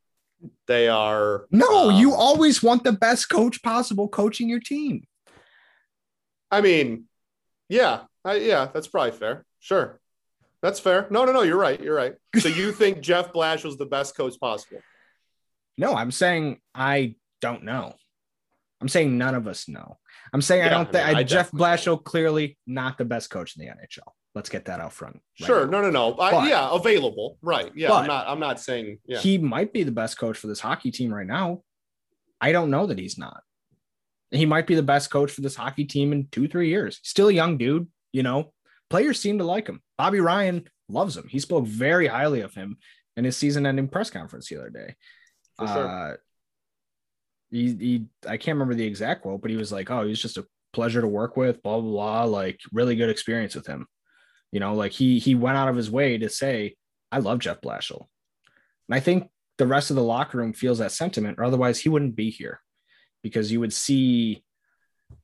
They 0.67 0.89
are 0.89 1.47
no, 1.53 1.91
um, 1.91 2.01
you 2.01 2.13
always 2.15 2.61
want 2.61 2.83
the 2.83 2.93
best 2.93 3.31
coach 3.31 3.63
possible 3.63 4.09
coaching 4.09 4.49
your 4.49 4.59
team. 4.61 5.05
I 6.51 6.61
mean, 6.61 7.05
yeah, 7.69 8.01
I, 8.25 8.37
yeah, 8.37 8.69
that's 8.73 8.89
probably 8.89 9.13
fair. 9.13 9.45
Sure. 9.61 10.01
That's 10.63 10.79
fair. 10.81 11.07
No, 11.11 11.25
no, 11.25 11.33
no, 11.33 11.43
you're 11.43 11.59
right. 11.59 11.81
You're 11.81 11.95
right. 11.97 12.15
So 12.39 12.49
you 12.49 12.73
think 12.81 13.01
Jeff 13.01 13.33
Blash 13.33 13.65
was 13.65 13.77
the 13.77 13.87
best 13.87 14.17
coach 14.17 14.39
possible? 14.41 14.79
No, 15.77 15.95
I'm 15.95 16.11
saying 16.11 16.61
I 16.75 17.17
don't 17.41 17.65
know. 17.65 17.95
I'm 18.81 18.89
saying 18.89 19.17
none 19.19 19.35
of 19.35 19.47
us 19.47 19.69
know. 19.69 19.99
I'm 20.33 20.43
saying 20.43 20.63
I 20.63 20.69
don't 20.69 20.89
I 20.89 20.93
think 20.93 21.07
mean, 21.09 21.17
I 21.17 21.23
Jeff 21.25 21.51
Blashill 21.51 22.03
clearly 22.03 22.59
not 22.67 22.99
the 22.99 23.05
best 23.05 23.31
coach 23.31 23.57
in 23.57 23.65
the 23.65 23.71
NHL. 23.73 24.11
Let's 24.35 24.49
get 24.49 24.65
that 24.67 24.81
out 24.81 24.93
front. 24.93 25.21
right 25.41 25.47
Sure. 25.47 25.67
now. 25.67 25.83
No, 25.83 25.91
no, 25.91 25.91
no. 25.91 26.15
I, 26.19 26.49
yeah, 26.49 26.69
available. 26.73 27.39
Right. 27.43 27.71
Yeah. 27.75 27.89
but- 27.89 28.01
I'm 28.03 28.07
not. 28.07 28.29
I'm 28.29 28.41
not 28.41 28.61
saying. 28.61 28.99
Yeah. 29.07 29.19
He 29.19 29.39
might 29.39 29.73
be 29.73 29.83
the 29.83 29.93
best 29.93 30.19
coach 30.19 30.39
for 30.39 30.47
this 30.47 30.61
hockey 30.61 30.91
team 30.91 31.13
right 31.13 31.27
now. 31.27 31.63
I 32.41 32.53
don't 32.53 32.71
know 32.71 32.87
that 32.87 32.99
he's 32.99 33.19
not. 33.19 33.43
He 34.31 34.47
might 34.47 34.67
be 34.67 34.75
the 34.75 34.83
best 34.83 35.11
coach 35.11 35.31
for 35.31 35.43
this 35.43 35.55
hockey 35.55 35.85
team 35.85 36.13
in 36.13 36.29
two, 36.33 36.49
three 36.49 36.71
years. 36.71 36.99
Still 37.03 37.29
a 37.29 37.33
young 37.33 37.59
dude, 37.59 37.89
you 38.13 38.23
know. 38.23 38.53
Players 38.93 39.19
seem 39.19 39.39
to 39.39 39.45
like 39.45 39.67
him. 39.67 39.81
Bobby 39.97 40.21
Ryan 40.21 40.69
loves 40.91 41.17
him. 41.17 41.27
He 41.27 41.39
spoke 41.39 41.65
very 41.65 42.09
highly 42.09 42.43
of 42.43 42.53
him 42.53 42.77
in 43.17 43.25
his 43.25 43.39
season-ending 43.39 43.89
press 43.89 44.11
conference 44.11 44.51
the 44.51 44.59
other 44.59 44.69
day. 44.69 44.97
For 45.57 45.67
sure. 45.67 45.89
Uh, 45.89 46.17
he, 47.51 47.75
he, 47.75 48.05
I 48.29 48.37
can't 48.37 48.57
remember 48.57 48.75
the 48.75 48.85
exact 48.85 49.23
quote, 49.23 49.41
but 49.41 49.51
he 49.51 49.57
was 49.57 49.73
like, 49.73 49.91
"Oh, 49.91 50.07
he's 50.07 50.21
just 50.21 50.37
a 50.37 50.47
pleasure 50.75 51.01
to 51.01 51.09
work 51.09 51.39
with." 51.39 51.63
Blah 51.63 51.81
blah 51.81 51.91
blah. 51.91 52.25
Like 52.25 52.61
really 52.71 52.95
good 52.95 53.09
experience 53.09 53.55
with 53.55 53.67
him. 53.67 53.87
You 54.51 54.61
know, 54.61 54.75
like 54.75 54.93
he 54.93 55.19
he 55.19 55.35
went 55.35 55.57
out 55.57 55.69
of 55.69 55.77
his 55.77 55.91
way 55.91 56.19
to 56.19 56.29
say, 56.29 56.77
"I 57.11 57.21
love 57.21 57.39
Jeff 57.39 57.63
Blashill," 57.63 58.09
and 58.91 58.95
I 58.95 59.01
think 59.01 59.31
the 59.57 59.67
rest 59.67 59.89
of 59.89 59.97
the 59.97 60.03
locker 60.03 60.37
room 60.37 60.53
feels 60.53 60.81
that 60.81 60.93
sentiment, 60.93 61.39
or 61.39 61.45
otherwise 61.45 61.81
he 61.81 61.89
wouldn't 61.89 62.15
be 62.15 62.29
here, 62.29 62.61
because 63.23 63.51
you 63.51 63.61
would 63.61 63.73
see 63.73 64.45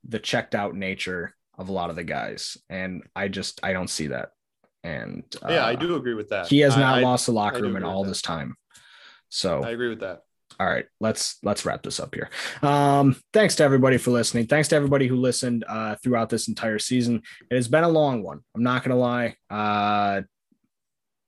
the 0.04 0.18
checked 0.18 0.54
out 0.54 0.74
nature 0.74 1.34
of 1.58 1.68
a 1.68 1.72
lot 1.72 1.90
of 1.90 1.96
the 1.96 2.04
guys, 2.04 2.56
and 2.70 3.02
I 3.14 3.28
just 3.28 3.60
I 3.62 3.72
don't 3.72 3.90
see 3.90 4.06
that. 4.08 4.30
And 4.84 5.24
yeah, 5.48 5.66
I 5.66 5.74
uh, 5.74 5.76
do 5.76 5.96
agree 5.96 6.14
with 6.14 6.28
that. 6.30 6.46
He 6.48 6.60
has 6.60 6.76
not 6.76 6.98
I- 6.98 7.02
lost 7.02 7.26
the 7.26 7.32
locker 7.32 7.60
room 7.62 7.76
in 7.76 7.82
all 7.84 8.04
that. 8.04 8.08
this 8.10 8.22
time. 8.22 8.54
So 9.28 9.62
I 9.62 9.70
agree 9.70 9.88
with 9.90 10.00
that. 10.00 10.22
all 10.58 10.66
right 10.66 10.86
let's 11.00 11.36
let's 11.42 11.66
wrap 11.66 11.82
this 11.82 12.00
up 12.00 12.14
here 12.14 12.30
um 12.62 13.14
thanks 13.34 13.54
to 13.56 13.62
everybody 13.62 13.98
for 13.98 14.10
listening 14.10 14.46
thanks 14.46 14.68
to 14.68 14.74
everybody 14.76 15.06
who 15.06 15.16
listened 15.16 15.62
uh 15.68 15.94
throughout 16.02 16.30
this 16.30 16.48
entire 16.48 16.78
season 16.78 17.20
it 17.50 17.54
has 17.54 17.68
been 17.68 17.84
a 17.84 17.88
long 17.88 18.22
one 18.22 18.40
i'm 18.54 18.62
not 18.62 18.82
gonna 18.82 18.96
lie 18.96 19.36
uh 19.50 20.22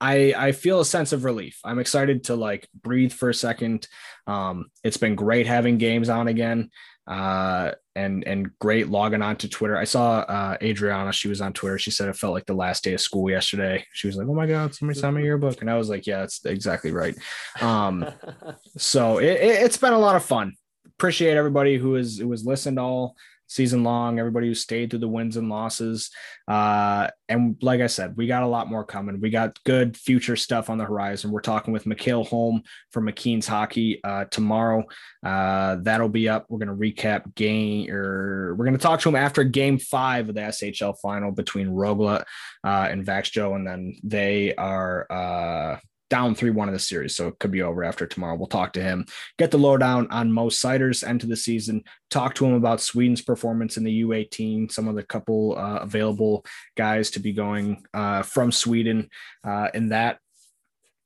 I, 0.00 0.34
I 0.36 0.52
feel 0.52 0.80
a 0.80 0.84
sense 0.84 1.12
of 1.12 1.24
relief. 1.24 1.58
I'm 1.64 1.78
excited 1.78 2.24
to 2.24 2.34
like 2.34 2.68
breathe 2.82 3.12
for 3.12 3.28
a 3.28 3.34
second. 3.34 3.86
Um, 4.26 4.70
it's 4.82 4.96
been 4.96 5.14
great 5.14 5.46
having 5.46 5.78
games 5.78 6.08
on 6.08 6.28
again, 6.28 6.70
uh, 7.06 7.72
and 7.94 8.24
and 8.26 8.50
great 8.60 8.88
logging 8.88 9.20
on 9.20 9.36
to 9.36 9.48
Twitter. 9.48 9.76
I 9.76 9.84
saw 9.84 10.20
uh, 10.20 10.56
Adriana. 10.62 11.12
She 11.12 11.28
was 11.28 11.40
on 11.40 11.52
Twitter. 11.52 11.78
She 11.78 11.90
said 11.90 12.08
it 12.08 12.16
felt 12.16 12.32
like 12.32 12.46
the 12.46 12.54
last 12.54 12.84
day 12.84 12.94
of 12.94 13.00
school 13.00 13.28
yesterday. 13.28 13.84
She 13.92 14.06
was 14.06 14.16
like, 14.16 14.26
"Oh 14.28 14.34
my 14.34 14.46
god, 14.46 14.74
somebody 14.74 14.98
signed 14.98 15.16
my 15.16 15.22
yearbook," 15.22 15.60
and 15.60 15.70
I 15.70 15.76
was 15.76 15.88
like, 15.88 16.06
"Yeah, 16.06 16.20
that's 16.20 16.44
exactly 16.44 16.92
right." 16.92 17.16
Um, 17.60 18.06
so 18.78 19.18
it, 19.18 19.40
it, 19.40 19.62
it's 19.62 19.76
been 19.76 19.92
a 19.92 19.98
lot 19.98 20.16
of 20.16 20.24
fun. 20.24 20.54
Appreciate 20.86 21.36
everybody 21.36 21.76
who 21.76 21.96
is 21.96 22.18
who 22.18 22.30
has 22.30 22.46
listened 22.46 22.78
all 22.78 23.16
season 23.50 23.82
long. 23.82 24.18
Everybody 24.20 24.46
who 24.46 24.54
stayed 24.54 24.90
through 24.90 25.00
the 25.00 25.08
wins 25.08 25.36
and 25.36 25.48
losses. 25.48 26.10
Uh, 26.46 27.08
and 27.28 27.56
like 27.62 27.80
I 27.80 27.88
said, 27.88 28.16
we 28.16 28.28
got 28.28 28.44
a 28.44 28.46
lot 28.46 28.70
more 28.70 28.84
coming. 28.84 29.20
We 29.20 29.28
got 29.30 29.58
good 29.64 29.96
future 29.96 30.36
stuff 30.36 30.70
on 30.70 30.78
the 30.78 30.84
horizon. 30.84 31.32
We're 31.32 31.40
talking 31.40 31.72
with 31.72 31.84
Mikhail 31.84 32.22
Holm 32.22 32.62
from 32.92 33.06
McKeen's 33.06 33.48
Hockey 33.48 34.02
uh, 34.04 34.26
tomorrow. 34.26 34.84
Uh, 35.24 35.76
that'll 35.82 36.08
be 36.08 36.28
up. 36.28 36.46
We're 36.48 36.60
gonna 36.60 36.76
recap 36.76 37.34
game, 37.34 37.90
or 37.90 38.54
we're 38.54 38.66
gonna 38.66 38.78
talk 38.78 39.00
to 39.00 39.08
him 39.08 39.16
after 39.16 39.42
Game 39.42 39.78
Five 39.78 40.28
of 40.28 40.36
the 40.36 40.42
SHL 40.42 40.94
final 41.02 41.32
between 41.32 41.68
Rögle 41.68 42.22
uh, 42.64 42.88
and 42.90 43.04
Växjö, 43.04 43.54
and 43.56 43.66
then 43.66 43.96
they 44.04 44.54
are. 44.54 45.80
Down 46.10 46.34
3 46.34 46.50
1 46.50 46.68
in 46.68 46.74
the 46.74 46.80
series. 46.80 47.16
So 47.16 47.28
it 47.28 47.38
could 47.38 47.50
be 47.50 47.62
over 47.62 47.82
after 47.84 48.06
tomorrow. 48.06 48.36
We'll 48.36 48.48
talk 48.48 48.72
to 48.74 48.82
him, 48.82 49.06
get 49.38 49.50
the 49.50 49.58
lowdown 49.58 50.08
on 50.10 50.32
Mo 50.32 50.48
Seider's 50.48 51.02
end 51.02 51.22
of 51.22 51.28
the 51.28 51.36
season, 51.36 51.84
talk 52.10 52.34
to 52.34 52.44
him 52.44 52.54
about 52.54 52.80
Sweden's 52.80 53.22
performance 53.22 53.76
in 53.76 53.84
the 53.84 54.02
U18, 54.02 54.70
some 54.70 54.88
of 54.88 54.96
the 54.96 55.04
couple 55.04 55.56
uh, 55.56 55.78
available 55.78 56.44
guys 56.76 57.10
to 57.12 57.20
be 57.20 57.32
going 57.32 57.82
uh, 57.94 58.22
from 58.22 58.52
Sweden 58.52 59.08
uh, 59.44 59.68
in 59.72 59.90
that 59.90 60.18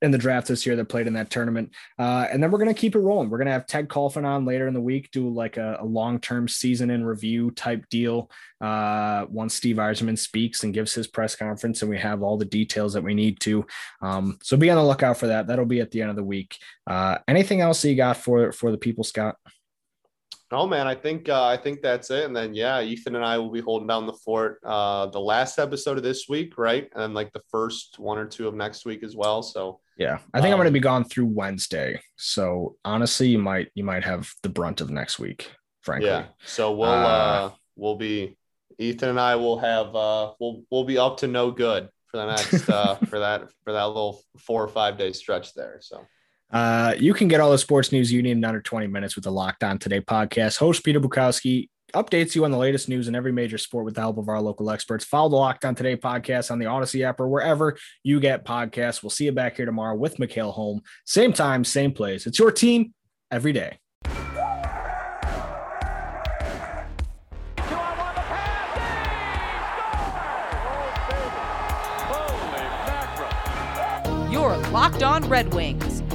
in 0.05 0.11
the 0.11 0.19
draft 0.19 0.47
this 0.47 0.67
year 0.67 0.77
that 0.77 0.85
played 0.85 1.07
in 1.07 1.15
that 1.15 1.31
tournament. 1.31 1.73
Uh, 1.99 2.27
and 2.31 2.43
then 2.43 2.51
we're 2.51 2.59
going 2.59 2.73
to 2.73 2.79
keep 2.79 2.95
it 2.95 3.01
rolling. 3.01 3.31
We're 3.31 3.39
going 3.39 3.47
to 3.47 3.53
have 3.53 3.67
Ted 3.67 3.89
Kulfan 3.89 4.25
on 4.25 4.45
later 4.45 4.69
in 4.69 4.75
the 4.75 4.81
week, 4.81 5.11
do 5.11 5.29
like 5.29 5.57
a, 5.57 5.79
a 5.81 5.85
long 5.85 6.21
term 6.21 6.47
season 6.47 6.91
in 6.91 7.05
review 7.05 7.51
type 7.51 7.89
deal 7.89 8.31
uh, 8.61 9.25
once 9.31 9.55
Steve 9.55 9.77
Yzerman 9.77 10.19
speaks 10.19 10.63
and 10.63 10.75
gives 10.75 10.93
his 10.93 11.07
press 11.07 11.35
conference 11.35 11.81
and 11.81 11.91
we 11.91 11.99
have 11.99 12.23
all 12.23 12.37
the 12.37 12.45
details 12.45 12.93
that 12.93 13.03
we 13.03 13.15
need 13.15 13.41
to. 13.41 13.67
Um, 14.03 14.39
so 14.43 14.57
be 14.57 14.71
on 14.71 14.77
the 14.77 14.85
lookout 14.85 15.17
for 15.17 15.29
that. 15.29 15.47
That'll 15.47 15.65
be 15.65 15.81
at 15.81 15.91
the 15.91 16.03
end 16.03 16.11
of 16.11 16.17
the 16.17 16.23
week. 16.23 16.59
Uh, 16.87 17.19
anything 17.27 17.63
else 17.63 17.85
you 17.85 17.97
got 17.97 18.19
for, 18.19 18.53
for 18.53 18.71
the 18.71 18.79
people, 18.79 19.05
Scott? 19.05 19.37
Oh 20.51 20.67
man, 20.67 20.87
I 20.87 20.95
think 20.95 21.29
uh, 21.29 21.45
I 21.45 21.57
think 21.57 21.81
that's 21.81 22.11
it. 22.11 22.25
And 22.25 22.37
then 22.37 22.55
yeah, 22.55 22.81
Ethan 22.81 23.17
and 23.17 23.25
I 23.25 23.39
will 23.39 23.51
be 23.51 23.61
holding 23.61 23.89
down 23.89 24.07
the 24.07 24.13
fort 24.13 24.61
uh, 24.65 25.07
the 25.07 25.21
last 25.21 25.59
episode 25.59 25.97
of 25.97 26.03
this 26.03 26.29
week, 26.29 26.59
right? 26.59 26.89
And 26.95 27.15
like 27.15 27.33
the 27.33 27.43
first 27.51 27.99
one 27.99 28.19
or 28.19 28.27
two 28.27 28.47
of 28.47 28.55
next 28.55 28.85
week 28.85 29.03
as 29.03 29.17
well. 29.17 29.43
So 29.43 29.81
yeah, 29.97 30.19
I 30.33 30.41
think 30.41 30.53
um, 30.53 30.53
I'm 30.53 30.59
going 30.59 30.67
to 30.67 30.73
be 30.73 30.81
gone 30.81 31.05
through 31.05 31.27
Wednesday. 31.27 32.01
So 32.17 32.77
honestly, 32.85 33.29
you 33.29 33.39
might 33.39 33.69
you 33.75 33.85
might 33.85 34.05
have 34.05 34.31
the 34.43 34.49
brunt 34.49 34.81
of 34.81 34.91
next 34.91 35.19
week. 35.19 35.51
Frankly, 35.81 36.09
yeah. 36.09 36.27
So 36.45 36.73
we'll 36.73 36.91
uh, 36.91 36.93
uh 36.93 37.51
we'll 37.77 37.97
be 37.97 38.37
Ethan 38.79 39.11
and 39.11 39.21
I 39.21 39.37
will 39.37 39.59
have 39.59 39.95
uh 39.95 40.33
we'll 40.41 40.63
we'll 40.71 40.85
be 40.85 40.99
up 40.99 41.19
to 41.19 41.27
no 41.27 41.51
good 41.51 41.89
for 42.07 42.19
the 42.19 42.27
next 42.27 42.69
uh 42.69 42.95
for 43.07 43.21
that 43.21 43.51
for 43.65 43.73
that 43.73 43.85
little 43.85 44.23
four 44.39 44.63
or 44.63 44.69
five 44.69 44.99
day 44.99 45.13
stretch 45.13 45.55
there. 45.55 45.79
So 45.81 46.05
uh, 46.55 46.95
you 46.97 47.13
can 47.13 47.27
get 47.27 47.41
all 47.41 47.51
the 47.51 47.59
sports 47.59 47.91
news 47.91 48.13
you 48.13 48.23
need 48.23 48.31
in 48.31 48.45
under 48.45 48.61
20 48.61 48.87
minutes 48.87 49.17
with 49.17 49.25
the 49.25 49.33
Locked 49.33 49.65
On 49.65 49.77
Today 49.77 50.01
podcast. 50.01 50.57
Host 50.57 50.85
Peter 50.85 51.01
Bukowski 51.01 51.69
updates 51.95 52.37
you 52.37 52.45
on 52.45 52.53
the 52.53 52.57
latest 52.57 52.89
news 52.89 53.09
in 53.09 53.17
every 53.17 53.33
major 53.33 53.59
sport 53.59 53.85
with 53.85 53.97
the 53.97 54.01
help 54.01 54.19
of 54.19 54.29
our 54.29 54.41
local 54.41 54.71
experts. 54.71 55.05
Follow 55.05 55.29
the 55.31 55.37
Locked 55.37 55.65
On 55.65 55.75
Today 55.75 55.97
podcast 55.97 56.53
on 56.53 56.61
the 56.61 56.67
Odyssey 56.67 57.03
app 57.03 57.19
or 57.19 57.27
wherever 57.27 57.77
you 58.05 58.21
get 58.21 58.45
podcasts. 58.45 59.03
We'll 59.03 59.11
see 59.11 59.25
you 59.25 59.33
back 59.33 59.57
here 59.57 59.67
tomorrow 59.67 59.97
with 59.97 60.21
Mikhail 60.21 60.53
Holm. 60.53 60.83
Same 61.05 61.33
time, 61.33 61.65
same 61.65 61.91
place. 61.91 62.25
It's 62.25 62.39
your 62.39 62.53
team 62.53 62.95
every 63.33 63.53
day. 63.53 63.79
Your 74.31 74.57
Locked 74.71 75.03
On 75.03 75.29
Red 75.29 75.53
Wings 75.53 76.05